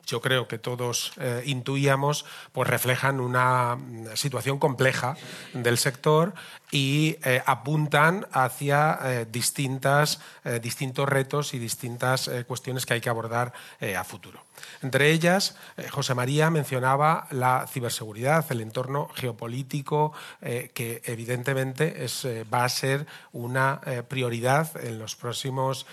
yo 0.05 0.21
creo 0.21 0.47
que 0.47 0.57
todos 0.57 1.11
eh, 1.19 1.43
intuíamos, 1.45 2.25
pues 2.51 2.69
reflejan 2.69 3.19
una 3.19 3.77
situación 4.15 4.59
compleja 4.59 5.17
del 5.53 5.77
sector 5.77 6.33
y 6.71 7.17
eh, 7.23 7.41
apuntan 7.45 8.27
hacia 8.31 9.25
distintas, 9.31 10.19
distintos 10.61 11.07
retos 11.07 11.53
y 11.53 11.59
distintas 11.59 12.29
cuestiones 12.47 12.85
que 12.85 12.95
hay 12.95 13.01
que 13.01 13.09
abordar 13.09 13.53
a 13.95 14.03
futuro. 14.03 14.41
Entre 14.81 15.11
ellas, 15.11 15.55
eh, 15.77 15.87
José 15.89 16.13
María 16.13 16.49
mencionaba 16.49 17.27
la 17.31 17.67
ciberseguridad, 17.67 18.45
el 18.49 18.61
entorno 18.61 19.09
geopolítico, 19.15 20.13
eh, 20.41 20.71
que 20.73 21.01
evidentemente 21.05 22.05
eh, 22.05 22.45
va 22.53 22.65
a 22.65 22.69
ser 22.69 23.05
una 23.31 23.81
prioridad 24.07 24.71
en 24.83 24.99
los 24.99 25.15
próximos, 25.15 25.85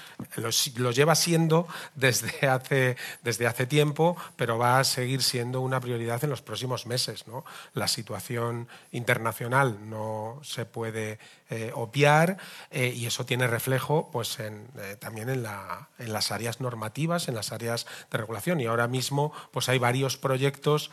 lo 0.76 0.90
lleva 0.90 1.14
siendo 1.14 1.66
desde 1.94 2.48
hace, 2.48 2.96
desde 3.22 3.46
hace 3.46 3.66
tiempo, 3.66 4.01
pero 4.36 4.58
va 4.58 4.78
a 4.78 4.84
seguir 4.84 5.22
siendo 5.22 5.60
una 5.60 5.80
prioridad 5.80 6.22
en 6.24 6.30
los 6.30 6.42
próximos 6.42 6.86
meses. 6.86 7.24
La 7.74 7.88
situación 7.88 8.68
internacional 8.90 9.88
no 9.88 10.40
se 10.42 10.64
puede 10.64 11.18
obviar 11.74 12.38
y 12.70 13.04
eso 13.06 13.26
tiene 13.26 13.46
reflejo 13.46 14.08
pues, 14.10 14.38
también 14.98 15.28
en, 15.28 15.46
en 15.98 16.12
las 16.12 16.32
áreas 16.32 16.60
normativas, 16.60 17.28
en 17.28 17.34
las 17.34 17.52
áreas 17.52 17.86
de 18.10 18.18
regulación. 18.18 18.60
Y 18.60 18.66
ahora 18.66 18.88
mismo 18.88 19.32
pues 19.50 19.68
hay 19.68 19.78
varios 19.78 20.16
proyectos 20.16 20.90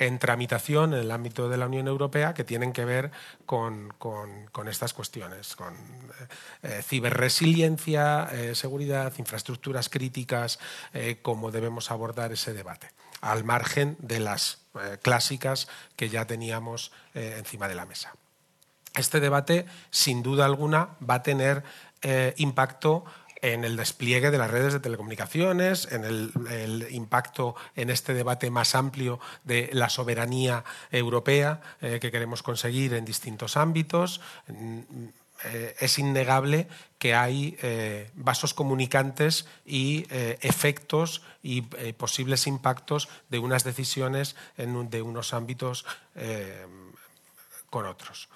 en 0.00 0.18
tramitación 0.18 0.94
en 0.94 1.00
el 1.00 1.10
ámbito 1.10 1.50
de 1.50 1.58
la 1.58 1.66
Unión 1.66 1.86
Europea 1.86 2.32
que 2.32 2.42
tienen 2.42 2.72
que 2.72 2.86
ver 2.86 3.10
con, 3.44 3.92
estas 4.66 4.94
cuestiones, 4.94 5.54
con 5.54 5.74
eh, 5.74 5.78
eh, 6.62 6.82
ciberresiliencia, 6.82 8.28
eh, 8.32 8.54
seguridad, 8.54 9.12
infraestructuras 9.18 9.88
críticas, 9.90 10.58
cómo 11.22 11.50
debemos 11.50 11.90
abordar 11.90 12.32
ese 12.32 12.54
debate, 12.54 12.90
al 13.20 13.44
margen 13.44 13.96
de 14.00 14.20
las 14.20 14.62
clásicas 15.02 15.68
que 15.96 16.08
ya 16.08 16.26
teníamos 16.26 16.92
encima 17.14 17.68
de 17.68 17.74
la 17.74 17.84
mesa. 17.84 18.14
Este 18.96 19.20
debate, 19.20 19.66
sin 19.90 20.22
duda 20.22 20.46
alguna, 20.46 20.96
va 21.08 21.16
a 21.16 21.22
tener 21.22 21.62
impacto 22.36 23.04
en 23.42 23.64
el 23.64 23.76
despliegue 23.76 24.30
de 24.30 24.38
las 24.38 24.50
redes 24.50 24.72
de 24.72 24.80
telecomunicaciones, 24.80 25.88
en 25.90 26.04
el, 26.04 26.86
impacto 26.90 27.54
en 27.76 27.90
este 27.90 28.14
debate 28.14 28.50
más 28.50 28.74
amplio 28.74 29.20
de 29.44 29.70
la 29.72 29.88
soberanía 29.88 30.64
europea 30.90 31.60
eh, 31.80 31.98
que 32.00 32.10
queremos 32.10 32.42
conseguir 32.42 32.94
en 32.94 33.04
distintos 33.04 33.56
ámbitos. 33.56 34.20
Mm, 34.48 34.80
eh, 35.44 35.74
es 35.80 35.98
innegable 35.98 36.68
que 36.98 37.14
hay 37.14 37.56
eh, 37.62 38.10
vasos 38.14 38.52
comunicantes 38.52 39.46
y 39.64 40.06
efectos 40.10 41.22
y 41.42 41.62
posibles 41.62 42.46
impactos 42.46 43.08
de 43.30 43.38
unas 43.38 43.64
decisiones 43.64 44.36
en 44.58 44.90
de 44.90 45.00
unos 45.00 45.32
ámbitos 45.32 45.86
con 47.70 47.86
otros. 47.86 48.28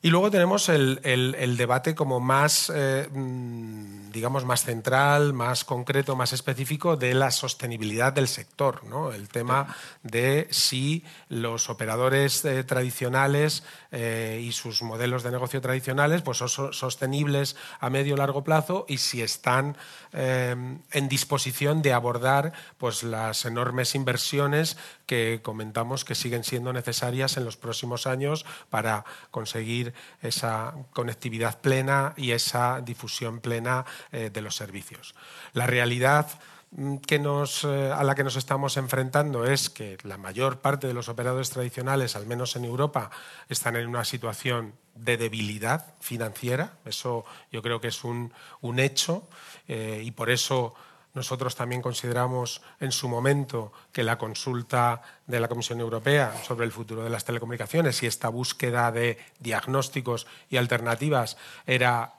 Y 0.00 0.10
luego 0.10 0.30
tenemos 0.30 0.68
el, 0.68 1.56
debate 1.56 1.94
como 1.94 2.20
más, 2.20 2.70
eh, 2.74 3.08
mm, 3.10 4.12
digamos, 4.12 4.44
más 4.44 4.62
central, 4.62 5.32
más 5.32 5.64
concreto, 5.64 6.14
más 6.14 6.32
específico 6.32 6.96
de 6.96 7.14
la 7.14 7.32
sostenibilidad 7.32 8.12
del 8.12 8.28
sector. 8.28 8.84
¿no? 8.84 9.12
El 9.12 9.28
tema 9.28 9.74
de 10.04 10.46
si 10.50 11.04
los 11.28 11.68
operadores 11.68 12.44
eh, 12.44 12.62
tradicionales 12.62 13.64
eh, 13.90 14.40
y 14.42 14.52
sus 14.52 14.82
modelos 14.82 15.24
de 15.24 15.32
negocio 15.32 15.60
tradicionales 15.60 16.22
pues, 16.22 16.38
son 16.38 16.72
sostenibles 16.72 17.56
a 17.80 17.90
medio 17.90 18.14
o 18.14 18.18
largo 18.18 18.44
plazo 18.44 18.86
y 18.88 18.98
si 18.98 19.22
están 19.22 19.76
en 20.10 21.08
disposición 21.08 21.82
de 21.82 21.92
abordar 21.92 22.54
pues, 22.78 23.02
las 23.02 23.44
enormes 23.44 23.94
inversiones 23.94 24.78
que 25.04 25.40
comentamos 25.42 26.04
que 26.04 26.14
siguen 26.14 26.44
siendo 26.44 26.72
necesarias 26.72 27.36
en 27.36 27.44
los 27.44 27.58
próximos 27.58 28.06
años 28.06 28.46
para 28.70 29.04
conseguir 29.30 29.87
esa 30.22 30.74
conectividad 30.92 31.60
plena 31.60 32.14
y 32.16 32.32
esa 32.32 32.80
difusión 32.80 33.40
plena 33.40 33.84
eh, 34.12 34.30
de 34.32 34.42
los 34.42 34.56
servicios. 34.56 35.14
La 35.52 35.66
realidad 35.66 36.28
mm, 36.70 36.96
que 36.98 37.18
nos, 37.18 37.64
eh, 37.64 37.92
a 37.92 38.02
la 38.04 38.14
que 38.14 38.24
nos 38.24 38.36
estamos 38.36 38.76
enfrentando 38.76 39.44
es 39.44 39.70
que 39.70 39.98
la 40.02 40.18
mayor 40.18 40.60
parte 40.60 40.86
de 40.86 40.94
los 40.94 41.08
operadores 41.08 41.50
tradicionales, 41.50 42.16
al 42.16 42.26
menos 42.26 42.56
en 42.56 42.64
Europa, 42.64 43.10
están 43.48 43.76
en 43.76 43.88
una 43.88 44.04
situación 44.04 44.74
de 44.94 45.16
debilidad 45.16 45.94
financiera. 46.00 46.78
Eso 46.84 47.24
yo 47.52 47.62
creo 47.62 47.80
que 47.80 47.88
es 47.88 48.04
un, 48.04 48.32
hecho 48.78 49.28
eh, 49.68 50.02
y 50.04 50.10
por 50.10 50.30
eso 50.30 50.74
nosotros 51.18 51.54
también 51.54 51.82
consideramos 51.82 52.62
en 52.80 52.92
su 52.92 53.08
momento 53.08 53.72
que 53.92 54.02
la 54.02 54.16
consulta 54.16 55.02
de 55.26 55.40
la 55.40 55.48
Comisión 55.48 55.80
Europea 55.80 56.32
sobre 56.44 56.64
el 56.64 56.72
futuro 56.72 57.04
de 57.04 57.10
las 57.10 57.24
telecomunicaciones 57.24 58.02
y 58.02 58.06
esta 58.06 58.28
búsqueda 58.28 58.90
de 58.90 59.18
diagnósticos 59.38 60.26
y 60.48 60.56
alternativas 60.56 61.36
era 61.66 62.14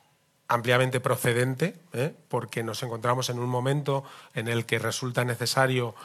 ampliamente 0.47 0.99
procedente, 0.99 1.79
¿eh? 1.93 2.13
porque 2.27 2.63
nos 2.63 2.83
encontramos 2.83 3.29
en 3.29 3.39
un 3.39 3.49
momento 3.49 4.03
en 4.33 4.47
el 4.47 4.65
que 4.65 4.79
resulta 4.79 5.23
necesario 5.23 5.95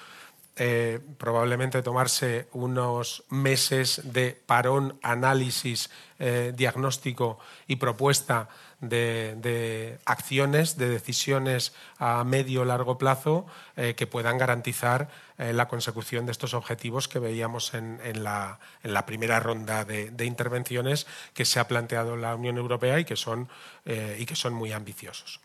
eh, 0.57 1.01
probablemente 1.19 1.83
tomarse 1.83 2.47
unos 2.53 3.25
meses 3.29 4.01
de 4.05 4.41
parón, 4.47 5.01
análisis, 5.03 5.91
eh, 6.21 6.53
diagnóstico 6.55 7.41
y 7.67 7.75
propuesta 7.75 8.49
de, 8.81 9.99
acciones, 10.05 10.79
de 10.79 10.89
decisiones 10.89 11.75
a 11.99 12.23
medio 12.23 12.63
o 12.63 12.65
largo 12.65 12.99
plazo 12.99 13.47
eh, 13.75 13.95
que 13.99 14.07
puedan 14.07 14.39
garantizar 14.39 15.11
la 15.37 15.67
consecución 15.67 16.27
de 16.27 16.31
estos 16.31 16.55
objetivos 16.55 17.09
que 17.09 17.19
veíamos 17.19 17.75
en, 17.75 17.99
la, 18.23 18.61
primera 19.07 19.41
ronda 19.41 19.85
de, 19.85 20.25
intervenciones 20.25 21.09
que 21.35 21.45
se 21.45 21.59
ha 21.59 21.67
planteado 21.67 22.17
la 22.17 22.37
Unión 22.37 22.57
Europea 22.57 23.01
y 23.01 23.05
que 23.05 23.17
son, 23.17 23.49
y 23.85 24.25
que 24.27 24.37
son 24.37 24.55
muy 24.55 24.71
ambiciosos. 24.71 25.41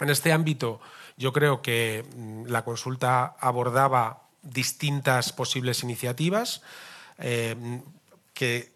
En 0.00 0.10
este 0.10 0.32
ámbito, 0.32 0.80
yo 1.18 1.32
creo 1.32 1.60
que 1.60 2.04
mm, 2.16 2.46
la 2.46 2.64
consulta 2.64 3.36
abordaba 3.40 4.22
distintas 4.42 5.32
posibles 5.32 5.82
iniciativas 5.82 6.62
eh, 7.18 7.56
que 8.32 8.72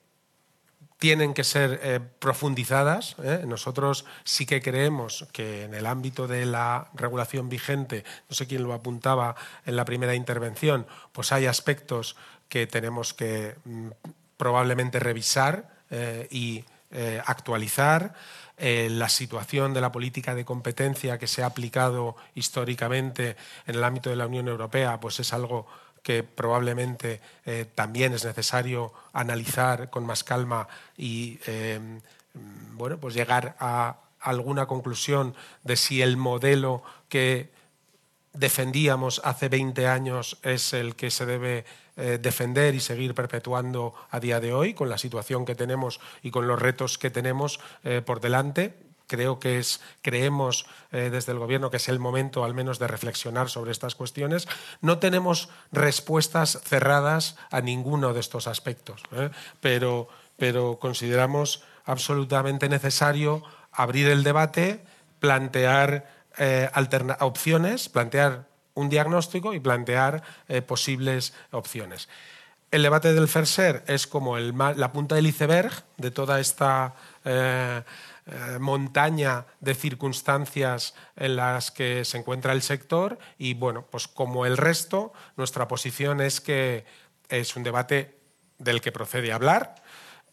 tienen 0.99 1.35
que 1.35 1.45
ser 1.45 1.81
eh, 1.83 2.01
profundizadas. 2.19 3.17
¿eh? 3.23 3.45
Nosotros 3.47 4.05
sí 4.25 4.47
que 4.47 4.61
creemos 4.61 5.27
que 5.33 5.65
en 5.65 5.75
el 5.75 5.87
ámbito 5.87 6.29
de 6.29 6.47
la 6.47 6.91
regulación 6.95 7.49
vigente, 7.49 8.05
no 8.29 8.35
sé 8.35 8.47
quién 8.47 8.63
lo 8.65 8.73
apuntaba 8.73 9.35
en 9.65 9.77
la 9.77 9.85
primera 9.85 10.15
intervención, 10.15 10.87
pues 11.13 11.33
hay 11.33 11.47
aspectos 11.47 12.17
que 12.49 12.67
tenemos 12.67 13.15
que 13.15 13.57
mm, 13.65 13.89
probablemente 14.37 14.99
revisar 14.99 15.71
y 16.31 16.65
actualizar. 17.27 18.15
Eh, 18.59 18.89
la 18.91 19.09
situación 19.09 19.75
de 19.75 19.81
la 19.81 19.91
política 19.91 20.35
de 20.35 20.45
competencia 20.45 21.19
que 21.19 21.27
se 21.27 21.43
ha 21.43 21.47
aplicado 21.47 22.17
históricamente 22.35 23.37
en 23.67 23.77
el 23.77 23.85
ámbito 23.85 24.11
de 24.11 24.17
la 24.17 24.27
Unión 24.27 24.47
Europea, 24.47 25.01
pues 25.01 25.19
es 25.21 25.33
algo 25.33 25.67
que 26.03 26.23
probablemente 26.23 27.21
eh, 27.47 27.67
también 27.75 28.13
es 28.13 28.25
necesario 28.25 28.93
analizar 29.13 29.89
con 29.91 30.05
más 30.05 30.23
calma 30.25 30.69
y 30.97 31.39
eh, 31.47 31.81
bueno, 32.75 32.99
pues 32.99 33.15
llegar 33.15 33.57
a 33.59 33.97
alguna 34.21 34.67
conclusión 34.67 35.35
de 35.63 35.77
si 35.77 36.03
el 36.03 36.17
modelo 36.17 36.83
que 37.09 37.51
defendíamos 38.33 39.21
hace 39.25 39.49
20 39.49 39.87
años 39.87 40.39
es 40.43 40.73
el 40.73 40.97
que 40.97 41.11
se 41.11 41.27
debe 41.27 41.65
eh, 41.95 42.19
defender 42.19 42.75
y 42.75 42.81
seguir 42.81 43.15
perpetuando 43.15 43.93
a 44.11 44.19
día 44.19 44.41
de 44.41 44.55
hoy, 44.55 44.73
con 44.73 44.89
la 44.89 44.97
situación 44.97 45.45
que 45.45 45.55
tenemos 45.55 46.01
y 46.23 46.31
con 46.31 46.47
los 46.47 46.59
retos 46.59 46.97
que 46.97 47.11
tenemos 47.11 47.61
eh, 47.85 48.01
por 48.01 48.23
delante. 48.23 48.79
Creo 49.09 49.39
que 49.39 49.59
es, 49.59 49.83
creemos 50.01 50.65
eh, 50.91 51.11
desde 51.13 51.33
el 51.33 51.39
Gobierno 51.39 51.71
que 51.71 51.77
es 51.77 51.91
el 51.91 51.99
momento 51.99 52.45
al 52.45 52.55
menos 52.55 52.79
de 52.79 52.89
reflexionar 52.89 53.51
sobre 53.51 53.73
estas 53.73 53.95
cuestiones. 53.95 54.49
No 54.81 55.01
tenemos 55.01 55.51
respuestas 55.71 56.63
cerradas 56.65 57.37
a 57.51 57.61
ninguno 57.61 58.15
de 58.15 58.21
estos 58.21 58.47
aspectos, 58.47 59.03
pero, 59.61 60.09
pero 60.39 60.79
consideramos 60.81 61.63
absolutamente 61.85 62.71
necesario 62.71 63.43
abrir 63.71 64.09
el 64.09 64.23
debate, 64.23 64.83
plantear 65.21 66.09
opciones, 67.21 67.91
plantear 67.91 68.47
un 68.75 68.89
diagnóstico 68.89 69.55
y 69.55 69.61
plantear 69.61 70.23
eh, 70.49 70.63
posibles 70.63 71.35
opciones. 71.51 72.09
El 72.71 72.83
debate 72.83 73.13
del 73.13 73.29
FERSER 73.29 73.85
es 73.87 74.07
como 74.07 74.39
la 74.39 74.93
punta 74.93 75.15
del 75.15 75.27
iceberg 75.27 75.85
de 75.99 76.11
toda 76.11 76.41
esta 76.41 76.95
eh, 77.23 77.83
eh, 78.25 78.59
montaña 78.59 79.45
de 79.61 79.75
circunstancias 79.75 80.95
en 81.17 81.37
las 81.37 81.71
que 81.71 82.07
se 82.07 82.17
encuentra 82.17 82.53
el 82.53 82.63
sector 82.63 83.19
y, 83.37 83.53
bueno, 83.53 83.85
pues 83.91 84.09
como 84.09 84.47
el 84.47 84.57
resto, 84.57 85.13
nuestra 85.37 85.69
posición 85.69 86.23
es 86.23 86.41
que 86.41 86.87
es 87.29 87.57
un 87.57 87.63
debate 87.63 88.17
del 88.59 88.81
que 88.81 88.93
procede 88.93 89.33
hablar. 89.33 89.75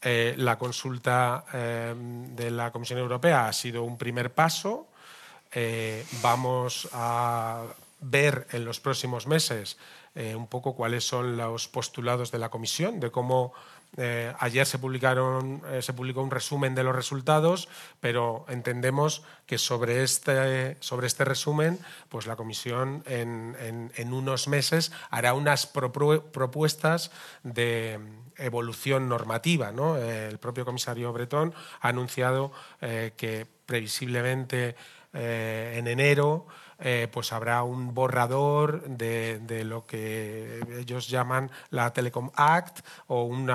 la 0.02 0.56
consulta 0.56 1.44
de 1.52 2.50
la 2.50 2.70
Comisión 2.70 3.00
Europea 3.00 3.48
ha 3.48 3.52
sido 3.52 3.82
un 3.82 3.98
primer 3.98 4.32
paso. 4.32 4.88
vamos 6.22 6.88
a 6.92 7.66
ver 8.00 8.46
en 8.52 8.64
los 8.64 8.80
próximos 8.80 9.26
meses 9.26 9.76
eh, 10.14 10.34
un 10.34 10.48
poco 10.48 10.74
cuáles 10.74 11.04
son 11.04 11.36
los 11.36 11.68
postulados 11.68 12.32
de 12.32 12.38
la 12.38 12.48
comisión, 12.48 12.98
de 12.98 13.12
cómo 13.12 13.52
eh, 13.96 14.32
ayer 14.40 14.66
se, 14.66 14.78
publicaron, 14.78 15.62
eh, 15.68 15.82
se 15.82 15.92
publicó 15.92 16.20
un 16.22 16.32
resumen 16.32 16.74
de 16.74 16.82
los 16.82 16.96
resultados, 16.96 17.68
pero 18.00 18.44
entendemos 18.48 19.22
que 19.46 19.56
sobre 19.56 20.02
este, 20.02 20.76
sobre 20.80 21.06
este 21.06 21.24
resumen 21.24 21.78
pues 22.08 22.26
la 22.26 22.34
comisión 22.34 23.04
en, 23.06 23.56
en, 23.94 24.12
unos 24.12 24.48
meses 24.48 24.90
hará 25.10 25.34
unas 25.34 25.66
propuestas 25.66 27.12
de 27.44 28.00
evolución 28.36 29.08
normativa. 29.08 29.70
¿no? 29.70 29.96
el 29.96 30.38
propio 30.38 30.64
comisario 30.64 31.12
Bretón 31.12 31.54
ha 31.80 31.88
anunciado 31.88 32.52
que 32.80 33.46
previsiblemente 33.66 34.74
en 35.12 35.86
enero 35.86 36.46
eh, 36.80 37.08
pues 37.12 37.32
habrá 37.32 37.62
un 37.62 37.94
borrador 37.94 38.82
de, 38.88 39.64
lo 39.64 39.86
que 39.86 40.60
ellos 40.78 41.08
llaman 41.08 41.50
la 41.70 41.92
Telecom 41.92 42.30
Act 42.34 42.80
o 43.06 43.24
un 43.24 43.46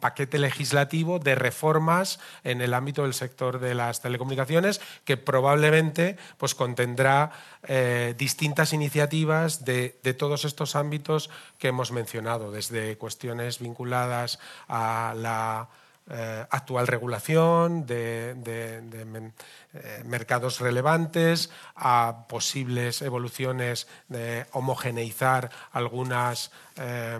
paquete 0.00 0.38
legislativo 0.38 1.18
de 1.18 1.34
reformas 1.34 2.18
en 2.44 2.60
el 2.60 2.74
ámbito 2.74 3.02
del 3.02 3.14
sector 3.14 3.60
de 3.60 3.74
las 3.74 4.00
telecomunicaciones 4.00 4.80
que 5.04 5.16
probablemente 5.16 6.16
pues, 6.38 6.54
contendrá 6.54 7.32
eh, 7.64 8.14
distintas 8.18 8.72
iniciativas 8.72 9.64
de, 9.64 9.90
todos 10.18 10.44
estos 10.44 10.76
ámbitos 10.76 11.30
que 11.58 11.68
hemos 11.68 11.92
mencionado, 11.92 12.50
desde 12.50 12.98
cuestiones 12.98 13.60
vinculadas 13.60 14.38
a 14.68 15.14
la 15.16 15.68
eh, 16.14 16.44
actual 16.50 16.86
regulación 16.86 17.86
de, 17.86 18.34
eh, 18.36 20.02
mercados 20.04 20.60
relevantes, 20.60 21.48
a 21.74 22.26
posibles 22.28 23.00
evoluciones 23.00 23.86
de 24.08 24.44
homogeneizar 24.52 25.50
algunas 25.72 26.50
eh, 26.76 27.18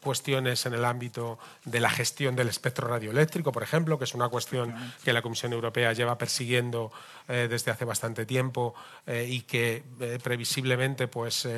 cuestiones 0.00 0.64
en 0.64 0.74
el 0.74 0.84
ámbito 0.84 1.40
de 1.64 1.80
la 1.80 1.90
gestión 1.90 2.36
del 2.36 2.46
espectro 2.46 2.86
radioeléctrico, 2.86 3.50
por 3.50 3.64
ejemplo, 3.64 3.98
que 3.98 4.04
es 4.04 4.14
una 4.14 4.28
cuestión 4.28 4.76
que 5.02 5.12
la 5.12 5.22
Comisión 5.22 5.52
Europea 5.52 5.92
lleva 5.92 6.16
persiguiendo 6.16 6.92
desde 7.26 7.70
hace 7.70 7.84
bastante 7.84 8.26
tiempo 8.26 8.74
y 9.06 9.42
que 9.42 9.84
previsiblemente 10.22 11.06
pues, 11.06 11.48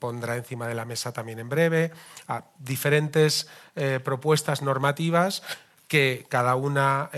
pondrá 0.00 0.36
encima 0.36 0.66
de 0.66 0.74
la 0.74 0.84
mesa 0.84 1.12
también 1.12 1.38
en 1.38 1.48
breve, 1.48 1.92
a 2.26 2.44
diferentes 2.58 3.48
propuestas 4.02 4.60
normativas 4.60 5.42
que 5.88 6.26
cada 6.28 6.56
una 6.56 7.10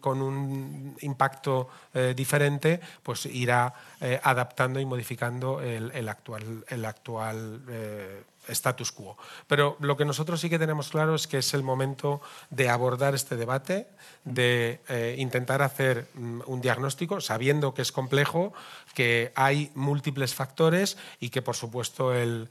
con 0.00 0.22
un 0.22 0.96
impacto 1.00 1.68
eh, 1.94 2.14
diferente, 2.14 2.80
pues 3.02 3.26
irá 3.26 3.72
eh, 4.00 4.20
adaptando 4.22 4.78
y 4.78 4.84
modificando 4.84 5.60
el, 5.60 6.08
actual, 6.08 6.64
el 6.68 6.84
actual 6.84 7.62
eh, 7.68 8.22
status 8.46 8.92
quo. 8.92 9.16
Pero 9.46 9.76
lo 9.80 9.96
que 9.96 10.04
nosotros 10.04 10.40
sí 10.40 10.48
que 10.48 10.58
tenemos 10.58 10.90
claro 10.90 11.14
es 11.14 11.26
que 11.26 11.38
es 11.38 11.54
el 11.54 11.62
momento 11.62 12.20
de 12.50 12.68
abordar 12.68 13.14
este 13.14 13.36
debate, 13.36 13.88
de 14.24 14.80
intentar 15.18 15.62
hacer 15.62 16.06
mm, 16.14 16.42
un 16.46 16.60
diagnóstico, 16.60 17.20
sabiendo 17.20 17.74
que 17.74 17.82
es 17.82 17.90
complejo, 17.90 18.52
que 18.94 19.32
hay 19.34 19.72
múltiples 19.74 20.34
factores 20.34 20.98
y 21.18 21.30
que, 21.30 21.42
por 21.42 21.56
supuesto, 21.56 22.14
el 22.14 22.48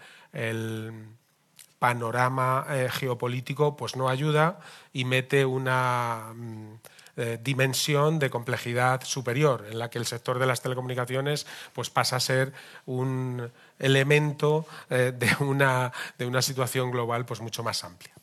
panorama 1.80 2.66
eh, 2.70 2.90
geopolítico 2.92 3.76
pues 3.76 3.96
no 3.96 4.10
ayuda 4.10 4.60
y 4.94 5.06
mete 5.06 5.46
una 5.46 6.34
mm, 6.34 6.74
eh, 7.18 7.40
dimensión 7.42 8.20
de 8.20 8.30
complejidad 8.30 9.04
superior 9.04 9.66
en 9.72 9.80
la 9.80 9.90
que 9.90 9.98
el 9.98 10.06
sector 10.06 10.38
de 10.40 10.46
las 10.46 10.62
telecomunicaciones 10.62 11.48
pues 11.74 11.90
pasa 11.90 12.18
a 12.18 12.20
ser 12.20 12.54
un 12.86 13.52
elemento 13.80 14.68
eh, 14.90 15.14
de, 15.18 15.30
una, 15.44 15.92
de 16.18 16.26
una 16.26 16.42
situación 16.42 16.92
global 16.92 17.26
pues 17.26 17.42
mucho 17.42 17.64
más 17.64 17.84
amplia. 17.84 18.14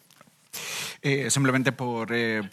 Simplemente 1.29 1.73
por, 1.73 2.13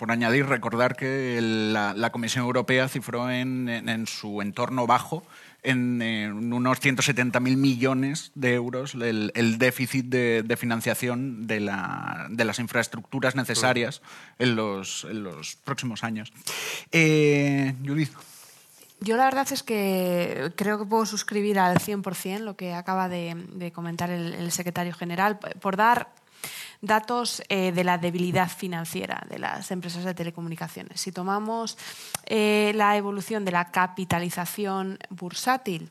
añadir, 0.10 0.46
recordar 0.46 0.96
que 0.96 1.40
la, 1.42 2.10
Comisión 2.12 2.46
Europea 2.46 2.88
cifró 2.90 3.30
en, 3.32 3.70
en, 3.70 4.08
su 4.08 4.42
entorno 4.42 4.86
bajo 4.88 5.24
en, 5.64 6.54
unos 6.54 6.82
170.000 6.82 7.40
millones 7.58 8.32
de 8.36 8.54
euros 8.54 8.96
el, 8.96 9.58
déficit 9.58 10.06
de, 10.08 10.58
financiación 10.58 11.48
de, 11.48 11.60
las 11.60 12.60
infraestructuras 12.60 13.36
necesarias 13.36 14.02
en 14.40 14.56
los, 14.56 15.06
próximos 15.64 16.04
años. 16.04 16.34
Eh, 16.92 17.76
Judith. 17.86 18.12
Yo 19.04 19.18
la 19.18 19.26
verdad 19.26 19.48
es 19.52 19.64
que 19.64 20.52
creo 20.56 20.78
que 20.78 20.86
puedo 20.86 21.08
suscribir 21.08 21.58
al 21.58 21.80
100% 21.80 22.40
lo 22.40 22.56
que 22.56 22.74
acaba 22.74 23.10
de, 23.10 23.72
comentar 23.74 24.12
el, 24.12 24.52
secretario 24.52 24.94
general. 24.94 25.40
Por 25.40 25.76
dar 25.76 26.10
datos 26.82 27.44
eh, 27.48 27.72
de 27.72 27.84
la 27.84 27.98
debilidad 27.98 28.50
financiera 28.50 29.26
de 29.30 29.40
las 29.40 29.72
empresas 29.72 30.04
de 30.04 30.14
telecomunicaciones. 30.14 31.00
Si 31.00 31.12
tomamos 31.12 31.78
eh, 32.26 32.74
la 32.76 32.98
evolución 32.98 33.46
de 33.46 33.52
la 33.52 33.72
capitalización 33.72 34.98
bursátil, 35.10 35.90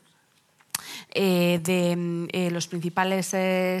eh, 1.13 1.59
de 1.63 1.95
mm, 1.95 2.53
los 2.53 2.67
principales 2.67 3.27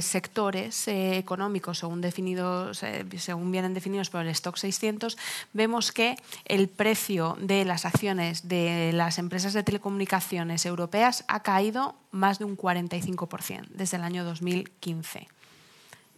sectores 0.05 0.87
económicos 0.87 1.79
según, 1.79 1.99
definidos, 1.99 2.83
según 3.17 3.51
vienen 3.51 3.73
definidos 3.73 4.09
por 4.11 4.21
el 4.21 4.29
Stock 4.29 4.55
600, 4.55 5.17
vemos 5.51 5.91
que 5.91 6.15
el 6.45 6.67
precio 6.69 7.37
de 7.41 7.65
las 7.65 7.85
acciones 7.85 8.47
de 8.47 8.91
las 8.93 9.17
empresas 9.17 9.53
de 9.53 9.63
telecomunicaciones 9.63 10.65
europeas 10.65 11.25
ha 11.27 11.41
caído 11.41 11.95
más 12.11 12.37
de 12.37 12.45
un 12.45 12.55
45% 12.55 13.67
desde 13.69 13.97
el 13.97 14.03
año 14.03 14.23
2015 14.23 15.27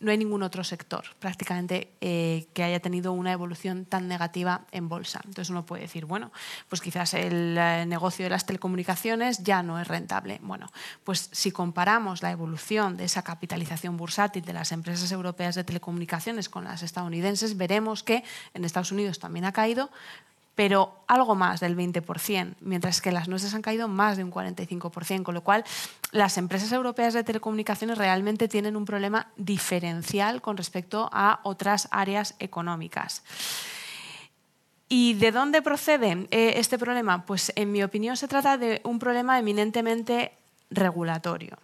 no 0.04 0.12
hay 0.12 0.18
ningún 0.18 0.44
otro 0.44 0.64
sector 0.64 1.06
prácticamente 1.20 1.94
eh, 2.02 2.46
que 2.54 2.64
haya 2.64 2.80
tenido 2.82 3.14
una 3.14 3.32
evolución 3.32 3.86
tan 3.86 4.08
negativa 4.08 4.66
en 4.72 4.90
bolsa. 4.90 5.22
Entonces 5.24 5.50
uno 5.50 5.66
puede 5.66 5.84
decir, 5.84 6.06
bueno, 6.06 6.32
pues 6.70 6.82
quizás 6.82 7.14
el 7.14 7.58
eh, 7.58 7.86
negocio 7.88 8.26
de 8.26 8.30
las 8.30 8.46
telecomunicaciones 8.46 9.40
ya 9.44 9.64
no 9.64 9.80
es 9.80 9.88
rentable. 9.88 10.40
Bueno, 10.44 10.70
pues 11.04 11.30
si 11.32 11.52
comparamos 11.52 12.22
la 12.22 12.32
evolución 12.32 12.98
de 12.98 13.06
esa 13.06 13.24
capitalización 13.24 13.96
bursátil 13.98 14.44
de 14.44 14.54
las 14.54 14.72
empresas 14.72 15.12
europeas 15.12 15.56
de 15.56 15.64
telecomunicaciones 15.64 16.50
con 16.50 16.66
las 16.66 16.84
estadounidenses, 16.84 17.58
veremos 17.58 18.04
que 18.04 18.24
en 18.54 18.66
Estados 18.66 18.92
Unidos 18.92 19.20
también 19.20 19.46
ha 19.46 19.54
caído, 19.54 19.90
pero 20.56 20.94
algo 21.08 21.36
más 21.36 21.60
del 21.60 21.76
20%, 21.76 22.56
mientras 22.62 23.02
que 23.02 23.12
las 23.12 23.28
nuestras 23.28 23.54
han 23.54 23.62
caído 23.62 23.88
más 23.88 24.18
de 24.18 24.24
un 24.24 24.32
45%, 24.32 25.24
con 25.24 25.34
lo 25.34 25.44
cual 25.44 25.64
las 26.12 26.38
empresas 26.38 26.72
europeas 26.72 27.14
de 27.14 27.24
telecomunicaciones 27.24 27.98
realmente 27.98 28.48
tienen 28.48 28.76
un 28.76 28.86
problema 28.86 29.28
diferencial 29.36 30.42
con 30.42 30.58
respecto 30.58 31.10
a 31.12 31.40
otras 31.44 31.88
áreas 31.92 32.36
económicas. 32.40 33.24
¿Y 34.90 35.16
de 35.16 35.32
dónde 35.32 35.64
procede 35.64 36.28
eh, 36.30 36.54
este 36.58 36.78
problema? 36.78 37.26
Pues 37.26 37.52
en 37.56 37.72
mi 37.72 37.82
opinión 37.82 38.16
se 38.16 38.28
trata 38.28 38.58
de 38.58 38.80
un 38.84 39.00
problema 39.00 39.40
eminentemente 39.40 40.34
regulatorio. 40.70 41.58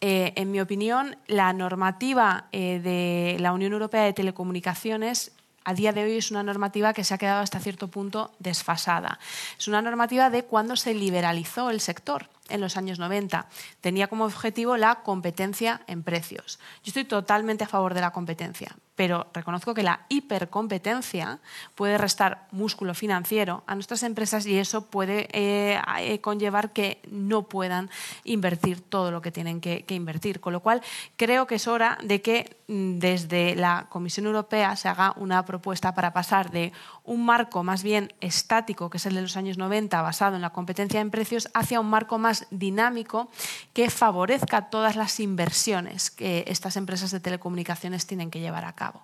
Eh, 0.00 0.32
en 0.36 0.50
mi 0.52 0.60
opinión, 0.60 1.16
la 1.26 1.52
normativa 1.52 2.48
eh, 2.52 2.78
de 2.78 3.36
la 3.40 3.52
Unión 3.52 3.72
Europea 3.72 4.02
de 4.02 4.12
Telecomunicaciones 4.12 5.32
a 5.64 5.74
día 5.74 5.92
de 5.92 6.04
hoy 6.04 6.16
es 6.16 6.30
una 6.30 6.42
normativa 6.42 6.92
que 6.92 7.04
se 7.04 7.14
ha 7.14 7.18
quedado 7.18 7.42
hasta 7.42 7.60
cierto 7.60 7.88
punto 7.88 8.30
desfasada. 8.38 9.18
Es 9.58 9.68
una 9.68 9.82
normativa 9.82 10.30
de 10.30 10.44
cuando 10.44 10.76
se 10.76 10.94
liberalizó 10.94 11.70
el 11.70 11.80
sector 11.80 12.28
en 12.48 12.60
los 12.60 12.76
años 12.76 12.98
90. 12.98 13.46
Tenía 13.80 14.08
como 14.08 14.24
objetivo 14.24 14.76
la 14.76 14.96
competencia 14.96 15.82
en 15.86 16.02
precios. 16.02 16.58
Yo 16.82 16.90
estoy 16.90 17.04
totalmente 17.04 17.64
a 17.64 17.68
favor 17.68 17.94
de 17.94 18.00
la 18.00 18.12
competencia, 18.12 18.76
pero 18.96 19.26
reconozco 19.32 19.74
que 19.74 19.82
la 19.82 20.00
hipercompetencia 20.08 21.40
puede 21.74 21.98
restar 21.98 22.46
músculo 22.52 22.94
financiero 22.94 23.64
a 23.66 23.74
nuestras 23.74 24.02
empresas 24.02 24.46
y 24.46 24.58
eso 24.58 24.86
puede 24.86 25.28
eh, 25.32 25.80
eh, 25.98 26.20
conllevar 26.20 26.72
que 26.72 27.00
no 27.10 27.44
puedan 27.44 27.90
invertir 28.24 28.80
todo 28.80 29.10
lo 29.10 29.20
que 29.20 29.32
tienen 29.32 29.60
que, 29.60 29.84
invertir. 29.88 30.40
Con 30.40 30.52
lo 30.52 30.60
cual, 30.60 30.82
creo 31.16 31.46
que 31.46 31.56
es 31.56 31.66
hora 31.66 31.98
de 32.02 32.20
que 32.22 32.56
mm, 32.68 32.98
desde 32.98 33.56
la 33.56 33.86
Comisión 33.88 34.26
Europea 34.26 34.76
se 34.76 34.88
haga 34.88 35.14
una 35.16 35.44
propuesta 35.44 35.94
para 35.94 36.12
pasar 36.12 36.50
de 36.50 36.72
un 37.04 37.24
marco 37.24 37.62
más 37.62 37.82
bien 37.82 38.12
estático, 38.20 38.90
que 38.90 38.98
es 38.98 39.06
el 39.06 39.14
de 39.14 39.22
los 39.22 39.36
años 39.36 39.58
90, 39.58 40.00
basado 40.02 40.36
en 40.36 40.42
la 40.42 40.50
competencia 40.50 41.00
en 41.00 41.10
precios, 41.10 41.48
hacia 41.54 41.80
un 41.80 41.90
marco 41.90 42.18
más 42.18 42.33
dinámico 42.50 43.28
que 43.72 43.90
favorezca 43.90 44.70
todas 44.70 44.96
las 44.96 45.20
inversiones 45.20 46.10
que 46.10 46.44
estas 46.48 46.76
empresas 46.76 47.10
de 47.10 47.20
telecomunicaciones 47.20 48.06
tienen 48.06 48.30
que 48.30 48.40
llevar 48.40 48.64
a 48.64 48.74
cabo. 48.74 49.02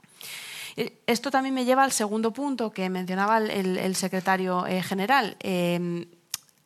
Eh, 0.76 1.02
esto 1.06 1.30
también 1.30 1.54
me 1.54 1.64
lleva 1.64 1.84
al 1.84 1.92
segundo 1.92 2.32
punto 2.32 2.70
que 2.70 2.88
mencionaba 2.88 3.38
el, 3.38 3.96
secretario 3.96 4.66
eh, 4.66 4.82
general. 4.82 5.36
Eh, 5.40 6.06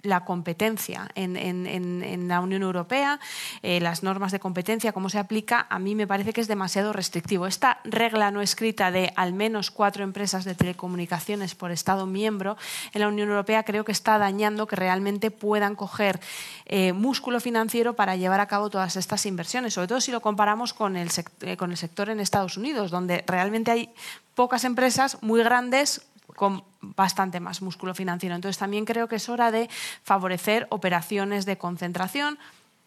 la 0.05 0.25
competencia 0.25 1.09
en, 1.15 2.29
la 2.29 2.41
Unión 2.41 2.63
Europea, 2.63 3.19
eh, 3.63 3.81
las 3.81 4.03
normas 4.03 4.33
de 4.33 4.39
competencia, 4.39 4.93
cómo 4.93 5.09
se 5.09 5.19
aplica, 5.19 5.67
a 5.69 5.79
mí 5.79 5.95
me 5.95 6.07
parece 6.07 6.33
que 6.33 6.41
es 6.41 6.49
demasiado 6.49 6.93
restrictivo. 6.93 7.47
Esta 7.47 7.81
regla 7.85 8.31
no 8.31 8.41
escrita 8.41 8.91
de 8.91 9.13
al 9.17 9.33
menos 9.33 9.71
cuatro 9.71 10.05
empresas 10.05 10.45
de 10.45 10.55
telecomunicaciones 10.55 11.55
por 11.55 11.71
Estado 11.71 12.07
miembro 12.07 12.57
en 12.93 13.01
la 13.01 13.09
Unión 13.09 13.29
Europea 13.29 13.65
creo 13.65 13.85
que 13.85 13.93
está 13.93 14.19
dañando 14.19 14.67
que 14.67 14.77
realmente 14.77 15.31
puedan 15.31 15.75
coger 15.75 16.21
eh, 16.67 16.93
músculo 16.93 17.41
financiero 17.41 17.95
para 17.95 18.17
llevar 18.17 18.41
a 18.41 18.47
cabo 18.47 18.71
todas 18.71 18.97
estas 18.97 19.27
inversiones, 19.27 19.75
sobre 19.75 19.89
todo 19.89 20.01
si 20.01 20.13
lo 20.13 20.21
comparamos 20.21 20.73
con 20.73 20.97
el, 20.97 21.09
eh, 21.41 21.57
con 21.57 21.71
el 21.71 21.77
sector 21.77 22.11
en 22.11 22.21
Estados 22.21 22.57
Unidos, 22.57 22.91
donde 22.91 23.25
realmente 23.27 23.71
hay 23.71 23.91
pocas 24.35 24.65
empresas 24.65 25.19
muy 25.23 25.43
grandes 25.43 26.03
con 26.35 26.65
bastante 26.81 27.41
más 27.41 27.63
músculo 27.63 27.95
financiero. 27.95 28.35
Entonces 28.35 28.59
también 28.59 28.85
creo 28.85 29.09
que 29.09 29.17
es 29.17 29.29
hora 29.29 29.51
de 29.51 29.69
favorecer 30.03 30.67
operaciones 30.71 31.47
de 31.47 31.57
concentración, 31.57 32.39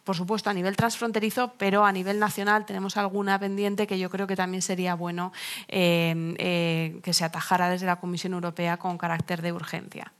por 0.04 0.16
supuesto 0.16 0.50
a 0.50 0.54
nivel 0.54 0.78
transfronterizo, 0.78 1.54
pero 1.58 1.86
a 1.86 1.92
nivel 1.92 2.18
nacional 2.18 2.66
tenemos 2.66 2.96
alguna 2.96 3.38
pendiente 3.40 3.88
que 3.88 4.00
yo 4.00 4.10
creo 4.10 4.26
que 4.26 4.38
también 4.38 4.62
sería 4.62 4.96
bueno 4.96 5.34
eh, 5.68 6.36
eh, 6.38 7.00
que 7.04 7.14
se 7.14 7.26
atajara 7.26 7.70
desde 7.70 7.88
la 7.88 7.98
Comisión 7.98 8.34
Europea 8.34 8.78
con 8.78 8.98
carácter 8.98 9.42
de 9.42 9.52
urgencia. 9.52 10.14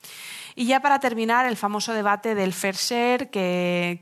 Y 0.60 0.66
ya 0.66 0.80
para 0.80 1.00
terminar, 1.00 1.46
el 1.46 1.56
famoso 1.56 1.94
debate 1.94 2.34
del 2.34 2.52
fair 2.52 2.74
share 2.74 3.30
que, 3.30 4.00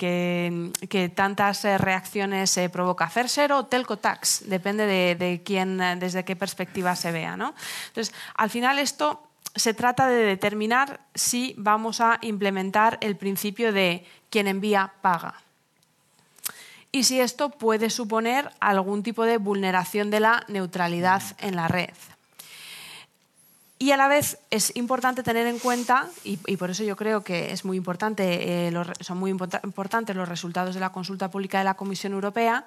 que, 0.89 1.10
tantas 1.10 1.66
eh, 1.66 1.78
reacciones 1.78 2.58
provoca. 2.72 3.10
Fair 3.10 3.28
share 3.28 3.51
o 3.51 3.66
telco 3.66 3.97
tax, 3.97 4.45
depende 4.47 4.86
de, 4.86 5.16
de, 5.16 5.43
quién, 5.43 5.80
desde 5.99 6.24
qué 6.24 6.38
perspectiva 6.38 6.95
se 6.95 7.12
vea. 7.12 7.36
¿no? 7.36 7.53
Entonces, 7.88 8.16
al 8.36 8.49
final 8.49 8.80
esto 8.80 9.28
se 9.53 9.74
trata 9.74 10.08
de 10.08 10.24
determinar 10.24 11.01
si 11.14 11.56
vamos 11.58 11.99
a 11.99 12.20
implementar 12.22 12.99
el 13.01 13.18
principio 13.18 13.74
de 13.74 14.06
quien 14.30 14.47
envía 14.47 14.93
paga. 15.01 15.41
Y 16.93 17.03
si 17.03 17.20
esto 17.20 17.49
puede 17.49 17.89
suponer 17.89 18.49
algún 18.62 19.03
tipo 19.03 19.26
de 19.26 19.39
vulneración 19.39 20.10
de 20.10 20.22
la 20.22 20.45
neutralidad 20.47 21.22
en 21.39 21.58
la 21.58 21.68
red. 21.68 21.91
Y 23.78 23.91
a 23.91 23.97
la 23.97 24.07
vez 24.07 24.39
es 24.51 24.73
importante 24.76 25.21
tener 25.21 25.47
en 25.47 25.59
cuenta, 25.59 26.07
y, 26.23 26.38
por 26.55 26.69
eso 26.69 26.84
yo 26.84 26.95
creo 26.95 27.23
que 27.23 27.51
es 27.51 27.65
muy 27.65 27.76
importante, 27.76 28.67
eh, 28.67 28.73
son 29.01 29.17
muy 29.17 29.32
importantes 29.32 30.15
los 30.15 30.30
resultados 30.30 30.76
de 30.76 30.80
la 30.80 30.93
consulta 30.93 31.30
pública 31.30 31.57
de 31.57 31.65
la 31.65 31.73
Comisión 31.73 32.13
Europea, 32.13 32.65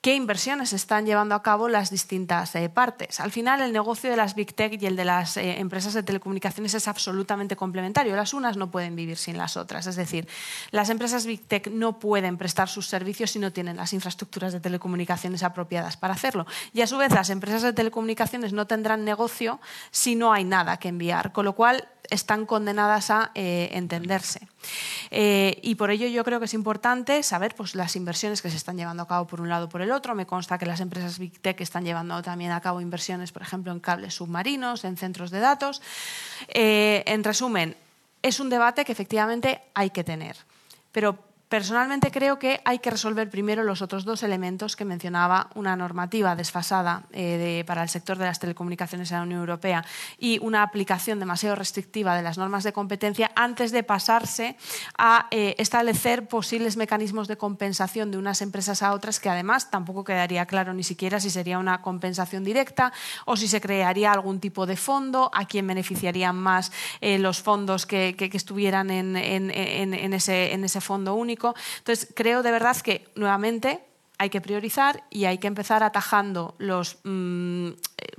qué 0.00 0.14
inversiones 0.14 0.72
están 0.72 1.06
llevando 1.06 1.34
a 1.34 1.42
cabo 1.42 1.68
las 1.68 1.90
distintas 1.90 2.54
eh, 2.54 2.68
partes. 2.68 3.20
Al 3.20 3.32
final, 3.32 3.60
el 3.60 3.72
negocio 3.72 4.10
de 4.10 4.16
las 4.16 4.34
Big 4.34 4.54
Tech 4.54 4.80
y 4.80 4.86
el 4.86 4.96
de 4.96 5.04
las 5.04 5.36
eh, 5.36 5.58
empresas 5.58 5.92
de 5.94 6.02
telecomunicaciones 6.02 6.74
es 6.74 6.86
absolutamente 6.86 7.56
complementario. 7.56 8.14
Las 8.14 8.32
unas 8.32 8.56
no 8.56 8.70
pueden 8.70 8.94
vivir 8.94 9.16
sin 9.16 9.36
las 9.36 9.56
otras. 9.56 9.86
Es 9.86 9.96
decir, 9.96 10.28
las 10.70 10.90
empresas 10.90 11.26
Big 11.26 11.44
Tech 11.46 11.68
no 11.68 11.98
pueden 11.98 12.38
prestar 12.38 12.68
sus 12.68 12.86
servicios 12.86 13.32
si 13.32 13.38
no 13.38 13.52
tienen 13.52 13.76
las 13.76 13.92
infraestructuras 13.92 14.52
de 14.52 14.60
telecomunicaciones 14.60 15.42
apropiadas 15.42 15.96
para 15.96 16.14
hacerlo. 16.14 16.46
Y 16.72 16.82
a 16.82 16.86
su 16.86 16.96
vez, 16.96 17.12
las 17.12 17.30
empresas 17.30 17.62
de 17.62 17.72
telecomunicaciones 17.72 18.52
no 18.52 18.66
tendrán 18.66 19.04
negocio 19.04 19.60
si 19.90 20.14
no 20.14 20.32
hay 20.32 20.44
nada 20.44 20.76
que 20.76 20.88
enviar. 20.88 21.32
Con 21.32 21.44
lo 21.44 21.54
cual, 21.54 21.88
están 22.10 22.46
condenadas 22.46 23.10
a 23.10 23.30
eh, 23.34 23.70
entenderse. 23.72 24.48
Eh, 25.10 25.58
y 25.62 25.74
por 25.74 25.90
ello 25.90 26.06
yo 26.06 26.24
creo 26.24 26.38
que 26.38 26.46
es 26.46 26.54
importante 26.54 27.22
saber 27.22 27.54
pues, 27.54 27.74
las 27.74 27.96
inversiones 27.96 28.42
que 28.42 28.50
se 28.50 28.56
están 28.56 28.76
llevando 28.76 29.02
a 29.02 29.08
cabo 29.08 29.26
por 29.26 29.40
un 29.40 29.48
lado 29.48 29.66
o 29.66 29.68
por 29.68 29.82
el 29.82 29.92
otro. 29.92 30.14
Me 30.14 30.26
consta 30.26 30.58
que 30.58 30.66
las 30.66 30.80
empresas 30.80 31.18
Big 31.18 31.40
Tech 31.40 31.60
están 31.60 31.84
llevando 31.84 32.20
también 32.22 32.52
a 32.52 32.60
cabo 32.60 32.80
inversiones, 32.80 33.32
por 33.32 33.42
ejemplo, 33.42 33.72
en 33.72 33.80
cables 33.80 34.14
submarinos, 34.14 34.84
en 34.84 34.96
centros 34.96 35.30
de 35.30 35.40
datos. 35.40 35.82
Eh, 36.48 37.02
en 37.06 37.24
resumen, 37.24 37.76
es 38.22 38.40
un 38.40 38.50
debate 38.50 38.84
que 38.84 38.92
efectivamente 38.92 39.60
hay 39.74 39.90
que 39.90 40.04
tener. 40.04 40.36
Pero 40.92 41.27
Personalmente 41.48 42.10
creo 42.10 42.38
que 42.38 42.60
hay 42.66 42.78
que 42.78 42.90
resolver 42.90 43.30
primero 43.30 43.62
los 43.62 43.80
otros 43.80 44.04
dos 44.04 44.22
elementos 44.22 44.76
que 44.76 44.84
mencionaba, 44.84 45.48
una 45.54 45.76
normativa 45.76 46.36
desfasada 46.36 47.04
eh, 47.10 47.64
para 47.66 47.82
el 47.82 47.88
sector 47.88 48.18
de 48.18 48.26
las 48.26 48.38
telecomunicaciones 48.38 49.10
en 49.10 49.16
la 49.16 49.22
Unión 49.22 49.40
Europea 49.40 49.82
y 50.18 50.38
una 50.40 50.62
aplicación 50.62 51.18
demasiado 51.18 51.56
restrictiva 51.56 52.14
de 52.14 52.22
las 52.22 52.36
normas 52.36 52.64
de 52.64 52.74
competencia 52.74 53.30
antes 53.34 53.72
de 53.72 53.82
pasarse 53.82 54.56
a 54.98 55.26
eh, 55.30 55.54
establecer 55.56 56.28
posibles 56.28 56.76
mecanismos 56.76 57.28
de 57.28 57.38
compensación 57.38 58.10
de 58.10 58.18
unas 58.18 58.42
empresas 58.42 58.82
a 58.82 58.92
otras 58.92 59.18
que 59.18 59.30
además 59.30 59.70
tampoco 59.70 60.04
quedaría 60.04 60.44
claro 60.44 60.74
ni 60.74 60.82
siquiera 60.82 61.18
si 61.18 61.30
sería 61.30 61.58
una 61.58 61.80
compensación 61.80 62.44
directa 62.44 62.92
o 63.24 63.38
si 63.38 63.48
se 63.48 63.62
crearía 63.62 64.12
algún 64.12 64.38
tipo 64.38 64.66
de 64.66 64.76
fondo, 64.76 65.30
a 65.32 65.46
quién 65.46 65.66
beneficiarían 65.66 66.36
más 66.36 66.72
eh, 67.00 67.18
los 67.18 67.40
fondos 67.40 67.86
que, 67.86 68.14
estuvieran 68.34 68.90
en, 68.90 69.16
ese, 69.16 70.52
en 70.52 70.64
ese 70.64 70.80
fondo 70.82 71.14
único 71.14 71.37
entonces, 71.78 72.12
creo 72.14 72.42
de 72.42 72.50
verdad 72.50 72.76
que 72.76 73.08
nuevamente 73.14 73.80
hay 74.18 74.30
que 74.30 74.40
priorizar 74.40 75.04
y 75.10 75.26
hay 75.26 75.38
que 75.38 75.46
empezar 75.46 75.84
atajando 75.84 76.56
los 76.58 76.98
mm, 77.04 77.68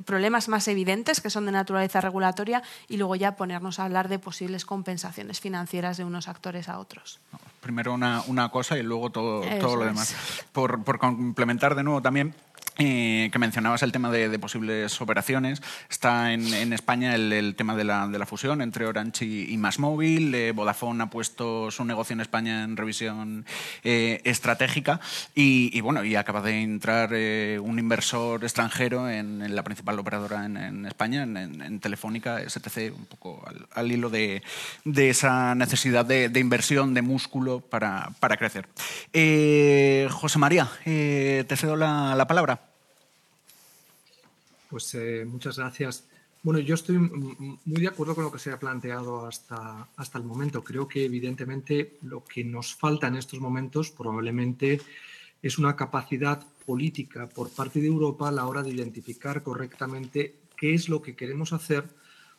problemas 0.05 0.47
más 0.47 0.67
evidentes 0.69 1.19
que 1.19 1.29
son 1.29 1.45
de 1.45 1.51
naturaleza 1.51 1.99
regulatoria 1.99 2.63
y 2.87 2.95
luego 2.95 3.15
ya 3.15 3.35
ponernos 3.35 3.79
a 3.79 3.85
hablar 3.85 4.07
de 4.07 4.17
posibles 4.17 4.65
compensaciones 4.65 5.41
financieras 5.41 5.97
de 5.97 6.05
unos 6.05 6.29
actores 6.29 6.69
a 6.69 6.79
otros. 6.79 7.19
Primero 7.59 7.93
una, 7.93 8.49
cosa 8.49 8.77
y 8.77 8.83
luego 8.83 9.09
todo, 9.09 9.41
todo 9.59 9.75
lo 9.75 9.85
demás. 9.85 10.15
Por, 10.53 10.83
por 10.85 10.99
complementar 10.99 11.75
de 11.75 11.83
nuevo 11.83 12.01
también, 12.01 12.33
eh, 12.81 13.29
que 13.33 13.39
mencionabas 13.39 13.83
el 13.83 13.91
tema 13.91 14.09
de, 14.09 14.39
posibles 14.39 15.01
operaciones. 15.01 15.61
Está 15.89 16.31
en, 16.31 16.71
España 16.71 17.13
el, 17.13 17.53
tema 17.57 17.75
de 17.75 17.83
la, 17.83 18.25
fusión 18.25 18.61
entre 18.61 18.85
Orange 18.85 19.25
y, 19.25 19.57
Más 19.57 19.79
Móvil. 19.79 20.33
Eh, 20.33 20.53
Vodafone 20.53 21.03
ha 21.03 21.09
puesto 21.09 21.71
su 21.71 21.83
negocio 21.83 22.13
en 22.13 22.21
España 22.21 22.63
en 22.63 22.77
revisión 22.77 23.45
eh, 23.83 24.21
estratégica 24.23 25.01
y, 25.35 25.81
bueno, 25.81 26.05
y 26.05 26.15
acaba 26.15 26.41
de 26.41 26.61
entrar 26.61 27.09
un 27.61 27.79
inversor 27.79 28.45
extranjero 28.45 29.09
en, 29.09 29.53
la 29.53 29.63
principal 29.63 29.99
operadora 29.99 30.45
en, 30.45 30.85
España, 30.85 31.23
en, 31.23 31.79
Telefónica, 31.81 32.39
STC, 32.47 32.93
un 32.95 33.05
poco 33.07 33.45
al, 33.75 33.91
hilo 33.91 34.09
de, 34.09 34.41
esa 34.95 35.53
necesidad 35.53 36.05
de, 36.05 36.31
inversión, 36.39 36.93
de 36.93 37.01
músculo 37.01 37.59
para, 37.59 38.13
crecer. 38.37 38.69
José 40.09 40.39
María, 40.39 40.69
te 40.85 41.55
cedo 41.57 41.75
la 41.75 42.25
palabra. 42.25 42.58
Pues 44.69 44.93
eh, 44.95 45.25
muchas 45.25 45.57
gracias. 45.57 46.07
Bueno, 46.41 46.59
yo 46.59 46.75
estoy 46.75 46.97
muy 46.97 47.81
de 47.81 47.87
acuerdo 47.87 48.15
con 48.15 48.23
lo 48.23 48.31
que 48.31 48.39
se 48.39 48.51
ha 48.51 48.59
planteado 48.59 49.25
hasta, 49.25 49.89
hasta 49.97 50.17
el 50.17 50.23
momento. 50.23 50.63
Creo 50.63 50.87
que 50.87 51.03
evidentemente 51.03 51.97
lo 52.03 52.23
que 52.23 52.43
nos 52.43 52.75
falta 52.75 53.07
en 53.07 53.15
estos 53.15 53.39
momentos 53.39 53.91
probablemente 53.91 54.79
es 55.41 55.57
una 55.57 55.75
capacidad 55.75 56.45
política 56.65 57.27
por 57.27 57.49
parte 57.49 57.81
de 57.81 57.87
Europa 57.87 58.29
a 58.29 58.31
la 58.31 58.45
hora 58.45 58.61
de 58.61 58.69
identificar 58.69 59.43
correctamente 59.43 60.35
qué 60.55 60.73
es 60.73 60.87
lo 60.87 61.01
que 61.01 61.15
queremos 61.15 61.51
hacer 61.51 61.85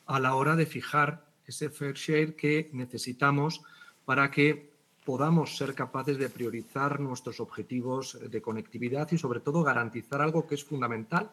a 0.06 0.20
la 0.20 0.34
hora 0.34 0.56
de 0.56 0.66
fijar 0.66 1.24
ese 1.46 1.68
fair 1.68 1.94
share 1.94 2.36
que 2.36 2.70
necesitamos 2.72 3.60
para 4.04 4.30
que 4.30 4.70
podamos 5.04 5.56
ser 5.56 5.74
capaces 5.74 6.18
de 6.18 6.28
priorizar 6.28 7.00
nuestros 7.00 7.40
objetivos 7.40 8.18
de 8.30 8.42
conectividad 8.42 9.10
y 9.10 9.18
sobre 9.18 9.40
todo 9.40 9.62
garantizar 9.62 10.20
algo 10.20 10.46
que 10.46 10.54
es 10.54 10.64
fundamental, 10.64 11.30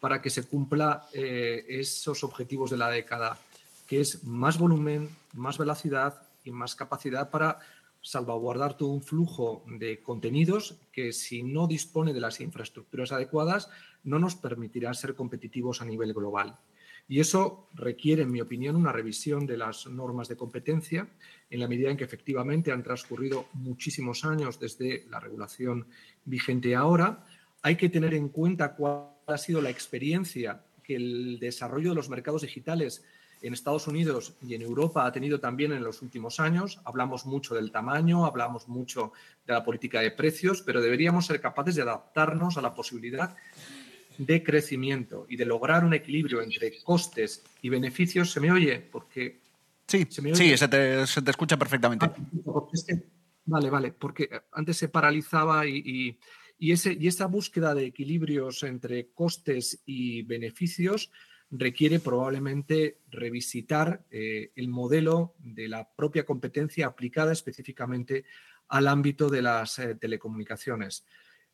para 0.00 0.22
que 0.22 0.30
se 0.30 0.44
cumpla 0.44 1.06
eh, 1.12 1.64
esos 1.68 2.24
objetivos 2.24 2.70
de 2.70 2.76
la 2.76 2.90
década, 2.90 3.38
que 3.86 4.00
es 4.00 4.24
más 4.24 4.58
volumen, 4.58 5.08
más 5.34 5.58
velocidad 5.58 6.22
y 6.44 6.50
más 6.50 6.74
capacidad 6.74 7.30
para 7.30 7.58
salvaguardar 8.00 8.76
todo 8.76 8.90
un 8.90 9.02
flujo 9.02 9.64
de 9.66 10.00
contenidos 10.02 10.76
que 10.92 11.12
si 11.12 11.42
no 11.42 11.66
dispone 11.66 12.12
de 12.12 12.20
las 12.20 12.40
infraestructuras 12.40 13.12
adecuadas 13.12 13.68
no 14.04 14.18
nos 14.18 14.36
permitirá 14.36 14.94
ser 14.94 15.14
competitivos 15.14 15.82
a 15.82 15.84
nivel 15.84 16.14
global. 16.14 16.56
Y 17.08 17.20
eso 17.20 17.68
requiere, 17.74 18.22
en 18.22 18.30
mi 18.30 18.40
opinión, 18.40 18.76
una 18.76 18.92
revisión 18.92 19.46
de 19.46 19.56
las 19.56 19.86
normas 19.86 20.28
de 20.28 20.36
competencia 20.36 21.08
en 21.48 21.60
la 21.60 21.66
medida 21.66 21.90
en 21.90 21.96
que 21.96 22.04
efectivamente 22.04 22.70
han 22.70 22.82
transcurrido 22.82 23.46
muchísimos 23.54 24.24
años 24.24 24.60
desde 24.60 25.06
la 25.08 25.18
regulación 25.18 25.86
vigente 26.26 26.76
ahora. 26.76 27.24
Hay 27.62 27.76
que 27.76 27.88
tener 27.88 28.12
en 28.12 28.28
cuenta 28.28 28.74
cuál 28.74 29.17
ha 29.34 29.38
sido 29.38 29.60
la 29.60 29.70
experiencia 29.70 30.62
que 30.82 30.96
el 30.96 31.38
desarrollo 31.38 31.90
de 31.90 31.96
los 31.96 32.08
mercados 32.08 32.42
digitales 32.42 33.04
en 33.42 33.52
Estados 33.52 33.86
Unidos 33.86 34.34
y 34.42 34.54
en 34.54 34.62
Europa 34.62 35.06
ha 35.06 35.12
tenido 35.12 35.38
también 35.38 35.72
en 35.72 35.84
los 35.84 36.02
últimos 36.02 36.40
años. 36.40 36.80
Hablamos 36.84 37.24
mucho 37.26 37.54
del 37.54 37.70
tamaño, 37.70 38.26
hablamos 38.26 38.68
mucho 38.68 39.12
de 39.46 39.52
la 39.52 39.64
política 39.64 40.00
de 40.00 40.10
precios, 40.10 40.62
pero 40.62 40.80
deberíamos 40.80 41.26
ser 41.26 41.40
capaces 41.40 41.76
de 41.76 41.82
adaptarnos 41.82 42.56
a 42.56 42.62
la 42.62 42.74
posibilidad 42.74 43.36
de 44.16 44.42
crecimiento 44.42 45.26
y 45.28 45.36
de 45.36 45.44
lograr 45.44 45.84
un 45.84 45.94
equilibrio 45.94 46.42
entre 46.42 46.82
costes 46.82 47.44
y 47.62 47.68
beneficios. 47.68 48.32
¿Se 48.32 48.40
me 48.40 48.50
oye? 48.50 48.80
Porque 48.80 49.40
sí, 49.86 50.06
se, 50.10 50.20
me 50.20 50.32
oye? 50.32 50.56
sí 50.56 50.56
se, 50.56 50.68
te, 50.68 51.02
escucha 51.30 51.56
perfectamente. 51.56 52.10
Vale, 53.44 53.70
vale, 53.70 53.92
porque 53.92 54.28
antes 54.52 54.76
se 54.76 54.88
paralizaba 54.88 55.64
y 55.66 55.78
y, 55.78 56.18
y 56.58 56.72
esa 56.72 57.26
búsqueda 57.26 57.74
de 57.74 57.86
equilibrios 57.86 58.62
entre 58.64 59.10
costes 59.10 59.82
y 59.86 60.22
beneficios 60.22 61.10
requiere 61.50 62.00
probablemente 62.00 62.98
revisitar 63.10 64.04
eh, 64.10 64.50
el 64.54 64.68
modelo 64.68 65.34
de 65.38 65.68
la 65.68 65.88
propia 65.94 66.24
competencia 66.24 66.86
aplicada 66.86 67.32
específicamente 67.32 68.24
al 68.68 68.88
ámbito 68.88 69.30
de 69.30 69.42
las 69.42 69.78
eh, 69.78 69.94
telecomunicaciones. 69.94 71.06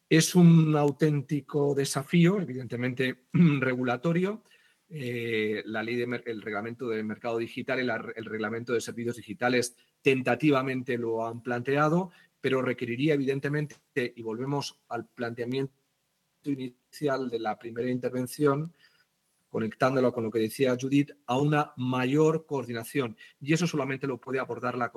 Es 0.08 0.34
un 0.34 0.76
auténtico 0.76 1.74
desafío, 1.74 2.40
evidentemente 2.40 3.26
regulatorio. 3.32 4.42
Eh, 4.90 5.62
la 5.66 5.82
ley 5.82 5.96
de, 5.96 6.22
el 6.26 6.42
reglamento 6.42 6.88
del 6.88 7.04
mercado 7.04 7.38
digital 7.38 7.78
y 7.78 7.88
el 8.16 8.24
reglamento 8.24 8.72
de 8.72 8.80
servicios 8.80 9.16
digitales 9.16 9.76
tentativamente 10.02 10.98
lo 10.98 11.26
han 11.26 11.42
planteado, 11.42 12.10
pero 12.44 12.60
requeriría 12.60 13.14
evidentemente, 13.14 13.76
y 13.94 14.20
volvemos 14.20 14.78
al 14.90 15.06
planteamiento 15.06 15.72
inicial 16.44 17.30
de 17.30 17.38
la 17.38 17.58
primera 17.58 17.88
intervención, 17.88 18.76
conectándolo 19.48 20.12
con 20.12 20.24
lo 20.24 20.30
que 20.30 20.40
decía 20.40 20.76
Judith, 20.78 21.10
a 21.24 21.38
una 21.38 21.72
mayor 21.78 22.44
coordinación. 22.44 23.16
Y 23.40 23.54
eso 23.54 23.66
solamente 23.66 24.06
lo 24.06 24.20
puede 24.20 24.40
abordar 24.40 24.76
la... 24.76 24.92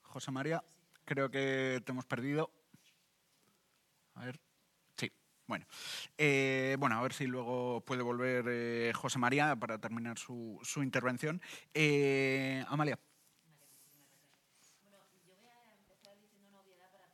José 0.00 0.30
María, 0.30 0.64
creo 1.04 1.30
que 1.30 1.82
te 1.84 1.92
hemos 1.92 2.06
perdido. 2.06 2.50
A 4.14 4.24
ver. 4.24 4.40
Bueno. 5.46 5.66
Eh, 6.16 6.76
bueno, 6.78 6.96
a 6.96 7.02
ver 7.02 7.12
si 7.12 7.26
luego 7.26 7.84
puede 7.84 8.00
volver 8.00 8.46
eh, 8.48 8.92
José 8.94 9.18
María 9.18 9.54
para 9.54 9.78
terminar 9.78 10.16
su, 10.16 10.58
su 10.62 10.82
intervención. 10.82 11.42
Eh, 11.74 12.64
Amalia. 12.68 12.98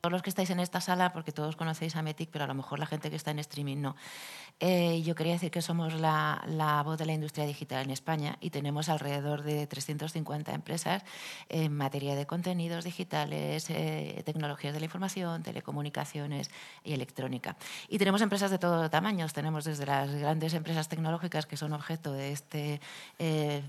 Todos 0.01 0.13
los 0.13 0.23
que 0.23 0.31
estáis 0.31 0.51
en 0.51 0.61
esta 0.61 0.81
sala, 0.81 1.13
porque 1.13 1.33
todos 1.33 1.57
conocéis 1.57 1.97
a 1.97 2.03
Metic, 2.03 2.31
pero 2.31 2.45
a 2.45 2.47
lo 2.47 2.55
mejor 2.55 2.79
la 2.79 2.87
gente 2.87 3.11
que 3.11 3.17
está 3.17 3.33
en 3.33 3.41
streaming 3.41 3.79
no. 3.79 3.97
Eh, 4.61 5.03
yo 5.03 5.15
quería 5.15 5.33
decir 5.33 5.51
que 5.51 5.61
somos 5.61 5.95
la, 5.95 6.83
voz 6.85 6.99
de 6.99 7.07
la 7.07 7.13
industria 7.13 7.47
digital 7.47 7.85
en 7.85 7.91
España 7.91 8.37
y 8.41 8.51
tenemos 8.51 8.89
alrededor 8.89 9.43
de 9.43 9.67
350 9.67 10.53
empresas 10.53 11.05
en 11.49 11.77
materia 11.77 12.15
de 12.15 12.27
contenidos 12.27 12.85
digitales, 12.85 13.71
eh, 13.71 14.23
tecnologías 14.25 14.73
de 14.73 14.81
la 14.81 14.87
información, 14.87 15.43
telecomunicaciones 15.43 16.51
y 16.85 16.93
electrónica. 16.93 17.57
Y 17.89 17.99
tenemos 17.99 18.21
empresas 18.21 18.51
de 18.51 18.59
todo 18.59 18.91
tamaños. 18.91 19.33
Tenemos 19.33 19.65
desde 19.65 19.87
las 19.87 20.15
grandes 20.15 20.55
empresas 20.55 20.89
tecnológicas 20.89 21.47
que 21.47 21.57
son 21.57 21.73
objeto 21.73 22.13
de 22.13 22.33
este... 22.33 22.81
Eh, 23.19 23.63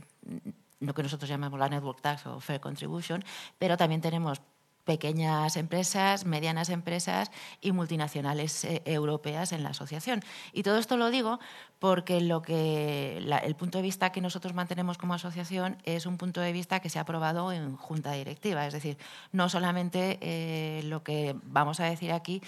lo 0.79 0.93
que 0.93 1.03
nosotros 1.03 1.29
llamamos 1.29 1.59
la 1.59 1.67
Network 1.67 2.01
Tax 2.01 2.25
o 2.27 2.39
Fair 2.39 2.61
Contribution, 2.61 3.23
pero 3.57 3.75
también 3.75 3.99
tenemos 3.99 4.41
pequeñas 4.89 5.55
empresas, 5.55 6.25
medianas 6.25 6.69
empresas 6.69 7.29
y 7.61 7.73
multinacionales 7.73 8.65
eh, 8.65 8.81
europeas 8.85 9.51
en 9.51 9.61
la 9.61 9.69
asociación. 9.69 10.23
Y 10.51 10.63
todo 10.63 10.79
esto 10.79 10.97
lo 10.97 11.11
digo 11.11 11.39
porque 11.77 12.21
lo 12.21 12.41
que, 12.41 13.19
el 13.19 13.55
punto 13.55 13.77
de 13.77 13.83
vista 13.83 14.11
que 14.11 14.19
nosotros 14.19 14.55
mantenemos 14.55 14.97
como 14.97 15.13
asociación 15.13 15.77
es 15.83 16.07
un 16.07 16.17
punto 16.17 16.41
de 16.41 16.51
vista 16.51 16.79
que 16.79 16.89
se 16.89 16.97
ha 16.97 17.03
aprobado 17.03 17.51
en 17.51 17.77
junta 17.77 18.13
directiva. 18.13 18.65
Es 18.65 18.73
decir, 18.73 18.97
no 19.31 19.47
solamente 19.47 20.17
eh, 20.21 20.81
lo 20.85 21.03
que 21.03 21.35
vamos 21.43 21.79
a 21.79 21.85
decir 21.85 22.11
aquí 22.11 22.41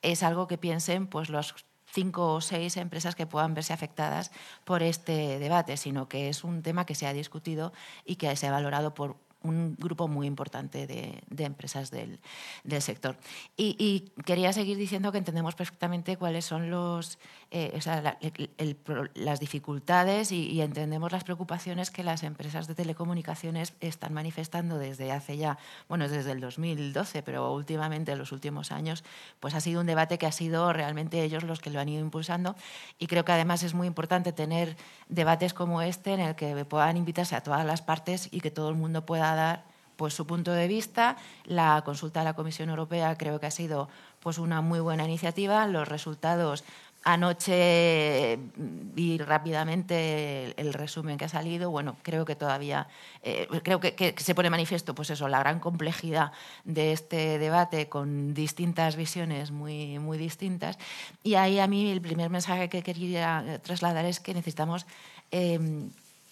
es 0.00 0.22
algo 0.22 0.46
que 0.46 0.56
piensen 0.56 1.06
pues, 1.06 1.28
los 1.28 1.54
cinco 1.84 2.32
o 2.32 2.40
seis 2.40 2.78
empresas 2.78 3.14
que 3.14 3.26
puedan 3.26 3.52
verse 3.52 3.74
afectadas 3.74 4.30
por 4.64 4.82
este 4.82 5.38
debate, 5.38 5.76
sino 5.76 6.08
que 6.08 6.30
es 6.30 6.44
un 6.44 6.62
tema 6.62 6.86
que 6.86 6.94
se 6.94 7.06
ha 7.06 7.12
discutido 7.12 7.74
y 8.06 8.16
que 8.16 8.34
se 8.36 8.46
ha 8.46 8.52
valorado 8.52 8.94
por 8.94 9.16
un 9.44 9.76
grupo 9.78 10.08
muy 10.08 10.26
importante 10.26 10.86
de, 10.86 11.22
empresas 11.44 11.90
del, 11.90 12.18
sector. 12.80 13.16
Y, 13.56 14.10
quería 14.24 14.52
seguir 14.52 14.76
diciendo 14.76 15.12
que 15.12 15.18
entendemos 15.18 15.54
perfectamente 15.54 16.16
cuáles 16.16 16.44
son 16.44 16.70
los, 16.70 17.18
eh, 17.50 17.78
las 19.14 19.40
dificultades 19.40 20.32
y, 20.32 20.60
entendemos 20.60 21.12
las 21.12 21.24
preocupaciones 21.24 21.90
que 21.90 22.02
las 22.02 22.22
empresas 22.22 22.66
de 22.66 22.74
telecomunicaciones 22.74 23.74
están 23.80 24.14
manifestando 24.14 24.78
desde 24.78 25.12
hace 25.12 25.36
ya, 25.36 25.58
bueno, 25.88 26.08
desde 26.08 26.32
el 26.32 26.40
2012, 26.40 27.22
pero 27.22 27.52
últimamente, 27.52 28.12
en 28.12 28.18
los 28.18 28.32
últimos 28.32 28.72
años, 28.72 29.04
pues 29.40 29.54
ha 29.54 29.60
sido 29.60 29.80
un 29.82 29.86
debate 29.86 30.16
que 30.16 30.26
ha 30.26 30.32
sido 30.32 30.72
realmente 30.72 31.22
ellos 31.22 31.44
los 31.44 31.60
que 31.60 31.70
lo 31.70 31.80
han 31.80 31.88
ido 31.88 32.00
impulsando. 32.00 32.56
Y 32.98 33.06
creo 33.06 33.24
que 33.24 33.32
además 33.32 33.62
es 33.62 33.74
muy 33.74 33.86
importante 33.86 34.32
tener 34.32 34.76
debates 35.08 35.52
como 35.52 35.82
este 35.82 36.14
en 36.14 36.20
el 36.20 36.34
que 36.34 36.64
puedan 36.64 36.96
invitarse 36.96 37.36
a 37.36 37.42
todas 37.42 37.66
las 37.66 37.82
partes 37.82 38.28
y 38.30 38.40
que 38.40 38.50
todo 38.50 38.70
el 38.70 38.76
mundo 38.76 39.04
pueda 39.04 39.33
dar 39.34 39.64
pues, 39.96 40.14
su 40.14 40.26
punto 40.26 40.52
de 40.52 40.68
vista. 40.68 41.16
La 41.44 41.82
consulta 41.84 42.20
de 42.20 42.24
la 42.24 42.34
Comisión 42.34 42.70
Europea 42.70 43.16
creo 43.16 43.40
que 43.40 43.46
ha 43.46 43.50
sido 43.50 43.88
pues, 44.20 44.38
una 44.38 44.60
muy 44.60 44.80
buena 44.80 45.04
iniciativa. 45.04 45.66
Los 45.66 45.88
resultados 45.88 46.64
Anoche 47.06 48.38
vi 48.56 49.18
rápidamente 49.18 50.58
el, 50.58 50.72
resumen 50.72 51.18
que 51.18 51.26
ha 51.26 51.28
salido. 51.28 51.70
Bueno, 51.70 51.96
creo 52.02 52.24
que 52.24 52.34
todavía 52.34 52.88
eh, 53.22 53.46
creo 53.62 53.78
que, 53.78 54.14
se 54.16 54.34
pone 54.34 54.48
manifiesto, 54.48 54.94
pues 54.94 55.10
eso, 55.10 55.28
la 55.28 55.40
gran 55.40 55.60
complejidad 55.60 56.32
de 56.64 56.92
este 56.92 57.38
debate 57.38 57.90
con 57.90 58.32
distintas 58.32 58.96
visiones 58.96 59.50
muy, 59.50 59.98
muy 59.98 60.16
distintas. 60.16 60.78
Y 61.22 61.34
ahí 61.34 61.58
a 61.58 61.66
mí 61.66 61.90
el 61.90 62.00
primer 62.00 62.30
mensaje 62.30 62.70
que 62.70 62.82
quería 62.82 63.60
trasladar 63.62 64.06
es 64.06 64.18
que 64.18 64.32
necesitamos 64.32 64.86
eh, 65.30 65.60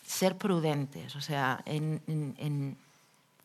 ser 0.06 0.38
prudentes, 0.38 1.16
o 1.16 1.20
sea, 1.20 1.62
en 1.66 2.00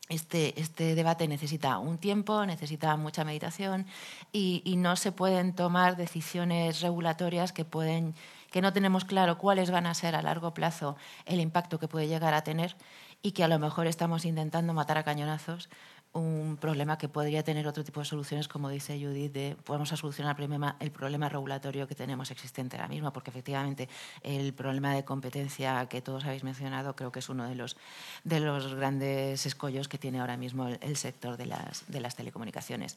este, 0.08 0.58
este, 0.60 0.94
debate 0.94 1.28
necesita 1.28 1.78
un 1.78 1.98
tiempo, 1.98 2.46
necesita 2.46 2.96
mucha 2.96 3.24
meditación 3.24 3.86
y, 4.32 4.62
y, 4.64 4.76
no 4.76 4.96
se 4.96 5.12
pueden 5.12 5.54
tomar 5.54 5.96
decisiones 5.96 6.80
regulatorias 6.80 7.52
que, 7.52 7.64
pueden, 7.64 8.14
que 8.50 8.62
no 8.62 8.72
tenemos 8.72 9.04
claro 9.04 9.36
cuáles 9.36 9.70
van 9.70 9.86
a 9.86 9.94
ser 9.94 10.14
a 10.14 10.22
largo 10.22 10.54
plazo 10.54 10.96
el 11.26 11.40
impacto 11.40 11.78
que 11.78 11.88
puede 11.88 12.08
llegar 12.08 12.32
a 12.32 12.42
tener 12.42 12.74
y 13.22 13.32
que 13.32 13.44
a 13.44 13.48
lo 13.48 13.58
mejor 13.58 13.86
estamos 13.86 14.24
intentando 14.24 14.72
matar 14.72 14.98
a 14.98 15.02
cañonazos 15.02 15.68
un 16.12 16.56
problema 16.56 16.98
que 16.98 17.08
podría 17.08 17.42
tener 17.42 17.66
otro 17.66 17.84
tipo 17.84 18.00
de 18.00 18.06
soluciones, 18.06 18.48
como 18.48 18.68
dice 18.68 18.98
Judith, 18.98 19.32
de 19.32 19.56
podemos 19.64 19.90
solucionar 19.90 20.36
el 20.80 20.90
problema, 20.90 21.26
el 21.26 21.30
regulatorio 21.30 21.86
que 21.86 21.94
tenemos 21.94 22.30
existente 22.30 22.76
ahora 22.76 22.88
mismo, 22.88 23.12
porque 23.12 23.30
efectivamente 23.30 23.88
el 24.22 24.52
problema 24.54 24.94
de 24.94 25.04
competencia 25.04 25.86
que 25.86 26.00
todos 26.00 26.24
habéis 26.24 26.44
mencionado 26.44 26.96
creo 26.96 27.12
que 27.12 27.18
es 27.18 27.28
uno 27.28 27.46
de 27.48 27.54
los, 27.54 27.76
de 28.24 28.40
los 28.40 28.74
grandes 28.74 29.44
escollos 29.44 29.88
que 29.88 29.98
tiene 29.98 30.20
ahora 30.20 30.36
mismo 30.36 30.68
el, 30.68 30.96
sector 30.96 31.36
de 31.36 31.46
las, 31.46 31.84
de 31.88 32.00
las 32.00 32.16
telecomunicaciones. 32.16 32.96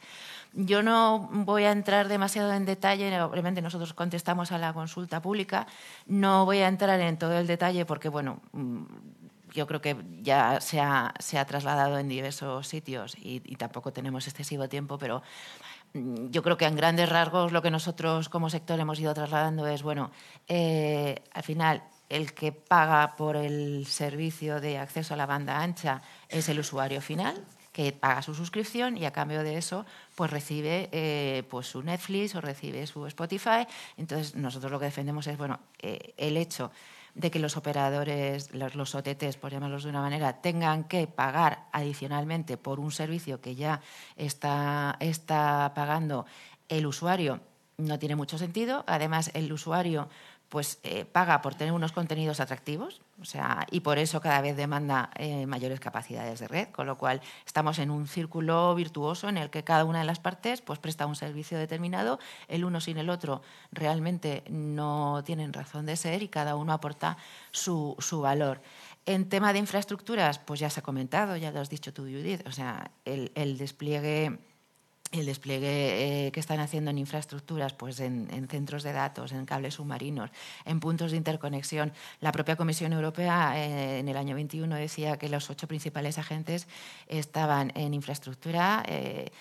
Yo 0.53 0.81
no 0.81 1.29
voy 1.31 1.63
a 1.63 1.71
entrar 1.71 2.07
demasiado 2.07 2.53
en 2.53 2.65
detalle, 2.65 3.21
obviamente 3.21 3.61
nosotros 3.61 3.93
contestamos 3.93 4.51
a 4.51 4.57
la 4.57 4.73
consulta 4.73 5.21
pública, 5.21 5.67
no 6.07 6.45
voy 6.45 6.59
a 6.59 6.67
entrar 6.67 6.99
en 6.99 7.17
todo 7.17 7.37
el 7.37 7.47
detalle 7.47 7.85
porque, 7.85 8.09
bueno, 8.09 8.41
yo 9.53 9.67
creo 9.67 9.81
que 9.81 9.95
ya 10.21 10.59
se 10.61 10.79
ha, 10.79 11.13
se 11.19 11.37
ha 11.37 11.45
trasladado 11.45 11.97
en 11.97 12.07
diversos 12.07 12.67
sitios 12.67 13.15
y, 13.17 13.39
tampoco 13.55 13.93
tenemos 13.93 14.27
excesivo 14.27 14.67
tiempo, 14.67 14.97
pero 14.97 15.21
mm, 15.93 16.29
yo 16.29 16.41
creo 16.43 16.57
que 16.57 16.65
en 16.65 16.75
grandes 16.75 17.09
rasgos 17.09 17.51
lo 17.51 17.61
que 17.61 17.71
nosotros 17.71 18.29
como 18.29 18.49
sector 18.49 18.79
hemos 18.79 18.99
ido 18.99 19.13
trasladando 19.13 19.67
es, 19.67 19.83
bueno, 19.83 20.11
eh, 20.47 21.21
al 21.33 21.43
final 21.43 21.83
el 22.09 22.33
que 22.33 22.51
paga 22.51 23.15
por 23.15 23.35
el 23.35 23.85
servicio 23.85 24.59
de 24.59 24.77
acceso 24.77 25.13
a 25.13 25.17
la 25.17 25.25
banda 25.25 25.61
ancha 25.61 26.01
es 26.27 26.49
el 26.49 26.59
usuario 26.59 27.01
final, 27.01 27.45
que 27.71 27.93
paga 27.93 28.21
su 28.21 28.35
suscripción 28.35 28.97
y 28.97 29.05
a 29.05 29.11
cambio 29.11 29.43
de 29.43 29.57
eso 29.57 29.85
pues 30.15 30.29
recibe 30.29 30.89
eh, 30.91 31.43
pues 31.49 31.67
su 31.67 31.81
Netflix 31.81 32.35
o 32.35 32.41
recibe 32.41 32.85
su 32.85 33.05
Spotify. 33.07 33.65
Entonces 33.95 34.35
nosotros 34.35 34.71
lo 34.71 34.79
que 34.79 34.85
defendemos 34.85 35.25
es 35.27 35.37
bueno 35.37 35.59
eh, 35.79 36.13
el 36.17 36.35
hecho 36.35 36.71
de 37.13 37.31
que 37.31 37.39
los 37.39 37.57
operadores, 37.57 38.51
los, 38.53 38.95
OTTs, 38.95 39.37
por 39.37 39.51
llamarlos 39.51 39.83
de 39.83 39.89
una 39.89 40.01
manera, 40.01 40.41
tengan 40.41 40.85
que 40.85 41.07
pagar 41.07 41.67
adicionalmente 41.71 42.57
por 42.57 42.79
un 42.79 42.91
servicio 42.91 43.41
que 43.41 43.55
ya 43.55 43.81
está, 44.15 44.97
está 44.99 45.73
pagando 45.75 46.25
el 46.69 46.85
usuario, 46.85 47.41
no 47.77 47.99
tiene 47.99 48.15
mucho 48.15 48.37
sentido. 48.37 48.83
Además, 48.87 49.31
el 49.33 49.51
usuario 49.51 50.07
pues 50.51 50.79
eh, 50.83 51.05
paga 51.05 51.41
por 51.41 51.55
tener 51.55 51.71
unos 51.71 51.93
contenidos 51.93 52.41
atractivos, 52.41 52.99
o 53.21 53.23
sea, 53.23 53.65
y 53.71 53.79
por 53.79 53.97
eso 53.97 54.19
cada 54.19 54.41
vez 54.41 54.57
demanda 54.57 55.09
eh, 55.15 55.45
mayores 55.45 55.79
capacidades 55.79 56.41
de 56.41 56.49
red, 56.49 56.67
con 56.73 56.87
lo 56.87 56.97
cual 56.97 57.21
estamos 57.45 57.79
en 57.79 57.89
un 57.89 58.05
círculo 58.05 58.75
virtuoso 58.75 59.29
en 59.29 59.37
el 59.37 59.49
que 59.49 59.63
cada 59.63 59.85
una 59.85 59.99
de 59.99 60.05
las 60.05 60.19
partes 60.19 60.59
pues, 60.59 60.77
presta 60.77 61.05
un 61.05 61.15
servicio 61.15 61.57
determinado, 61.57 62.19
el 62.49 62.65
uno 62.65 62.81
sin 62.81 62.97
el 62.97 63.09
otro 63.09 63.41
realmente 63.71 64.43
no 64.49 65.23
tienen 65.25 65.53
razón 65.53 65.85
de 65.85 65.95
ser 65.95 66.21
y 66.21 66.27
cada 66.27 66.57
uno 66.57 66.73
aporta 66.73 67.15
su, 67.51 67.95
su 67.99 68.19
valor. 68.19 68.61
En 69.05 69.29
tema 69.29 69.53
de 69.53 69.59
infraestructuras, 69.59 70.37
pues 70.39 70.59
ya 70.59 70.69
se 70.69 70.81
ha 70.81 70.83
comentado, 70.83 71.37
ya 71.37 71.51
lo 71.51 71.61
has 71.61 71.69
dicho 71.69 71.93
tú, 71.93 72.01
Judith, 72.01 72.45
o 72.45 72.51
sea, 72.51 72.91
el, 73.05 73.31
el 73.35 73.57
despliegue 73.57 74.37
el 75.11 75.25
despliegue 75.25 76.27
eh, 76.27 76.31
que 76.31 76.39
están 76.39 76.59
haciendo 76.59 76.91
en 76.91 76.97
infraestructuras, 76.97 77.73
pues 77.73 77.99
en, 77.99 78.47
centros 78.49 78.83
de 78.83 78.93
datos, 78.93 79.31
en 79.31 79.45
cables 79.45 79.75
submarinos, 79.75 80.29
en 80.65 80.79
puntos 80.79 81.11
de 81.11 81.17
interconexión. 81.17 81.91
La 82.19 82.31
propia 82.31 82.55
Comisión 82.55 82.93
Europea 82.93 83.53
eh, 83.57 83.99
en 83.99 84.07
el 84.07 84.17
año 84.17 84.35
21 84.35 84.75
decía 84.75 85.17
que 85.17 85.29
los 85.29 85.49
ocho 85.49 85.67
principales 85.67 86.17
agentes 86.17 86.67
estaban 87.07 87.71
en 87.75 87.93
infraestructura 87.93 88.83
eh, 88.87 89.31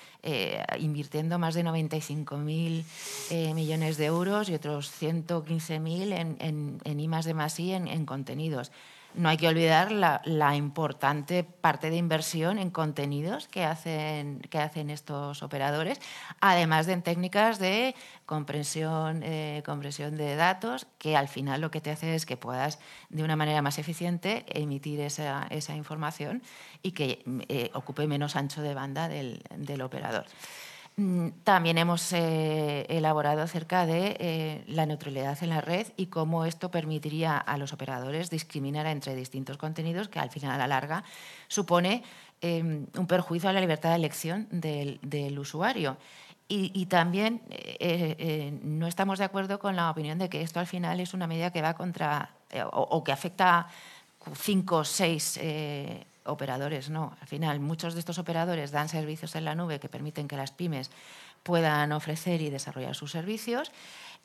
invirtiendo 0.79 1.39
más 1.39 1.55
de 1.55 1.65
95.000 1.65 3.55
millones 3.55 3.97
de 3.97 4.05
euros 4.05 4.49
y 4.49 4.55
otros 4.55 4.93
115.000 5.01 6.13
en, 6.13 6.37
en, 6.41 6.81
en 6.85 7.01
I 7.01 7.09
más 7.09 7.59
I 7.59 7.73
en 7.73 8.05
contenidos. 8.05 8.71
No 9.15 9.29
hay 9.29 9.37
que 9.37 9.49
olvidar 9.49 9.91
la, 9.91 10.57
importante 10.57 11.43
parte 11.43 11.91
de 11.91 11.97
inversión 11.97 12.59
en 12.59 12.71
contenidos 12.71 13.49
que 13.49 13.65
hacen, 13.65 14.41
que 14.41 14.59
hacen 14.59 14.89
estos 14.89 15.43
operadores, 15.43 15.99
además 16.41 16.87
de 16.87 16.93
en 16.93 17.03
técnicas 17.03 17.59
de 17.59 17.95
comprensión, 18.25 19.23
eh, 19.25 19.63
de 19.65 20.37
datos, 20.37 20.87
que 20.99 21.17
al 21.17 21.29
final 21.29 21.61
lo 21.61 21.71
que 21.71 21.81
te 21.81 21.91
hace 21.91 22.15
es 22.15 22.25
que 22.25 22.37
puedas 22.37 22.79
de 23.09 23.25
una 23.25 23.35
manera 23.35 23.63
más 23.63 23.79
eficiente 23.79 24.45
emitir 24.49 25.01
esa, 25.01 25.49
información 25.75 26.43
y 26.83 26.93
que 26.93 27.25
eh, 27.49 27.71
ocupe 27.75 28.07
menos 28.07 28.37
ancho 28.37 28.63
de 28.63 28.75
banda 28.75 29.09
del 29.09 29.83
operador. 29.83 30.27
Mm, 31.01 31.31
también 31.45 31.79
hemos 31.79 32.13
eh, 32.13 32.85
elaborado 32.91 33.41
acerca 33.41 33.87
de 33.87 34.19
eh, 34.21 34.65
la 34.67 34.85
neutralidad 34.85 35.43
en 35.43 35.49
la 35.49 35.63
red 35.63 35.87
y 35.97 36.07
cómo 36.07 36.45
esto 36.45 36.71
permitiría 36.71 37.39
a 37.39 37.57
los 37.57 37.73
operadores 37.73 38.29
discriminar 38.29 38.87
entre 38.87 39.15
distintos 39.15 39.57
contenidos 39.57 40.11
que 40.11 40.19
al 40.19 40.29
final 40.29 40.51
a 40.53 40.59
la 40.59 40.67
larga 40.67 41.03
supone 41.49 42.03
em, 42.43 42.87
un 42.99 43.07
perjuicio 43.07 43.49
a 43.49 43.55
la 43.55 43.63
libertad 43.63 43.91
de 43.91 43.97
elección 43.97 44.47
del, 44.51 45.39
usuario. 45.39 45.97
Y, 46.49 46.85
también 46.87 47.41
eh, 47.49 48.59
no 48.63 48.89
estamos 48.89 49.21
de 49.21 49.25
acuerdo 49.25 49.59
con 49.61 49.77
la 49.77 49.89
opinión 49.89 50.19
de 50.19 50.29
que 50.29 50.43
esto 50.43 50.59
al 50.59 50.67
final 50.67 50.99
es 50.99 51.15
una 51.15 51.29
medida 51.29 51.53
que 51.53 51.63
va 51.63 51.75
contra 51.75 52.31
o, 52.73 53.05
que 53.05 53.13
afecta 53.13 53.69
cinco 54.35 54.79
o 54.79 54.85
seis 54.85 55.39
operadores 56.25 56.91
no. 56.91 57.17
Al 57.21 57.29
final, 57.29 57.61
muchos 57.61 57.95
de 57.95 58.01
estos 58.01 58.19
operadores 58.19 58.71
dan 58.71 58.89
servicios 58.89 59.35
en 59.37 59.45
la 59.45 59.55
nube 59.55 59.81
que 59.81 59.89
permiten 59.89 60.29
que 60.29 60.37
las 60.37 60.53
pymes 60.53 60.91
puedan 61.43 61.93
ofrecer 61.93 62.41
y 62.43 62.51
desarrollar 62.51 62.95
sus 62.95 63.13
servicios 63.13 63.73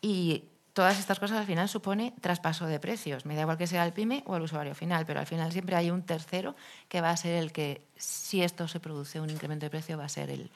y 0.01 0.45
todas 0.73 0.99
estas 0.99 1.19
cosas 1.19 1.37
al 1.39 1.45
final 1.45 1.69
supone 1.69 2.13
traspaso 2.19 2.65
de 2.67 2.79
precios. 2.79 3.25
Me 3.25 3.35
da 3.35 3.41
igual 3.41 3.57
que 3.57 3.65
sea 3.65 3.85
el 3.85 3.93
pyme 3.93 4.23
o 4.25 4.35
el 4.35 4.43
usuario 4.43 4.75
final, 4.75 5.05
pero 5.05 5.21
al 5.21 5.25
final 5.25 5.51
siempre 5.51 5.75
hay 5.77 5.89
un 5.89 6.03
tercero 6.03 6.55
que 6.89 6.99
va 6.99 7.11
a 7.11 7.17
ser 7.17 7.35
el 7.35 7.53
que, 7.53 7.87
si 7.95 8.43
esto 8.43 8.67
se 8.67 8.81
produce 8.81 9.21
un 9.21 9.29
incremento 9.29 9.65
de 9.65 9.69
precio, 9.69 9.97
va 9.97 10.05
a 10.05 10.09
ser 10.09 10.29
el, 10.29 10.51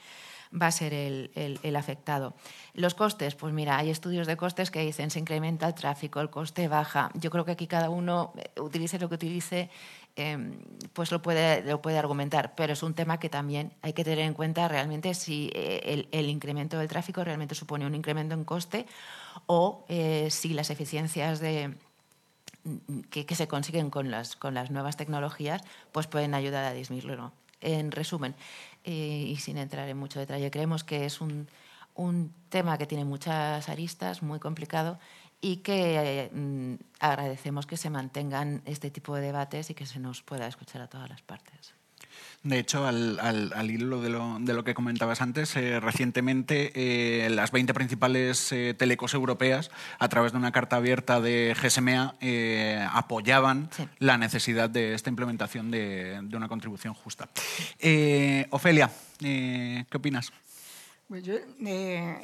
va 0.51 0.67
a 0.67 0.71
ser 0.71 0.93
el, 0.93 1.59
el, 1.63 1.75
afectado. 1.75 2.33
Los 2.73 2.95
costes, 2.95 3.35
pues 3.35 3.53
mira, 3.53 3.77
hay 3.77 3.89
estudios 3.89 4.27
de 4.27 4.35
costes 4.35 4.71
que 4.71 4.81
dicen 4.81 5.11
se 5.11 5.19
incrementa 5.19 5.67
el 5.67 5.73
tráfico, 5.73 6.19
el 6.21 6.29
coste 6.29 6.67
baja. 6.67 7.11
Yo 7.13 7.29
creo 7.29 7.45
que 7.45 7.51
aquí 7.51 7.67
cada 7.67 7.89
uno 7.89 8.33
eh, 8.37 8.59
utilice 8.59 8.99
lo 8.99 9.09
que 9.09 9.15
utilice, 9.15 9.69
Em, 10.19 10.59
pues 10.91 11.11
lo 11.11 11.21
puede, 11.21 11.63
lo 11.63 11.81
puede 11.81 11.97
argumentar, 11.97 12.53
pero 12.55 12.73
es 12.73 12.83
un 12.83 12.93
tema 12.93 13.19
que 13.19 13.29
también 13.29 13.71
hay 13.81 13.93
que 13.93 14.03
tener 14.03 14.19
en 14.19 14.33
cuenta 14.33 14.67
realmente 14.67 15.13
si 15.13 15.49
eh, 15.53 16.07
el, 16.11 16.29
incremento 16.29 16.77
del 16.77 16.89
tráfico 16.89 17.23
realmente 17.23 17.55
supone 17.55 17.85
un 17.85 17.95
incremento 17.95 18.35
en 18.35 18.43
coste 18.43 18.85
o 19.45 19.85
eh, 19.87 20.27
si 20.29 20.49
las 20.49 20.71
eficiencias 20.71 21.39
de, 21.39 21.73
que, 23.09 23.33
se 23.33 23.47
consiguen 23.47 23.89
con 23.89 24.11
las, 24.11 24.35
con 24.35 24.53
las 24.53 24.71
nuevas 24.71 24.97
tecnologías 24.97 25.61
pues 25.93 26.07
pueden 26.07 26.33
ayudar 26.33 26.65
a 26.65 26.73
disminuirlo. 26.73 27.31
En 27.61 27.91
resumen, 27.91 28.35
eh, 28.83 29.25
y 29.27 29.37
sin 29.37 29.57
entrar 29.57 29.87
en 29.87 29.97
mucho 29.97 30.19
detalle, 30.19 30.51
creemos 30.51 30.83
que 30.83 31.05
es 31.05 31.21
un, 31.21 31.47
un 31.95 32.33
tema 32.49 32.77
que 32.77 32.87
tiene 32.87 33.05
muchas 33.05 33.69
aristas, 33.69 34.21
muy 34.21 34.39
complicado 34.39 34.99
y 35.41 35.57
que 35.57 36.29
mm, 36.33 36.73
agradecemos 36.99 37.65
que 37.65 37.77
se 37.77 37.89
mantengan 37.89 38.61
este 38.65 38.91
tipo 38.91 39.15
de 39.15 39.21
debates 39.21 39.69
y 39.69 39.73
que 39.73 39.85
se 39.85 39.99
nos 39.99 40.21
pueda 40.21 40.47
escuchar 40.47 40.81
a 40.81 40.87
todas 40.87 41.09
las 41.09 41.21
partes. 41.21 41.73
De 42.43 42.57
hecho, 42.57 42.85
al, 42.85 43.19
al, 43.19 43.69
hilo 43.69 44.01
de 44.01 44.09
lo, 44.09 44.37
de 44.39 44.53
lo, 44.53 44.63
que 44.63 44.73
comentabas 44.73 45.21
antes, 45.21 45.55
eh, 45.57 45.79
recientemente 45.81 46.71
eh, 46.73 47.29
las 47.29 47.51
20 47.51 47.73
principales 47.73 48.51
eh, 48.53 48.73
telecos 48.77 49.13
europeas, 49.13 49.71
a 49.99 50.07
través 50.07 50.31
de 50.31 50.37
una 50.37 50.53
carta 50.53 50.77
abierta 50.77 51.19
de 51.19 51.55
GSMA, 51.61 52.15
apoyaban 52.93 53.69
la 53.99 54.17
necesidad 54.17 54.69
de 54.69 54.93
esta 54.93 55.09
implementación 55.09 55.69
de, 55.69 56.19
de 56.23 56.37
una 56.37 56.47
contribución 56.47 56.93
justa. 56.93 57.27
Ofelia, 58.51 58.89
¿qué 59.19 59.85
opinas? 59.93 60.31
Pues 61.09 61.23
yo, 61.23 61.33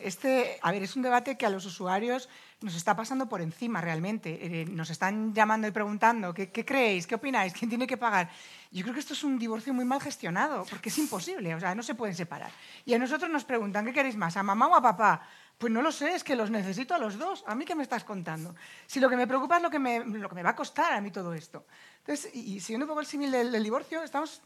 este, 0.03 0.59
a 0.61 0.71
ver, 0.71 0.83
es 0.83 0.95
un 0.95 1.01
debate 1.01 1.35
que 1.39 1.47
a 1.47 1.49
los 1.49 1.65
usuarios 1.65 2.29
nos 2.61 2.75
está 2.75 2.95
pasando 2.95 3.27
por 3.27 3.41
encima 3.41 3.81
realmente. 3.81 4.61
Eh, 4.61 4.65
nos 4.67 4.91
están 4.91 5.33
llamando 5.33 5.67
y 5.67 5.71
preguntando, 5.71 6.35
¿qué, 6.35 6.51
creéis? 6.51 7.07
¿Qué 7.07 7.15
opináis? 7.15 7.51
¿Quién 7.53 7.67
tiene 7.67 7.87
que 7.87 7.97
pagar? 7.97 8.29
Yo 8.69 8.83
creo 8.83 8.93
que 8.93 8.99
esto 8.99 9.13
es 9.13 9.23
un 9.23 9.39
divorcio 9.39 9.73
muy 9.73 9.85
mal 9.85 9.99
gestionado, 9.99 10.67
porque 10.69 10.89
es 10.89 10.97
imposible, 10.99 11.55
o 11.55 11.59
sea, 11.59 11.73
no 11.73 11.81
se 11.81 11.95
pueden 11.95 12.15
separar. 12.15 12.51
Y 12.85 12.93
a 12.93 12.99
nosotros 12.99 13.27
nos 13.31 13.43
preguntan, 13.43 13.85
¿qué 13.85 13.91
queréis 13.91 14.17
más, 14.17 14.37
a 14.37 14.43
mamá 14.43 14.67
o 14.67 14.75
a 14.75 14.81
papá? 14.83 15.27
Pues 15.57 15.73
no 15.73 15.81
lo 15.81 15.91
sé, 15.91 16.13
es 16.13 16.23
que 16.23 16.35
los 16.35 16.51
necesito 16.51 16.93
a 16.93 16.99
los 16.99 17.17
dos. 17.17 17.43
¿A 17.47 17.55
mí 17.55 17.65
qué 17.65 17.73
me 17.73 17.81
estás 17.81 18.03
contando? 18.03 18.53
Si 18.85 18.99
lo 18.99 19.09
que 19.09 19.17
me 19.17 19.25
preocupa 19.25 19.57
es 19.57 19.63
lo 19.63 19.71
que 19.71 19.79
me, 19.79 20.05
lo 20.05 20.29
que 20.29 20.35
me 20.35 20.43
va 20.43 20.51
a 20.51 20.55
costar 20.55 20.93
a 20.93 21.01
mí 21.01 21.09
todo 21.09 21.33
esto. 21.33 21.65
Entonces, 22.01 22.35
y, 22.35 22.59
siguiendo 22.59 22.85
un 22.85 22.89
poco 22.89 22.99
el 22.99 23.07
símil 23.07 23.31
del, 23.31 23.63
divorcio, 23.63 24.03
estamos... 24.03 24.43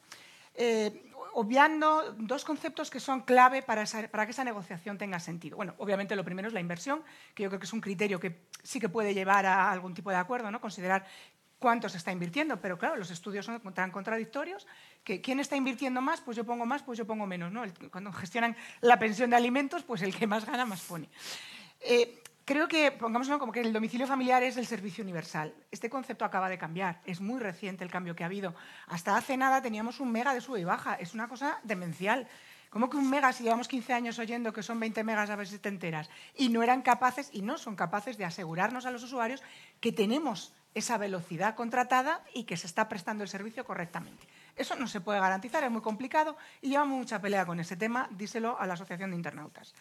Eh, 0.56 1.09
obviando 1.40 2.14
dos 2.18 2.44
conceptos 2.44 2.90
que 2.90 3.00
son 3.00 3.22
clave 3.22 3.62
para, 3.62 3.86
para, 4.12 4.26
que 4.26 4.32
esa 4.32 4.44
negociación 4.44 4.98
tenga 4.98 5.22
sentido. 5.22 5.56
Bueno, 5.56 5.74
obviamente 5.78 6.18
lo 6.18 6.26
primero 6.26 6.50
es 6.50 6.54
la 6.54 6.60
inversión, 6.60 7.02
que 7.34 7.44
yo 7.44 7.50
creo 7.50 7.62
que 7.62 7.66
es 7.66 7.72
un 7.72 7.80
criterio 7.80 8.20
que 8.20 8.42
sí 8.62 8.78
que 8.78 8.90
puede 8.90 9.14
llevar 9.14 9.46
a 9.46 9.72
algún 9.72 9.94
tipo 9.94 10.10
de 10.10 10.18
acuerdo, 10.18 10.52
¿no? 10.52 10.60
considerar 10.60 11.06
cuánto 11.58 11.88
se 11.88 11.96
está 11.96 12.12
invirtiendo, 12.12 12.60
pero 12.60 12.78
claro, 12.78 12.98
los 12.98 13.10
estudios 13.10 13.46
son 13.46 13.62
tan 13.74 13.90
contradictorios 13.90 14.68
que 15.06 15.22
quién 15.22 15.40
está 15.40 15.56
invirtiendo 15.56 16.02
más, 16.02 16.20
pues 16.20 16.36
yo 16.36 16.44
pongo 16.44 16.66
más, 16.66 16.84
pues 16.84 16.98
yo 16.98 17.08
pongo 17.08 17.26
menos. 17.26 17.54
¿no? 17.54 17.64
cuando 17.90 18.12
gestionan 18.12 18.58
la 18.82 19.00
pensión 19.00 19.30
de 19.30 19.38
alimentos, 19.38 19.84
pues 19.84 20.02
el 20.02 20.14
que 20.14 20.28
más 20.28 20.46
gana 20.46 20.66
más 20.66 20.82
pone. 20.82 21.08
Eh, 21.80 22.22
creo 22.50 22.68
que, 22.68 22.92
pongámoslo 22.92 23.38
como 23.38 23.52
que 23.52 23.62
el 23.62 23.72
domicilio 23.72 24.08
familiar 24.08 24.42
es 24.42 24.58
el 24.58 24.66
servicio 24.66 25.04
universal. 25.04 25.54
Este 25.70 25.88
concepto 25.88 26.26
acaba 26.26 26.50
de 26.50 26.58
cambiar. 26.58 27.00
Es 27.06 27.22
muy 27.22 27.40
reciente 27.40 27.84
el 27.84 27.92
cambio 27.92 28.16
que 28.16 28.24
ha 28.24 28.26
habido. 28.26 28.56
Hasta 28.88 29.16
hace 29.16 29.38
nada 29.38 29.62
teníamos 29.62 30.00
un 30.00 30.12
mega 30.12 30.34
de 30.34 30.42
sube 30.42 30.60
y 30.60 30.64
baja. 30.64 30.96
Es 30.96 31.14
una 31.14 31.28
cosa 31.28 31.60
demencial. 31.62 32.28
¿Cómo 32.72 32.90
que 32.90 32.98
un 32.98 33.08
mega, 33.08 33.32
si 33.34 33.44
llevamos 33.44 33.68
15 33.68 33.94
años 33.94 34.18
oyendo 34.18 34.52
que 34.52 34.64
son 34.64 34.80
20 34.80 35.04
megas 35.04 35.30
a 35.30 35.38
te 35.38 35.70
enteras? 35.70 36.10
Y 36.36 36.50
no 36.50 36.64
eran 36.64 36.82
capaces, 36.82 37.30
y 37.34 37.44
no 37.44 37.60
son 37.60 37.76
capaces 37.76 38.18
de 38.18 38.26
asegurarnos 38.26 38.88
a 38.88 38.92
los 38.92 39.04
usuarios 39.04 39.44
que 39.80 39.92
tenemos 39.92 40.52
esa 40.74 40.98
velocidad 40.98 41.54
contratada 41.54 42.24
y 42.34 42.46
que 42.46 42.58
se 42.58 42.66
está 42.66 42.90
prestando 42.90 43.24
el 43.24 43.30
servicio 43.30 43.64
correctamente. 43.64 44.28
Eso 44.56 44.76
no 44.76 44.88
se 44.88 45.02
puede 45.02 45.20
garantizar, 45.20 45.64
es 45.64 45.70
muy 45.70 45.82
complicado 45.82 46.36
y 46.62 46.70
llevamos 46.70 46.98
mucha 46.98 47.22
pelea 47.22 47.46
con 47.46 47.60
ese 47.60 47.78
tema, 47.78 48.08
díselo 48.10 48.60
a 48.60 48.66
la 48.66 48.74
Asociación 48.74 49.12
de 49.12 49.18
Internautas. 49.18 49.76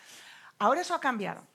Ahora 0.58 0.82
eso 0.82 0.94
ha 0.94 1.00
cambiado. 1.00 1.46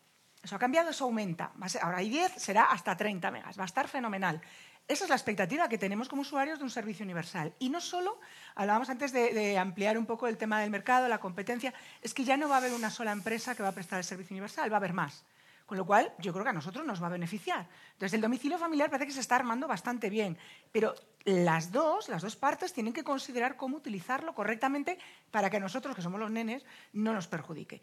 Eso 0.43 0.57
ha 0.57 0.59
cambiado, 0.59 0.89
eso 0.89 1.05
aumenta. 1.05 1.53
Ahora 1.81 1.99
hay 1.99 2.09
10, 2.09 2.33
será 2.35 2.65
hasta 2.65 2.97
30 2.97 3.31
megas. 3.31 3.57
Va 3.57 3.63
a 3.63 3.65
estar 3.65 3.87
fenomenal. 3.87 4.41
Esa 4.85 5.05
es 5.05 5.09
la 5.09 5.15
expectativa 5.15 5.69
que 5.69 5.77
tenemos 5.77 6.09
como 6.09 6.23
usuarios 6.23 6.59
de 6.59 6.65
un 6.65 6.69
servicio 6.69 7.05
universal. 7.05 7.53
Y 7.59 7.69
no 7.69 7.79
solo, 7.79 8.19
hablábamos 8.53 8.89
antes 8.89 9.13
de, 9.13 9.57
ampliar 9.57 9.97
un 9.97 10.05
poco 10.05 10.27
el 10.27 10.37
tema 10.37 10.59
del 10.59 10.69
mercado, 10.69 11.07
la 11.07 11.19
competencia, 11.19 11.73
es 12.01 12.13
que 12.13 12.25
ya 12.25 12.35
no 12.35 12.49
va 12.49 12.55
a 12.55 12.57
haber 12.57 12.73
una 12.73 12.89
sola 12.89 13.13
empresa 13.13 13.55
que 13.55 13.63
va 13.63 13.69
a 13.69 13.73
prestar 13.73 13.99
el 13.99 14.03
servicio 14.03 14.33
universal, 14.33 14.69
va 14.69 14.75
a 14.75 14.77
haber 14.77 14.91
más. 14.91 15.23
Con 15.65 15.77
lo 15.77 15.85
cual, 15.85 16.13
yo 16.19 16.33
creo 16.33 16.43
que 16.43 16.49
a 16.49 16.53
nosotros 16.53 16.85
nos 16.85 17.01
va 17.01 17.07
a 17.07 17.11
beneficiar. 17.11 17.69
Entonces, 17.93 18.13
el 18.13 18.19
domicilio 18.19 18.57
familiar 18.57 18.89
parece 18.89 19.07
que 19.07 19.13
se 19.13 19.21
está 19.21 19.37
armando 19.37 19.65
bastante 19.65 20.09
bien, 20.09 20.37
pero 20.73 20.93
las 21.23 21.71
dos, 21.71 22.09
las 22.09 22.21
dos 22.21 22.35
partes 22.35 22.73
tienen 22.73 22.91
que 22.91 23.05
considerar 23.05 23.55
cómo 23.55 23.77
utilizarlo 23.77 24.35
correctamente 24.35 24.97
para 25.31 25.49
que 25.49 25.55
a 25.55 25.61
nosotros, 25.61 25.95
que 25.95 26.01
somos 26.01 26.19
los 26.19 26.29
nenes, 26.29 26.65
no 26.91 27.13
nos 27.13 27.29
perjudique. 27.29 27.81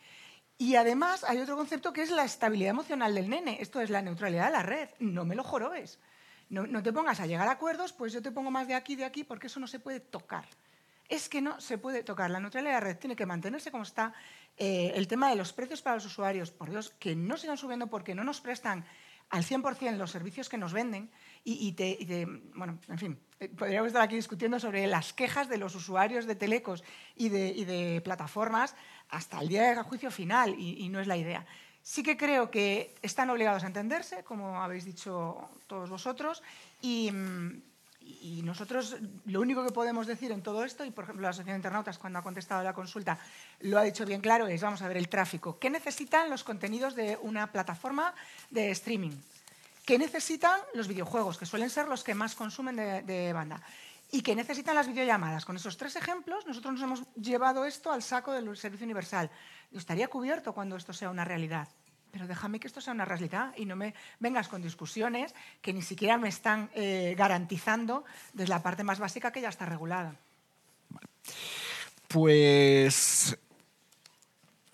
Y 0.60 0.76
además 0.76 1.24
hay 1.24 1.38
otro 1.38 1.56
concepto 1.56 1.90
que 1.94 2.02
es 2.02 2.10
la 2.10 2.22
estabilidad 2.22 2.72
emocional 2.72 3.14
del 3.14 3.30
nene. 3.30 3.56
Esto 3.62 3.80
es 3.80 3.88
la 3.88 4.02
neutralidad 4.02 4.44
de 4.44 4.52
la 4.52 4.62
red. 4.62 4.90
No 4.98 5.24
me 5.24 5.34
lo 5.34 5.42
jorobes. 5.42 5.98
No, 6.50 6.66
no 6.66 6.82
te 6.82 6.92
pongas 6.92 7.18
a 7.18 7.24
llegar 7.24 7.48
a 7.48 7.52
acuerdos, 7.52 7.94
pues 7.94 8.12
yo 8.12 8.20
te 8.20 8.30
pongo 8.30 8.50
más 8.50 8.68
de 8.68 8.74
aquí, 8.74 8.94
de 8.94 9.06
aquí, 9.06 9.24
porque 9.24 9.46
eso 9.46 9.58
no 9.58 9.66
se 9.66 9.80
puede 9.80 10.00
tocar. 10.00 10.44
Es 11.08 11.30
que 11.30 11.40
no 11.40 11.58
se 11.62 11.78
puede 11.78 12.02
tocar. 12.02 12.30
La 12.30 12.40
neutralidad 12.40 12.72
de 12.72 12.74
la 12.74 12.80
red 12.80 12.98
tiene 12.98 13.16
que 13.16 13.24
mantenerse 13.24 13.70
como 13.70 13.84
está 13.84 14.12
eh, 14.58 14.92
el 14.96 15.08
tema 15.08 15.30
de 15.30 15.36
los 15.36 15.54
precios 15.54 15.80
para 15.80 15.96
los 15.96 16.04
usuarios, 16.04 16.50
por 16.50 16.68
Dios, 16.68 16.90
que 16.98 17.16
no 17.16 17.38
sigan 17.38 17.56
subiendo 17.56 17.86
porque 17.86 18.14
no 18.14 18.22
nos 18.22 18.42
prestan 18.42 18.84
al 19.30 19.44
100% 19.44 19.96
los 19.96 20.10
servicios 20.10 20.48
que 20.48 20.58
nos 20.58 20.72
venden 20.72 21.10
y, 21.42 21.72
te, 21.72 22.26
bueno, 22.54 22.78
en 22.88 22.98
fin, 22.98 23.18
eh, 23.38 23.48
podríamos 23.48 23.86
estar 23.86 24.02
aquí 24.02 24.16
discutiendo 24.16 24.60
sobre 24.60 24.86
las 24.86 25.12
quejas 25.12 25.48
de 25.48 25.56
los 25.56 25.74
usuarios 25.74 26.26
de 26.26 26.34
telecos 26.34 26.84
y 27.16 27.30
de, 27.30 28.02
plataformas 28.04 28.74
hasta 29.10 29.40
el 29.40 29.48
día 29.48 29.70
del 29.70 29.82
juicio 29.82 30.10
final 30.10 30.54
y, 30.58 30.88
no 30.88 31.00
es 31.00 31.06
la 31.06 31.16
idea. 31.16 31.44
Sí 31.82 32.02
que 32.02 32.16
creo 32.16 32.50
que 32.50 32.94
están 33.02 33.30
obligados 33.30 33.64
a 33.64 33.66
entenderse, 33.66 34.22
como 34.22 34.62
habéis 34.62 34.84
dicho 34.84 35.48
todos 35.66 35.88
vosotros, 35.88 36.42
y, 36.82 37.10
mm, 37.10 37.62
y 38.00 38.42
nosotros 38.42 38.96
lo 39.26 39.40
único 39.40 39.64
que 39.64 39.72
podemos 39.72 40.06
decir 40.06 40.30
en 40.32 40.42
todo 40.42 40.64
esto, 40.64 40.84
y 40.84 40.90
por 40.90 41.04
ejemplo 41.04 41.22
la 41.22 41.30
Asociación 41.30 41.54
de 41.54 41.58
Internautas 41.58 41.98
cuando 41.98 42.18
ha 42.18 42.22
contestado 42.22 42.62
la 42.62 42.74
consulta 42.74 43.18
lo 43.60 43.78
ha 43.78 43.82
dicho 43.82 44.04
bien 44.04 44.20
claro, 44.20 44.46
es 44.46 44.60
vamos 44.60 44.82
a 44.82 44.88
ver 44.88 44.96
el 44.96 45.08
tráfico. 45.08 45.58
¿Qué 45.58 45.70
necesitan 45.70 46.28
los 46.30 46.44
contenidos 46.44 46.94
de 46.94 47.18
una 47.22 47.50
plataforma 47.50 48.14
de 48.50 48.70
streaming? 48.70 49.12
¿Qué 49.90 49.98
necesitan 49.98 50.60
los 50.74 50.86
videojuegos, 50.86 51.38
que 51.38 51.46
suelen 51.46 51.70
ser 51.70 51.88
los 51.88 52.04
que 52.04 52.14
más 52.14 52.34
consumen 52.34 52.76
de, 52.76 53.32
banda? 53.32 53.60
¿Y 54.12 54.22
qué 54.22 54.34
necesitan 54.34 54.74
las 54.74 54.88
videollamadas? 54.88 55.44
Con 55.44 55.56
esos 55.56 55.76
tres 55.76 55.94
ejemplos, 55.96 56.46
nosotros 56.46 56.74
nos 56.74 56.82
hemos 56.82 57.14
llevado 57.14 57.64
esto 57.64 57.92
al 57.92 58.02
saco 58.02 58.32
del 58.32 58.56
servicio 58.56 58.84
universal. 58.84 59.30
estaría 59.72 60.08
cubierto 60.08 60.52
cuando 60.52 60.76
esto 60.76 60.92
sea 60.92 61.10
una 61.10 61.24
realidad. 61.24 61.68
Pero 62.10 62.26
déjame 62.26 62.58
que 62.58 62.66
esto 62.66 62.80
sea 62.80 62.92
una 62.92 63.04
realidad 63.04 63.54
y 63.56 63.66
no 63.66 63.76
me 63.76 63.94
vengas 64.18 64.48
con 64.48 64.62
discusiones 64.62 65.32
que 65.62 65.72
ni 65.72 65.82
siquiera 65.82 66.18
me 66.18 66.28
están 66.28 66.70
eh, 66.74 67.14
garantizando 67.16 68.04
desde 68.32 68.48
la 68.48 68.62
parte 68.62 68.82
más 68.82 68.98
básica 68.98 69.30
que 69.30 69.40
ya 69.40 69.48
está 69.48 69.64
regulada. 69.64 70.16
Pues 72.08 73.38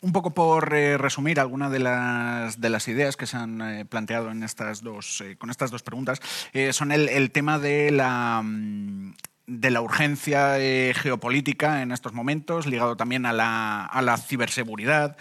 un 0.07 0.12
poco 0.12 0.32
por 0.32 0.72
eh, 0.72 0.96
resumir 0.96 1.40
algunas 1.40 1.72
de 1.72 1.80
las, 1.80 2.61
de 2.61 2.70
las 2.70 2.86
ideas 2.86 3.16
que 3.16 3.26
se 3.26 3.36
han 3.36 3.61
eh, 3.61 3.84
planteado 3.84 4.30
en 4.30 4.44
estas 4.44 4.82
dos, 4.82 5.22
con 5.38 5.50
estas 5.50 5.70
dos 5.72 5.82
preguntas, 5.82 6.20
son 6.70 6.92
el, 6.92 7.09
el, 7.09 7.32
tema 7.32 7.59
de 7.59 7.90
la, 7.90 8.40
mm, 8.42 9.14
de 9.47 9.70
la 9.70 9.80
urgencia 9.80 10.59
eh, 10.59 10.92
geopolítica 10.94 11.82
en 11.82 11.92
estos 11.92 12.12
momentos, 12.12 12.66
ligado 12.66 12.97
también 12.97 13.26
a 13.26 13.32
la, 13.32 13.84
a 13.84 14.03
la 14.03 14.16
ciberseguridad, 14.16 15.16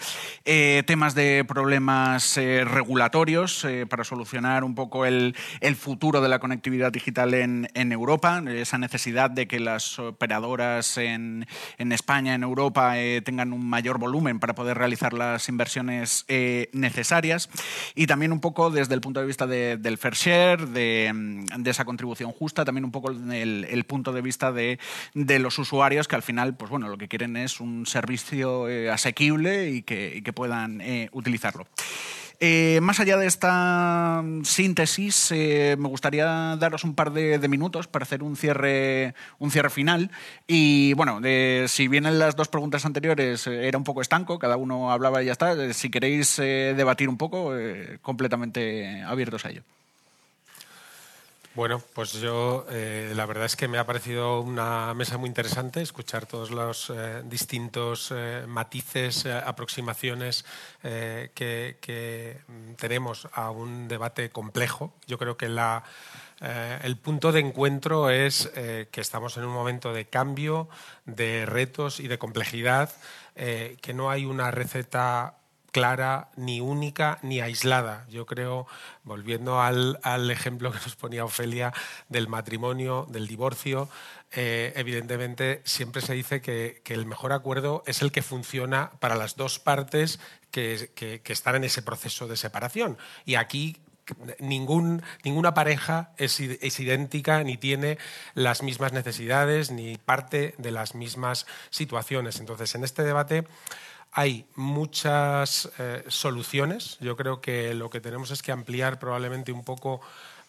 eh, 0.45 0.84
temas 0.88 1.13
de 1.13 1.45
problemas 1.47 2.36
eh, 2.38 2.65
regulatorios 2.65 3.65
para 3.89 4.03
solucionar 4.03 4.63
un 4.63 4.73
poco 4.73 5.05
el, 5.05 5.36
el, 5.59 5.76
futuro 5.76 6.21
de 6.21 6.30
la 6.30 6.39
conectividad 6.39 6.91
digital 6.91 7.34
en, 7.34 7.67
en, 7.76 7.91
Europa, 7.91 8.41
esa 8.47 8.78
necesidad 8.78 9.30
de 9.30 9.47
que 9.47 9.59
las 9.59 9.99
operadoras 9.99 10.97
en, 10.97 11.45
en 11.78 11.91
España, 11.91 12.34
en 12.34 12.43
Europa, 12.43 12.95
tengan 13.23 13.53
un 13.53 13.67
mayor 13.67 13.99
volumen 13.99 14.39
para 14.39 14.55
poder 14.55 14.78
realizar 14.78 15.13
las 15.13 15.47
inversiones 15.49 16.26
necesarias. 16.73 17.49
Y 17.93 18.07
también 18.07 18.32
un 18.32 18.39
poco 18.39 18.71
desde 18.71 18.93
el 18.95 19.01
punto 19.01 19.19
de 19.19 19.26
vista 19.28 19.45
de, 19.45 19.78
del 19.78 19.97
fair 19.97 20.15
share, 20.15 20.67
de, 20.67 21.45
de, 21.57 21.69
esa 21.69 21.86
contribución 21.86 22.32
justa, 22.32 22.65
también 22.65 22.86
un 22.86 22.91
poco 22.91 23.11
el, 23.11 23.65
el 23.65 23.84
punto 23.84 24.11
de 24.14 24.14
vista 24.22 24.51
de, 24.51 24.80
los 25.13 25.59
usuarios 25.59 26.07
que 26.07 26.16
al 26.16 26.24
final, 26.24 26.55
pues 26.55 26.70
bueno, 26.70 26.88
lo 26.88 26.97
que 26.97 27.07
quieren 27.07 27.38
es 27.38 27.59
un 27.59 27.86
servicio 27.86 28.68
eh, 28.70 28.89
asequible 28.89 29.70
y 29.70 29.82
que, 29.82 30.22
puedan 30.36 30.82
eh, 30.82 31.09
utilizarlo. 31.13 31.66
Eh, 32.41 32.80
más 32.82 32.99
allá 32.99 33.16
de 33.16 33.28
esta 33.28 34.22
síntesis, 34.43 35.32
me 35.32 35.88
gustaría 35.88 36.57
daros 36.57 36.84
un 36.84 36.93
par 36.93 37.13
de, 37.13 37.39
minutos 37.47 37.88
para 37.88 38.03
hacer 38.03 38.24
un 38.24 38.36
cierre, 38.36 39.16
un 39.39 39.51
cierre 39.51 39.70
final. 39.70 40.11
Y 40.45 40.93
bueno, 40.93 41.22
si 41.68 41.88
vienen 41.88 42.20
las 42.20 42.36
dos 42.36 42.49
preguntas 42.49 42.86
anteriores, 42.86 43.47
era 43.47 43.78
un 43.78 43.86
poco 43.86 44.01
estanco, 44.01 44.38
cada 44.38 44.57
uno 44.57 44.91
hablaba 44.91 45.24
y 45.24 45.28
ya 45.28 45.32
está. 45.32 45.74
si 45.74 45.89
queréis 45.89 46.36
debatir 46.36 47.07
un 47.07 47.18
poco, 47.18 47.53
completamente 48.01 49.01
abiertos 49.03 49.45
a 49.45 49.51
ello. 49.51 49.63
Bueno, 51.55 51.81
pues 51.93 52.11
yo 52.11 52.65
eh, 52.69 53.13
la 53.15 53.25
verdad 53.25 53.45
es 53.45 53.55
que 53.55 53.69
me 53.69 53.77
ha 53.77 53.85
parecido 53.85 54.41
una 54.41 54.93
mesa 54.93 55.17
muy 55.17 55.29
interesante 55.29 55.81
escuchar 55.81 56.25
todos 56.25 56.51
los 56.51 56.89
eh, 56.89 57.21
distintos 57.23 58.11
eh, 58.13 58.43
matices, 58.45 59.25
aproximaciones 59.25 60.43
que, 60.81 61.77
que, 61.79 62.41
tenemos 62.77 63.29
a 63.31 63.51
un 63.51 63.87
debate 63.87 64.31
complejo. 64.31 64.93
Yo 65.07 65.17
creo 65.17 65.37
que 65.37 65.47
la, 65.47 65.83
el 66.83 66.97
punto 66.97 67.31
de 67.31 67.39
encuentro 67.39 68.09
es 68.09 68.51
que 68.53 69.01
estamos 69.01 69.37
en 69.37 69.45
un 69.45 69.53
momento 69.53 69.93
de 69.93 70.05
cambio, 70.05 70.67
de 71.05 71.45
retos 71.45 71.99
y 71.99 72.07
de 72.07 72.19
complejidad, 72.19 72.91
que 73.35 73.93
no 73.95 74.11
hay 74.11 74.25
una 74.25 74.51
receta 74.51 75.37
clara, 75.76 76.30
ni 76.38 76.61
única, 76.61 77.19
ni 77.21 77.41
aislada. 77.41 78.05
Yo 78.09 78.26
creo, 78.26 78.65
volviendo 79.03 79.59
al, 79.61 79.99
ejemplo 80.32 80.71
que 80.71 80.78
nos 80.78 80.95
ponía 80.95 81.26
Ofelia 81.26 81.73
del 82.07 82.30
matrimonio, 82.30 83.05
del 83.09 83.28
divorcio, 83.28 83.89
eh, 84.32 84.71
evidentemente 84.78 85.61
siempre 85.65 86.01
se 86.01 86.13
dice 86.13 86.39
que, 86.41 86.82
el 86.86 87.05
mejor 87.05 87.34
acuerdo 87.34 87.84
es 87.88 88.01
el 88.01 88.13
que 88.13 88.21
funciona 88.21 88.91
para 89.01 89.15
las 89.15 89.36
dos 89.36 89.59
partes 89.59 90.21
que, 90.49 91.21
están 91.26 91.55
en 91.55 91.65
ese 91.65 91.82
proceso 91.82 92.26
de 92.26 92.38
separación. 92.38 92.97
Y 93.26 93.36
aquí 93.36 93.76
Ningún, 94.38 95.01
ninguna 95.23 95.55
pareja 95.55 96.11
es, 96.17 96.39
es, 96.39 96.80
idéntica 96.80 97.43
ni 97.43 97.57
tiene 97.57 97.97
las 98.36 98.61
mismas 98.61 98.93
necesidades 98.93 99.71
ni 99.71 99.97
parte 99.97 100.53
de 100.59 100.69
las 100.69 100.93
mismas 100.93 101.47
situaciones. 101.71 102.39
Entonces, 102.39 102.76
en 102.76 102.84
este 102.84 103.01
debate 103.01 103.47
hay 104.18 104.45
muchas 104.55 105.70
eh, 105.78 106.05
soluciones. 106.07 106.97
Yo 107.01 107.18
creo 107.18 107.41
que 107.41 107.74
lo 107.74 107.89
que 107.89 107.99
tenemos 107.99 108.32
es 108.32 108.41
que 108.41 108.53
ampliar 108.53 108.97
probablemente 108.97 109.51
un 109.51 109.66
poco 109.66 109.99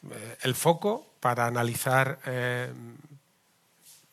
eh, 0.09 0.37
el 0.43 0.55
foco 0.55 1.05
para 1.19 1.47
analizar 1.47 2.21
eh, 2.27 2.73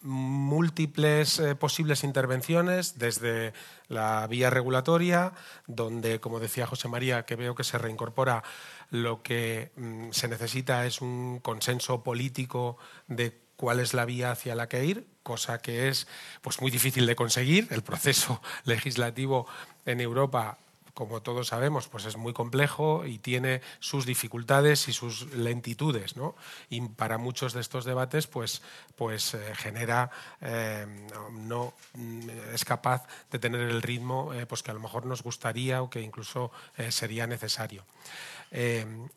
múltiples 0.02 1.40
posibles 1.60 2.04
intervenciones 2.04 2.98
desde 2.98 3.54
la 3.90 4.26
vía 4.26 4.50
regulatoria, 4.50 5.34
donde, 5.68 6.20
como 6.20 6.40
decía 6.40 6.66
José 6.66 6.88
María, 6.88 7.24
que 7.24 7.36
veo 7.36 7.54
que 7.54 7.64
se 7.64 7.78
reincorpora, 7.78 8.44
lo 8.90 9.22
que 9.22 9.72
mm, 9.76 10.10
se 10.12 10.28
necesita 10.28 10.88
es 10.88 11.00
un 11.00 11.40
consenso 11.40 12.04
político 12.04 12.78
de 13.08 13.40
cuál 13.56 13.80
es 13.80 13.94
la 13.94 14.06
vía 14.06 14.32
hacia 14.32 14.56
la 14.56 14.68
que 14.68 14.84
ir, 14.84 15.13
cosa 15.24 15.60
que 15.60 15.88
es 15.90 16.08
pues, 16.42 16.62
muy 16.62 16.70
difícil 16.70 17.06
de 17.06 17.16
conseguir. 17.16 17.68
El 17.72 17.82
proceso 17.82 18.42
legislativo 18.66 19.48
en 19.86 20.02
Europa 20.02 20.58
como 20.94 21.24
todos 21.24 21.48
sabemos, 21.48 21.88
pues 21.88 22.06
es 22.06 22.18
muy 22.18 22.34
complejo 22.34 23.04
y 23.08 23.18
tiene 23.18 23.62
sus 23.80 24.06
dificultades 24.06 24.88
y 24.88 24.94
sus 24.94 25.34
lentitudes, 25.34 26.16
¿no? 26.16 26.36
Y 26.70 26.82
para 26.82 27.18
muchos 27.18 27.54
de 27.54 27.62
estos 27.62 27.84
debates, 27.84 28.28
pues, 28.28 28.62
pues 28.96 29.34
eh, 29.34 29.56
genera, 29.56 30.12
eh, 30.40 30.86
no 31.32 31.74
mm, 31.96 32.30
es 32.54 32.64
capaz 32.64 33.08
de 33.32 33.40
tener 33.40 33.62
el 33.62 33.82
ritmo 33.82 34.32
pues 34.48 34.62
que 34.62 34.70
a 34.70 34.76
lo 34.76 34.80
mejor 34.80 35.08
nos 35.08 35.24
gustaría 35.24 35.82
o 35.82 35.90
que 35.90 36.00
incluso 36.00 36.52
sería 36.90 37.26
necesario. 37.26 37.84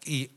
y 0.04 0.30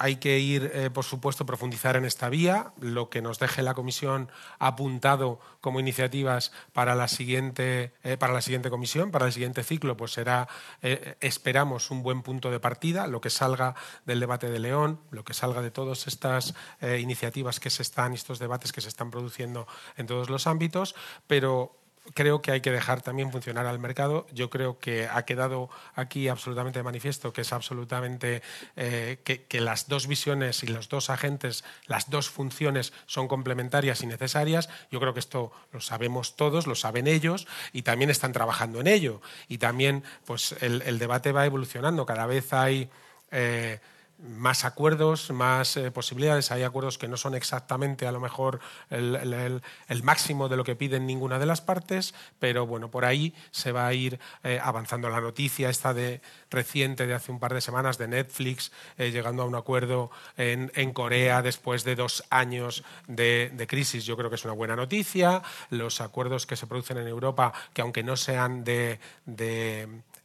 hay 0.00 0.16
que 0.16 0.38
ir, 0.38 0.70
eh, 0.72 0.88
por 0.88 1.04
supuesto, 1.04 1.44
profundizar 1.44 1.94
en 1.94 2.06
esta 2.06 2.30
vía. 2.30 2.72
Lo 2.80 3.10
que 3.10 3.20
nos 3.20 3.38
deje 3.38 3.62
la 3.62 3.74
comisión 3.74 4.30
apuntado 4.58 5.40
como 5.60 5.78
iniciativas 5.78 6.52
para 6.72 6.94
la 6.94 7.06
siguiente, 7.06 7.92
eh, 8.02 8.16
para 8.16 8.32
la 8.32 8.40
siguiente 8.40 8.70
comisión, 8.70 9.10
para 9.10 9.26
el 9.26 9.32
siguiente 9.34 9.62
ciclo, 9.62 9.98
pues 9.98 10.12
será, 10.12 10.48
eh, 10.80 11.16
esperamos, 11.20 11.90
un 11.90 12.02
buen 12.02 12.22
punto 12.22 12.50
de 12.50 12.58
partida. 12.58 13.06
Lo 13.08 13.20
que 13.20 13.28
salga 13.28 13.74
del 14.06 14.20
debate 14.20 14.48
de 14.50 14.58
León, 14.58 15.00
lo 15.10 15.22
que 15.22 15.34
salga 15.34 15.60
de 15.60 15.70
todas 15.70 16.06
estas 16.06 16.54
iniciativas 16.80 17.60
que 17.60 17.68
se 17.68 17.82
están, 17.82 18.14
estos 18.14 18.38
debates 18.38 18.72
que 18.72 18.80
se 18.80 18.88
están 18.88 19.10
produciendo 19.10 19.66
en 19.98 20.06
todos 20.06 20.30
los 20.30 20.46
ámbitos, 20.46 20.94
pero 21.26 21.79
creo 22.14 22.42
que 22.42 22.50
hay 22.50 22.60
que 22.60 22.70
dejar 22.70 23.02
también 23.02 23.30
funcionar 23.30 23.66
al 23.66 23.78
mercado. 23.78 24.26
Yo 24.32 24.50
creo 24.50 24.78
que 24.78 25.06
ha 25.06 25.24
quedado 25.24 25.70
aquí 25.94 26.28
absolutamente 26.28 26.82
manifiesto 26.82 27.32
que 27.32 27.42
es 27.42 27.52
absolutamente 27.52 28.42
eh, 28.76 29.18
que, 29.24 29.60
las 29.60 29.88
dos 29.88 30.06
visiones 30.06 30.62
y 30.62 30.66
los 30.66 30.88
dos 30.88 31.10
agentes, 31.10 31.64
las 31.86 32.10
dos 32.10 32.30
funciones 32.30 32.92
son 33.06 33.28
complementarias 33.28 34.02
y 34.02 34.06
necesarias. 34.06 34.68
Yo 34.90 35.00
creo 35.00 35.12
que 35.14 35.20
esto 35.20 35.52
lo 35.72 35.80
sabemos 35.80 36.36
todos, 36.36 36.66
lo 36.66 36.74
saben 36.74 37.06
ellos 37.06 37.46
y 37.72 37.82
también 37.82 38.10
están 38.10 38.32
trabajando 38.32 38.80
en 38.80 38.86
ello. 38.86 39.20
Y 39.48 39.58
también, 39.58 40.02
pues 40.24 40.56
el, 40.60 40.98
debate 40.98 41.32
va 41.32 41.46
evolucionando. 41.46 42.06
Cada 42.06 42.26
vez 42.26 42.52
hay 42.52 42.90
eh, 43.30 43.78
más 44.22 44.64
acuerdos, 44.64 45.30
más 45.30 45.76
eh, 45.76 45.90
posibilidades. 45.90 46.50
Hay 46.50 46.62
acuerdos 46.62 46.98
que 46.98 47.08
no 47.08 47.16
son 47.16 47.34
exactamente 47.34 48.06
a 48.06 48.12
lo 48.12 48.20
mejor 48.20 48.60
el, 48.90 49.62
máximo 50.02 50.48
de 50.48 50.56
lo 50.56 50.64
que 50.64 50.76
piden 50.76 51.06
ninguna 51.06 51.38
de 51.38 51.46
las 51.46 51.60
partes, 51.60 52.14
pero 52.38 52.66
bueno, 52.66 52.90
por 52.90 53.04
ahí 53.04 53.34
se 53.50 53.72
va 53.72 53.86
a 53.86 53.94
ir 53.94 54.18
eh, 54.44 54.60
avanzando. 54.62 55.08
La 55.08 55.20
noticia 55.20 55.70
esta 55.70 55.94
de 55.94 56.20
reciente 56.50 57.06
de 57.06 57.14
hace 57.14 57.32
un 57.32 57.40
par 57.40 57.54
de 57.54 57.60
semanas 57.60 57.98
de 57.98 58.08
Netflix 58.08 58.72
eh, 58.98 59.10
llegando 59.10 59.42
a 59.42 59.46
un 59.46 59.54
acuerdo 59.54 60.10
en, 60.36 60.70
Corea 60.90 61.40
después 61.40 61.84
de 61.84 61.94
dos 61.94 62.24
años 62.30 62.82
de, 63.06 63.66
crisis, 63.68 64.04
yo 64.04 64.16
creo 64.16 64.28
que 64.28 64.34
es 64.34 64.44
una 64.44 64.54
buena 64.54 64.74
noticia. 64.74 65.42
Los 65.70 66.00
acuerdos 66.00 66.46
que 66.46 66.56
se 66.56 66.66
producen 66.66 66.98
en 66.98 67.06
Europa, 67.06 67.52
que 67.72 67.82
aunque 67.82 68.02
no 68.02 68.16
sean 68.16 68.64
de 68.64 68.98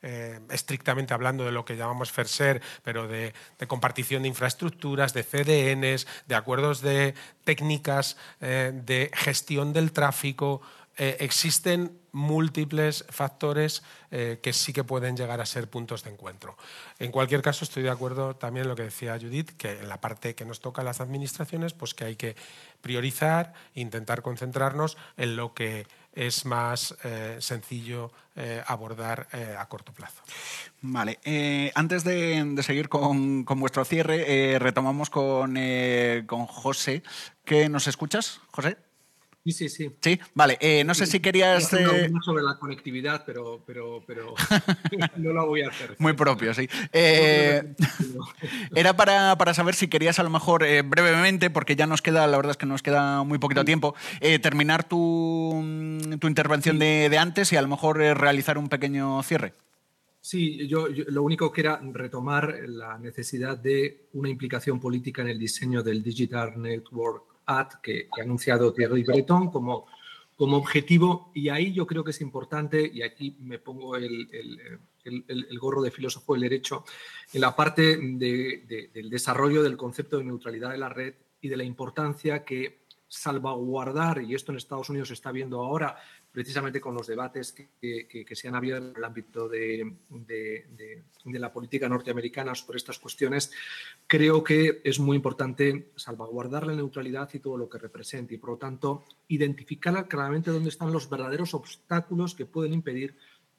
eh, 0.07 0.39
estrictamente 0.51 1.15
hablando 1.15 1.45
de 1.45 1.51
lo 1.51 1.65
que 1.65 1.75
llamamos 1.75 2.11
FERSER, 2.11 2.61
pero 2.83 3.07
de, 3.07 3.33
compartición 3.65 4.21
de 4.21 4.27
infraestructuras, 4.27 5.15
de 5.15 5.23
CDNs, 5.23 6.05
de 6.27 6.35
acuerdos 6.35 6.81
de 6.81 7.15
técnicas 7.43 8.15
eh, 8.39 8.71
de 8.71 9.09
gestión 9.15 9.73
del 9.73 9.93
tráfico. 9.93 10.61
Eh, 10.95 11.17
existen 11.21 11.99
múltiples 12.11 13.03
factores 13.09 13.83
que 14.09 14.53
sí 14.53 14.71
que 14.71 14.85
pueden 14.85 15.17
llegar 15.17 15.41
a 15.41 15.45
ser 15.45 15.69
puntos 15.69 16.05
de 16.05 16.11
encuentro. 16.11 16.55
En 16.99 17.11
cualquier 17.11 17.41
caso, 17.41 17.65
estoy 17.65 17.83
de 17.83 17.89
acuerdo 17.89 18.37
también 18.37 18.63
en 18.63 18.69
lo 18.69 18.75
que 18.77 18.83
decía 18.83 19.19
Judith, 19.19 19.57
que 19.57 19.71
en 19.71 19.89
la 19.89 19.99
parte 19.99 20.35
que 20.35 20.45
nos 20.45 20.61
toca 20.61 20.83
a 20.83 20.85
las 20.85 21.01
administraciones, 21.01 21.73
pues 21.73 21.93
que 21.93 22.05
hay 22.05 22.15
que 22.15 22.37
priorizar, 22.79 23.51
intentar 23.73 24.21
concentrarnos 24.21 24.95
en 25.17 25.35
lo 25.35 25.53
que 25.53 25.87
es 26.15 26.45
más 26.45 26.95
eh, 27.03 27.37
sencillo 27.39 28.11
eh, 28.35 28.63
abordar 28.65 29.27
eh, 29.33 29.55
a 29.57 29.67
corto 29.67 29.93
plazo. 29.93 30.23
Vale, 30.81 31.19
antes 31.75 32.03
de, 32.03 32.55
seguir 32.63 32.89
con, 32.89 33.43
con 33.43 33.59
vuestro 33.59 33.85
cierre, 33.85 34.59
retomamos 34.59 35.09
con, 35.09 35.57
con 36.27 36.45
José. 36.45 37.03
¿Qué 37.43 37.69
nos 37.69 37.87
escuchas, 37.87 38.39
José? 38.51 38.77
Sí, 39.45 39.51
sí, 39.51 39.69
sí. 39.69 39.91
Sí, 40.01 40.19
vale. 40.33 40.57
Eh, 40.59 40.83
no 40.83 40.95
sé 40.95 41.05
si 41.05 41.19
querías. 41.19 41.71
Eh... 41.71 42.09
sobre 42.25 42.43
la 42.43 42.57
conectividad, 42.57 43.21
pero, 43.27 43.61
pero, 43.63 44.01
pero 44.07 44.33
no 45.17 45.33
lo 45.33 45.45
voy 45.45 45.61
a 45.61 45.69
hacer. 45.69 45.95
Muy 45.99 46.13
propio, 46.13 46.51
sí. 46.55 46.67
Eh, 46.91 47.75
era 48.75 48.97
para, 48.97 49.37
para, 49.37 49.53
saber 49.53 49.75
si 49.75 49.87
querías, 49.87 50.17
a 50.17 50.23
lo 50.23 50.31
mejor 50.31 50.63
eh, 50.63 50.81
brevemente, 50.81 51.51
porque 51.51 51.75
ya 51.75 51.85
nos 51.85 52.01
queda, 52.01 52.25
la 52.25 52.37
verdad 52.37 52.51
es 52.51 52.57
que 52.57 52.65
nos 52.65 52.81
queda 52.81 53.21
muy 53.21 53.37
poquito 53.37 53.63
tiempo, 53.63 53.93
terminar 54.41 54.83
tu, 54.83 55.63
tu 56.19 56.27
intervención 56.27 56.79
de, 56.79 57.09
de, 57.09 57.17
antes 57.19 57.53
y 57.53 57.55
a 57.55 57.61
lo 57.61 57.67
mejor 57.67 57.97
realizar 57.97 58.57
un 58.57 58.67
pequeño 58.67 59.21
cierre. 59.21 59.53
Sí, 60.21 60.67
yo, 60.67 60.87
lo 60.87 61.21
único 61.21 61.51
que 61.51 61.61
era 61.61 61.79
retomar 61.93 62.61
la 62.67 62.97
necesidad 62.97 63.59
de 63.59 64.07
una 64.13 64.27
implicación 64.27 64.79
política 64.79 65.21
en 65.21 65.27
el 65.27 65.37
diseño 65.37 65.83
del 65.83 66.01
Digital 66.01 66.59
Network 66.59 67.34
que, 67.81 68.07
ha 68.17 68.21
anunciado 68.21 68.73
Thierry 68.73 69.03
Breton 69.03 69.51
como, 69.51 69.85
como 70.35 70.57
objetivo. 70.57 71.31
Y 71.33 71.49
ahí 71.49 71.73
yo 71.73 71.85
creo 71.85 72.03
que 72.03 72.11
es 72.11 72.21
importante, 72.21 72.89
y 72.91 73.01
aquí 73.01 73.37
me 73.39 73.59
pongo 73.59 73.95
el, 73.95 74.29
el, 75.03 75.59
gorro 75.59 75.81
de 75.81 75.91
filósofo 75.91 76.33
del 76.33 76.43
derecho, 76.43 76.83
en 77.33 77.41
la 77.41 77.55
parte 77.55 77.97
del 77.97 79.09
desarrollo 79.09 79.63
del 79.63 79.77
concepto 79.77 80.17
de 80.17 80.25
neutralidad 80.25 80.71
de 80.71 80.77
la 80.77 80.89
red 80.89 81.15
y 81.41 81.47
de 81.47 81.57
la 81.57 81.63
importancia 81.63 82.43
que 82.43 82.85
salvaguardar, 83.07 84.23
y 84.23 84.33
esto 84.33 84.51
en 84.51 84.57
Estados 84.57 84.89
Unidos 84.89 85.09
se 85.09 85.13
está 85.13 85.31
viendo 85.31 85.61
ahora, 85.61 85.97
precisamente 86.35 86.81
con 86.81 86.93
los 86.93 87.07
debates 87.07 87.53
que, 87.53 88.25
se 88.29 88.47
han 88.49 88.55
abierto 88.55 88.89
en 88.89 88.97
el 88.97 89.03
ámbito 89.05 89.47
de, 89.47 89.95
la 91.23 91.53
política 91.53 91.87
norteamericana 91.87 92.53
sobre 92.53 92.75
estas 92.75 92.99
cuestiones, 92.99 93.53
creo 94.05 94.43
que 94.43 94.81
es 94.83 94.99
muy 94.99 95.15
importante 95.15 95.93
salvaguardar 95.95 96.67
la 96.67 96.75
neutralidad 96.75 97.29
y 97.33 97.39
todo 97.39 97.55
lo 97.55 97.69
que 97.69 97.77
represente 97.77 98.35
y, 98.35 98.37
por 98.37 98.49
lo 98.49 98.57
tanto, 98.57 99.05
identificar 99.29 100.09
claramente 100.09 100.51
dónde 100.51 100.67
están 100.67 100.91
los 100.91 101.09
verdaderos 101.09 101.53
obstáculos 101.53 102.35
que 102.35 102.45
pueden 102.45 102.73
impedir 102.73 103.15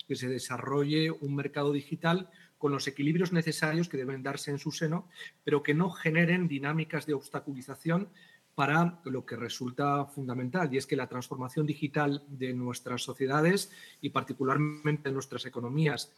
que 0.07 0.15
se 0.15 0.29
desarrolle 0.29 1.11
un 1.11 1.35
mercado 1.35 1.73
digital 1.73 2.29
con 2.59 2.73
los 2.73 2.87
equilibrios 2.87 3.33
necesarios 3.33 3.89
que 3.89 3.97
deben 3.97 4.23
darse 4.23 4.51
en 4.51 4.59
su 4.59 4.71
seno, 4.71 5.09
pero 5.45 5.63
que 5.63 5.73
no 5.73 5.89
generen 5.91 6.47
dinámicas 6.47 7.07
de 7.07 7.15
obstaculización 7.15 8.11
para 8.57 9.01
lo 9.05 9.27
que 9.27 9.37
resulta 9.37 10.07
fundamental, 10.07 10.73
y 10.73 10.79
es 10.79 10.87
que 10.87 10.97
la 10.97 11.07
transformación 11.07 11.67
digital 11.67 12.25
de 12.27 12.55
nuestras 12.55 13.03
sociedades 13.03 13.71
y 14.01 14.09
particularmente 14.09 15.11
de 15.11 15.13
nuestras 15.13 15.45
economías 15.45 16.11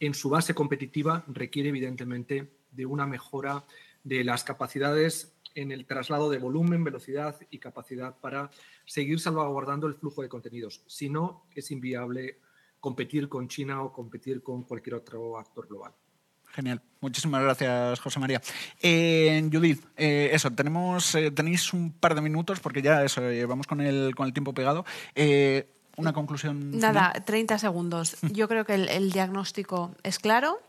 en 0.00 0.12
su 0.12 0.28
base 0.28 0.54
competitiva 0.54 1.24
requiere 1.28 1.68
evidentemente 1.68 2.50
de 2.72 2.84
una 2.84 3.06
mejora 3.06 3.64
de 4.02 4.24
las 4.24 4.42
capacidades 4.42 5.36
en 5.54 5.70
el 5.70 5.86
traslado 5.86 6.30
de 6.30 6.38
volumen, 6.38 6.82
velocidad 6.82 7.38
y 7.48 7.58
capacidad 7.58 8.18
para 8.18 8.50
seguir 8.84 9.20
salvaguardando 9.20 9.86
el 9.86 9.94
flujo 9.94 10.20
de 10.20 10.28
contenidos. 10.28 10.82
Si 10.88 11.08
no, 11.08 11.44
es 11.54 11.70
inviable 11.70 12.40
competir 12.80 13.28
con 13.28 13.46
China 13.46 13.84
o 13.84 13.92
competir 13.92 14.42
con 14.42 14.64
cualquier 14.64 14.96
otro 14.96 15.38
actor 15.38 15.68
global. 15.68 15.92
Genial. 16.54 16.80
Muchísimas 17.00 17.42
gracias, 17.42 17.98
José 17.98 18.20
María. 18.20 18.40
Eh, 18.80 19.46
Judith, 19.52 19.84
eh, 19.96 20.30
eso, 20.32 20.52
tenemos, 20.52 21.14
eh, 21.16 21.32
tenéis 21.32 21.72
un 21.72 21.90
par 21.90 22.14
de 22.14 22.20
minutos 22.20 22.60
porque 22.60 22.80
ya 22.80 23.02
eso, 23.02 23.20
vamos 23.48 23.66
con 23.66 23.80
el, 23.80 24.14
con 24.14 24.26
el 24.26 24.32
tiempo 24.32 24.54
pegado. 24.54 24.84
una 25.96 26.12
conclusión. 26.12 26.78
Nada, 26.78 27.12
30 27.12 27.58
segundos. 27.58 28.16
Yo 28.32 28.46
creo 28.46 28.64
que 28.64 28.74
el, 28.74 29.10
diagnóstico 29.10 29.96
es 30.04 30.20
claro. 30.20 30.60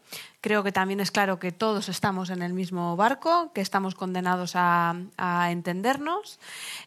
Creo 0.41 0.63
que 0.63 0.71
también 0.71 0.99
es 0.99 1.11
claro 1.11 1.37
que 1.37 1.51
todos 1.51 1.87
estamos 1.87 2.31
en 2.31 2.41
el 2.41 2.53
mismo 2.53 2.95
barco, 2.95 3.51
que 3.53 3.61
estamos 3.61 3.93
condenados 3.93 4.53
a, 4.55 4.95
a 5.17 5.51
entendernos. 5.51 6.39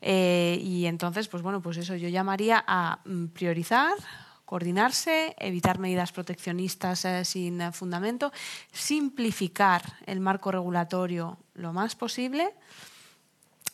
y 0.03 0.87
entonces, 0.87 1.29
pues 1.29 1.45
bueno, 1.45 1.63
pues 1.63 1.77
eso 1.77 1.95
yo 1.95 2.09
llamaría 2.09 2.65
a 2.67 2.99
mm, 3.05 3.27
priorizar, 3.29 3.95
coordinarse, 4.49 5.37
evitar 5.39 5.79
medidas 5.79 6.11
proteccionistas 6.11 7.05
eh, 7.05 7.23
sin 7.27 7.61
eh, 7.61 7.71
fundamento, 7.71 8.33
simplificar 8.73 9.83
el 10.07 10.21
marco 10.21 10.51
regulatorio 10.51 11.37
lo 11.53 11.75
más 11.75 11.95
posible 11.95 12.55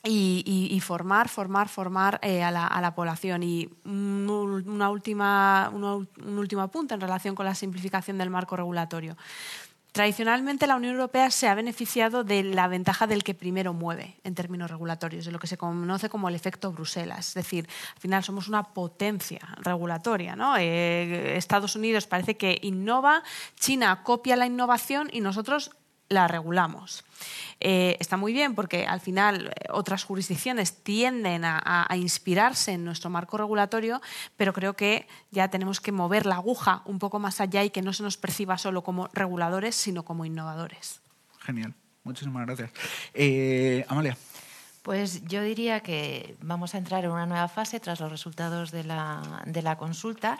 y, 0.02 0.80
formar, 0.82 1.28
formar, 1.28 1.68
formar 1.68 2.18
eh, 2.22 2.42
a, 2.42 2.50
la, 2.50 2.94
población. 2.96 3.44
Y 3.44 3.70
una 3.84 4.90
última, 4.90 5.70
un 5.72 6.08
último 6.38 6.62
apunte 6.62 6.92
en 6.94 7.00
relación 7.00 7.36
con 7.36 7.46
la 7.46 7.54
simplificación 7.54 8.18
del 8.18 8.28
marco 8.28 8.56
regulatorio. 8.56 9.16
Tradicionalmente 9.94 10.66
la 10.66 10.74
Unión 10.74 10.94
Europea 10.94 11.30
se 11.30 11.46
ha 11.46 11.54
beneficiado 11.54 12.24
de 12.24 12.42
la 12.42 12.66
ventaja 12.66 13.06
del 13.06 13.22
que 13.22 13.32
primero 13.32 13.72
mueve 13.72 14.16
en 14.24 14.34
términos 14.34 14.68
regulatorios, 14.68 15.24
de 15.24 15.30
lo 15.30 15.38
que 15.38 15.46
se 15.46 15.56
conoce 15.56 16.08
como 16.08 16.28
el 16.28 16.34
efecto 16.34 16.72
Bruselas. 16.72 17.28
Es 17.28 17.34
decir, 17.34 17.68
al 17.94 18.00
final 18.00 18.24
somos 18.24 18.48
una 18.48 18.64
potencia 18.74 19.38
regulatoria. 19.58 20.36
Eh, 20.58 21.34
Estados 21.36 21.76
Unidos 21.76 22.08
parece 22.08 22.36
que 22.36 22.58
innova, 22.62 23.22
China 23.54 24.02
copia 24.02 24.34
la 24.34 24.46
innovación 24.46 25.10
y 25.12 25.20
nosotros 25.20 25.70
la 26.14 26.28
regulamos. 26.28 27.04
Eh, 27.60 27.96
está 28.00 28.16
muy 28.16 28.32
bien 28.32 28.54
porque 28.54 28.86
al 28.86 29.00
final 29.00 29.48
eh, 29.48 29.66
otras 29.70 30.04
jurisdicciones 30.04 30.82
tienden 30.82 31.44
a, 31.44 31.86
inspirarse 31.94 32.72
en 32.72 32.84
nuestro 32.84 33.10
marco 33.10 33.36
regulatorio, 33.38 34.00
pero 34.36 34.52
creo 34.52 34.74
que 34.74 35.06
ya 35.30 35.48
tenemos 35.48 35.80
que 35.80 35.92
mover 35.92 36.26
la 36.26 36.36
aguja 36.36 36.82
un 36.86 36.98
poco 36.98 37.18
más 37.18 37.40
allá 37.40 37.62
y 37.64 37.70
que 37.70 37.82
no 37.82 37.92
se 37.92 38.02
nos 38.02 38.16
perciba 38.16 38.58
solo 38.58 38.82
como 38.82 39.08
reguladores, 39.12 39.74
sino 39.74 40.04
como 40.04 40.24
innovadores. 40.24 41.00
Genial, 41.40 41.74
muchísimas 42.02 42.46
gracias. 42.46 42.70
Eh, 43.12 43.84
Amalia. 43.88 44.16
Pues 44.82 45.24
yo 45.24 45.42
diría 45.42 45.80
que 45.80 46.36
vamos 46.42 46.74
a 46.74 46.78
entrar 46.78 47.04
en 47.04 47.10
una 47.10 47.24
nueva 47.24 47.48
fase 47.48 47.80
tras 47.80 48.00
los 48.00 48.10
resultados 48.10 48.70
de 48.70 48.84
la, 48.84 49.42
de 49.46 49.62
la 49.62 49.78
consulta 49.78 50.38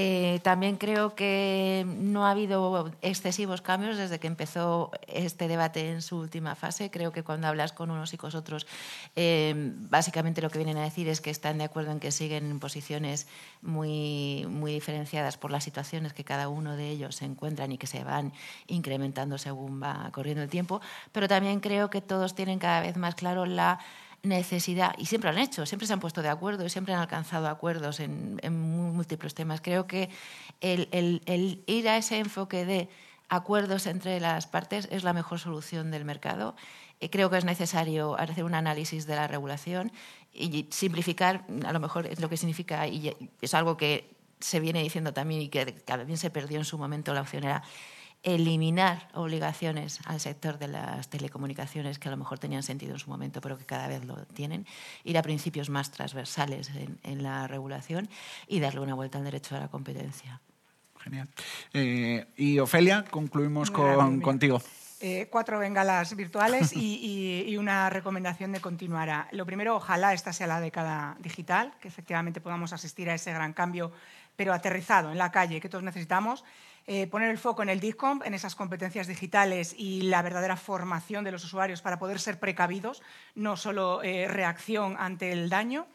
eh, 0.00 0.38
también 0.44 0.76
creo 0.76 1.16
que 1.16 1.84
no 1.84 2.24
ha 2.24 2.30
habido 2.30 2.92
excesivos 3.02 3.62
cambios 3.62 3.96
desde 3.96 4.20
que 4.20 4.28
empezó 4.28 4.92
este 5.08 5.48
debate 5.48 5.90
en 5.90 6.02
su 6.02 6.18
última 6.18 6.54
fase. 6.54 6.88
Creo 6.88 7.10
que 7.10 7.24
cuando 7.24 7.48
hablas 7.48 7.72
con 7.72 7.90
unos 7.90 8.14
y 8.14 8.16
con 8.16 8.32
otros, 8.36 8.68
eh, 9.16 9.54
básicamente 9.56 10.40
lo 10.40 10.50
que 10.50 10.58
vienen 10.58 10.76
a 10.76 10.84
decir 10.84 11.08
es 11.08 11.20
que 11.20 11.30
están 11.30 11.58
de 11.58 11.64
acuerdo 11.64 11.90
en 11.90 11.98
que 11.98 12.12
siguen 12.12 12.48
en 12.48 12.60
posiciones 12.60 13.26
muy, 13.60 14.46
muy 14.48 14.72
diferenciadas 14.72 15.36
por 15.36 15.50
las 15.50 15.64
situaciones 15.64 16.12
que 16.12 16.22
cada 16.22 16.48
uno 16.48 16.76
de 16.76 16.90
ellos 16.90 17.16
se 17.16 17.24
encuentran 17.24 17.72
y 17.72 17.78
que 17.78 17.88
se 17.88 18.04
van 18.04 18.32
incrementando 18.68 19.36
según 19.36 19.82
va 19.82 20.10
corriendo 20.12 20.44
el 20.44 20.48
tiempo. 20.48 20.80
Pero 21.10 21.26
también 21.26 21.58
creo 21.58 21.90
que 21.90 22.02
todos 22.02 22.36
tienen 22.36 22.60
cada 22.60 22.82
vez 22.82 22.96
más 22.96 23.16
claro 23.16 23.46
la 23.46 23.80
necesidad, 24.22 24.94
y 24.98 25.06
siempre 25.06 25.30
lo 25.30 25.36
han 25.36 25.42
hecho, 25.42 25.66
siempre 25.66 25.86
se 25.86 25.92
han 25.92 26.00
puesto 26.00 26.22
de 26.22 26.28
acuerdo 26.28 26.64
y 26.64 26.70
siempre 26.70 26.94
han 26.94 27.00
alcanzado 27.00 27.48
acuerdos 27.48 28.00
en, 28.00 28.38
múltiples 28.50 29.34
temas. 29.34 29.60
Creo 29.60 29.86
que 29.86 30.10
el, 30.60 31.62
ir 31.66 31.88
a 31.88 31.96
ese 31.96 32.18
enfoque 32.18 32.64
de 32.64 32.88
acuerdos 33.28 33.86
entre 33.86 34.18
las 34.20 34.46
partes 34.46 34.88
es 34.90 35.04
la 35.04 35.12
mejor 35.12 35.38
solución 35.38 35.90
del 35.90 36.04
mercado. 36.04 36.56
Eh, 37.00 37.10
creo 37.10 37.30
que 37.30 37.38
es 37.38 37.44
necesario 37.44 38.18
hacer 38.18 38.44
un 38.44 38.54
análisis 38.54 39.06
de 39.06 39.14
la 39.14 39.28
regulación 39.28 39.92
y 40.32 40.66
simplificar, 40.70 41.44
a 41.64 41.72
lo 41.72 41.80
mejor 41.80 42.06
es 42.06 42.20
lo 42.20 42.28
que 42.28 42.36
significa, 42.36 42.86
y 42.86 43.14
es 43.40 43.54
algo 43.54 43.76
que 43.76 44.10
se 44.40 44.60
viene 44.60 44.82
diciendo 44.82 45.12
también 45.12 45.42
y 45.42 45.48
que 45.48 45.66
también 45.66 46.18
se 46.18 46.30
perdió 46.30 46.58
en 46.58 46.64
su 46.64 46.78
momento, 46.78 47.14
la 47.14 47.22
opción 47.22 47.44
era 47.44 47.62
eliminar 48.22 49.08
obligaciones 49.14 50.00
al 50.04 50.20
sector 50.20 50.58
de 50.58 50.68
las 50.68 51.08
telecomunicaciones 51.08 51.98
que 51.98 52.08
a 52.08 52.10
lo 52.10 52.16
mejor 52.16 52.38
tenían 52.38 52.62
sentido 52.62 52.92
en 52.92 52.98
su 52.98 53.10
momento, 53.10 53.40
pero 53.40 53.56
que 53.56 53.64
cada 53.64 53.88
vez 53.88 54.04
lo 54.04 54.16
tienen, 54.26 54.66
ir 55.04 55.16
a 55.18 55.22
principios 55.22 55.70
más 55.70 55.90
transversales 55.90 56.70
en, 57.02 57.22
la 57.22 57.46
regulación 57.46 58.08
y 58.46 58.60
darle 58.60 58.80
una 58.80 58.94
vuelta 58.94 59.18
al 59.18 59.24
derecho 59.24 59.56
a 59.56 59.60
la 59.60 59.68
competencia. 59.68 60.40
Genial. 60.98 61.28
Eh, 61.72 62.26
y 62.36 62.58
Ofelia, 62.58 63.04
concluimos 63.08 63.70
con, 63.70 64.20
contigo. 64.20 64.60
Eh, 65.00 65.28
cuatro 65.30 65.60
bengalas 65.60 66.14
virtuales 66.16 66.72
y, 66.72 67.44
y, 67.46 67.56
una 67.56 67.88
recomendación 67.88 68.50
de 68.50 68.60
continuar. 68.60 69.28
Lo 69.30 69.46
primero, 69.46 69.76
ojalá 69.76 70.12
esta 70.12 70.32
sea 70.32 70.48
la 70.48 70.60
década 70.60 71.16
digital, 71.20 71.72
que 71.80 71.86
efectivamente 71.86 72.40
podamos 72.40 72.72
asistir 72.72 73.08
a 73.08 73.14
ese 73.14 73.32
gran 73.32 73.52
cambio, 73.52 73.92
pero 74.34 74.52
aterrizado 74.52 75.12
en 75.12 75.18
la 75.18 75.30
calle 75.30 75.60
que 75.60 75.68
todos 75.68 75.84
necesitamos. 75.84 76.44
Eh, 76.90 77.06
poner 77.06 77.28
el 77.28 77.36
foco 77.36 77.62
en 77.62 77.68
el 77.68 77.80
DISCOM, 77.80 78.22
en 78.24 78.32
esas 78.32 78.54
competencias 78.54 79.06
digitales 79.06 79.74
y 79.76 80.00
la 80.00 80.22
verdadera 80.22 80.56
formación 80.56 81.22
de 81.22 81.30
los 81.30 81.44
usuarios 81.44 81.82
para 81.82 81.98
poder 81.98 82.18
ser 82.18 82.40
precavidos, 82.40 83.02
no 83.34 83.58
solo 83.58 84.02
eh, 84.02 84.26
reacción 84.26 84.96
ante 84.98 85.30
el 85.30 85.50
daño. 85.50 85.86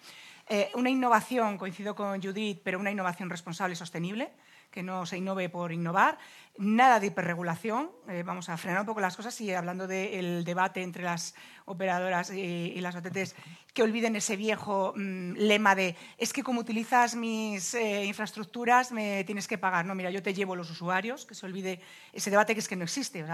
Eh, 0.47 0.69
una 0.75 0.91
innovación, 0.91 1.57
coincido 1.57 1.95
con 1.95 2.21
Judith, 2.21 2.61
pero 2.63 2.77
una 2.77 2.91
innovación 2.91 3.31
responsable 3.31 3.73
y 3.73 3.75
sostenible, 3.75 4.33
que 4.69 4.83
no 4.83 5.07
se 5.07 5.17
innove 5.17 5.49
por 5.49 5.71
innovar. 5.71 6.19
Nada 6.55 6.99
de 6.99 7.07
hiperregulación. 7.07 7.89
vamos 8.25 8.47
a 8.47 8.57
frenar 8.57 8.81
un 8.81 8.85
poco 8.85 9.01
las 9.01 9.17
cosas 9.17 9.39
y 9.41 9.51
hablando 9.51 9.87
del 9.87 10.43
debate 10.43 10.83
entre 10.83 11.03
las 11.03 11.33
operadoras 11.65 12.29
y, 12.29 12.79
las 12.79 12.95
OTTs, 12.95 13.33
que 13.73 13.81
olviden 13.81 14.15
ese 14.15 14.35
viejo 14.35 14.93
mm, 14.95 15.33
lema 15.33 15.73
de 15.73 15.95
es 16.19 16.31
que 16.31 16.43
como 16.43 16.59
utilizas 16.59 17.15
mis 17.15 17.73
eh, 17.73 18.05
infraestructuras 18.05 18.91
me 18.91 19.23
tienes 19.23 19.47
que 19.47 19.57
pagar. 19.57 19.85
No, 19.87 19.95
mira, 19.95 20.11
yo 20.11 20.21
te 20.21 20.35
llevo 20.35 20.55
los 20.55 20.69
usuarios, 20.69 21.25
que 21.25 21.33
se 21.33 21.43
olvide 21.47 21.81
ese 22.11 22.29
debate 22.29 22.53
que 22.53 22.59
es 22.59 22.67
que 22.67 22.75
no 22.75 22.83
existe. 22.83 23.25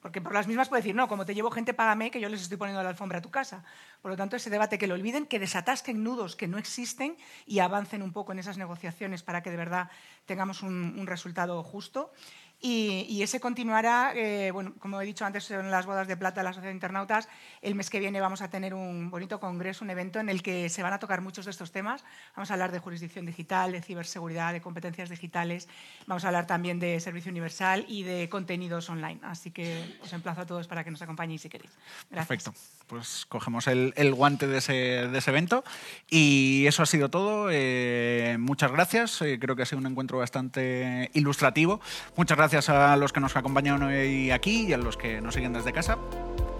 porque 0.00 0.20
por 0.20 0.32
las 0.32 0.46
mismas 0.46 0.68
puede 0.68 0.82
decir, 0.82 0.94
no, 0.94 1.08
como 1.08 1.26
te 1.26 1.34
llevo 1.34 1.50
gente, 1.50 1.74
págame, 1.74 2.12
que 2.12 2.20
yo 2.20 2.28
les 2.28 2.42
estoy 2.42 2.58
poniendo 2.58 2.80
la 2.80 2.90
alfombra 2.90 3.18
a 3.18 3.22
tu 3.22 3.30
casa. 3.30 3.64
Por 4.02 4.12
lo 4.12 4.16
tanto, 4.16 4.36
ese 4.36 4.50
debate 4.50 4.78
que 4.78 4.86
lo 4.86 4.94
olviden, 4.94 5.26
que 5.26 5.40
desatasquen 5.40 6.04
nudos 6.04 6.36
que 6.36 6.46
no 6.46 6.58
existen 6.58 7.16
y 7.44 7.58
avancen 7.58 8.02
un 8.02 8.12
poco 8.12 8.30
en 8.30 8.38
esas 8.38 8.56
negociaciones 8.56 9.24
para 9.24 9.42
que 9.42 9.50
de 9.50 9.56
verdad 9.56 9.90
tengamos 10.26 10.62
un 10.62 11.06
resultado 11.08 11.60
justo. 11.64 12.12
Y, 12.60 13.22
ese 13.22 13.38
continuará, 13.38 14.12
eh, 14.14 14.50
bueno, 14.50 14.74
como 14.78 15.00
he 15.00 15.04
dicho 15.04 15.24
antes, 15.24 15.50
en 15.50 15.70
las 15.70 15.84
bodas 15.84 16.08
de 16.08 16.16
plata 16.16 16.40
de 16.40 16.44
la 16.44 16.50
Asociación 16.50 16.72
de 16.72 16.76
Internautas. 16.76 17.28
El 17.60 17.74
mes 17.74 17.90
que 17.90 18.00
viene 18.00 18.20
vamos 18.20 18.40
a 18.40 18.48
tener 18.48 18.72
un 18.72 19.10
bonito 19.10 19.38
congreso, 19.38 19.84
un 19.84 19.90
evento 19.90 20.20
en 20.20 20.28
el 20.28 20.42
que 20.42 20.68
se 20.68 20.82
van 20.82 20.92
a 20.92 20.98
tocar 20.98 21.20
muchos 21.20 21.44
de 21.44 21.50
estos 21.50 21.70
temas. 21.70 22.04
Vamos 22.34 22.50
a 22.50 22.54
hablar 22.54 22.72
de 22.72 22.78
jurisdicción 22.78 23.26
digital, 23.26 23.72
de 23.72 23.82
ciberseguridad, 23.82 24.52
de 24.52 24.62
competencias 24.62 25.10
digitales. 25.10 25.68
Vamos 26.06 26.24
a 26.24 26.28
hablar 26.28 26.46
también 26.46 26.80
de 26.80 26.98
servicio 26.98 27.30
universal 27.30 27.84
y 27.88 28.04
de 28.04 28.28
contenidos 28.30 28.88
online. 28.88 29.20
Así 29.22 29.50
que 29.50 29.98
os 30.02 30.12
emplazo 30.12 30.40
a 30.40 30.46
todos 30.46 30.66
para 30.66 30.82
que 30.82 30.90
nos 30.90 31.02
acompañéis 31.02 31.42
si 31.42 31.48
queréis. 31.50 31.72
Perfecto. 32.08 32.54
Pues 32.86 33.26
cogemos 33.28 33.66
el, 33.66 34.14
guante 34.14 34.46
de 34.46 34.58
ese, 34.58 35.30
evento. 35.30 35.62
Y 36.08 36.64
eso 36.66 36.82
ha 36.82 36.86
sido 36.86 37.10
todo. 37.10 37.48
Eh, 37.50 38.36
muchas 38.38 38.72
gracias. 38.72 39.20
Eh, 39.22 39.38
creo 39.38 39.56
que 39.56 39.62
ha 39.62 39.66
sido 39.66 39.78
un 39.78 39.86
encuentro 39.86 40.18
bastante 40.18 41.10
ilustrativo. 41.12 41.80
Muchas 42.16 42.36
gracias 42.36 42.55
a 42.68 42.96
los 42.96 43.12
que 43.12 43.20
nos 43.20 43.36
acompañan 43.36 43.82
hoy 43.82 44.30
aquí 44.30 44.66
y 44.68 44.72
a 44.72 44.78
los 44.78 44.96
que 44.96 45.20
nos 45.20 45.34
siguen 45.34 45.52
desde 45.52 45.72
casa. 45.72 45.98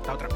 Hasta 0.01 0.13
otra. 0.13 0.29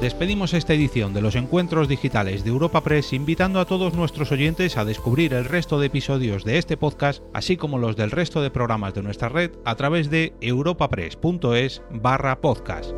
Despedimos 0.00 0.54
esta 0.54 0.72
edición 0.72 1.12
de 1.12 1.20
los 1.20 1.34
encuentros 1.34 1.86
digitales 1.86 2.42
de 2.42 2.48
Europa 2.48 2.82
Press 2.82 3.12
invitando 3.12 3.60
a 3.60 3.66
todos 3.66 3.92
nuestros 3.92 4.32
oyentes 4.32 4.78
a 4.78 4.86
descubrir 4.86 5.34
el 5.34 5.44
resto 5.44 5.78
de 5.78 5.88
episodios 5.88 6.42
de 6.42 6.56
este 6.56 6.78
podcast, 6.78 7.22
así 7.34 7.58
como 7.58 7.76
los 7.76 7.96
del 7.96 8.10
resto 8.10 8.40
de 8.40 8.50
programas 8.50 8.94
de 8.94 9.02
nuestra 9.02 9.28
red 9.28 9.50
a 9.66 9.74
través 9.74 10.08
de 10.08 10.32
europapress.es 10.40 11.82
barra 11.90 12.40
podcast. 12.40 12.92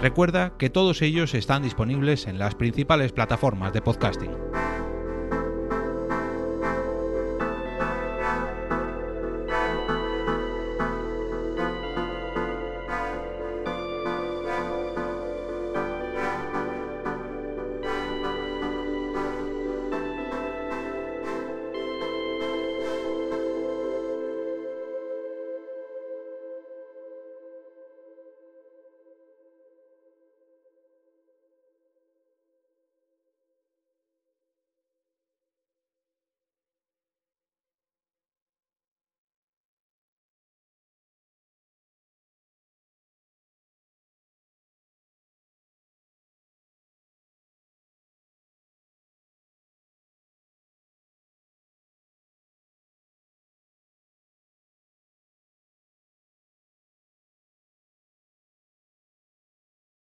Recuerda 0.00 0.54
que 0.56 0.70
todos 0.70 1.02
ellos 1.02 1.34
están 1.34 1.62
disponibles 1.62 2.26
en 2.26 2.38
las 2.38 2.54
principales 2.54 3.12
plataformas 3.12 3.74
de 3.74 3.82
podcasting. 3.82 4.30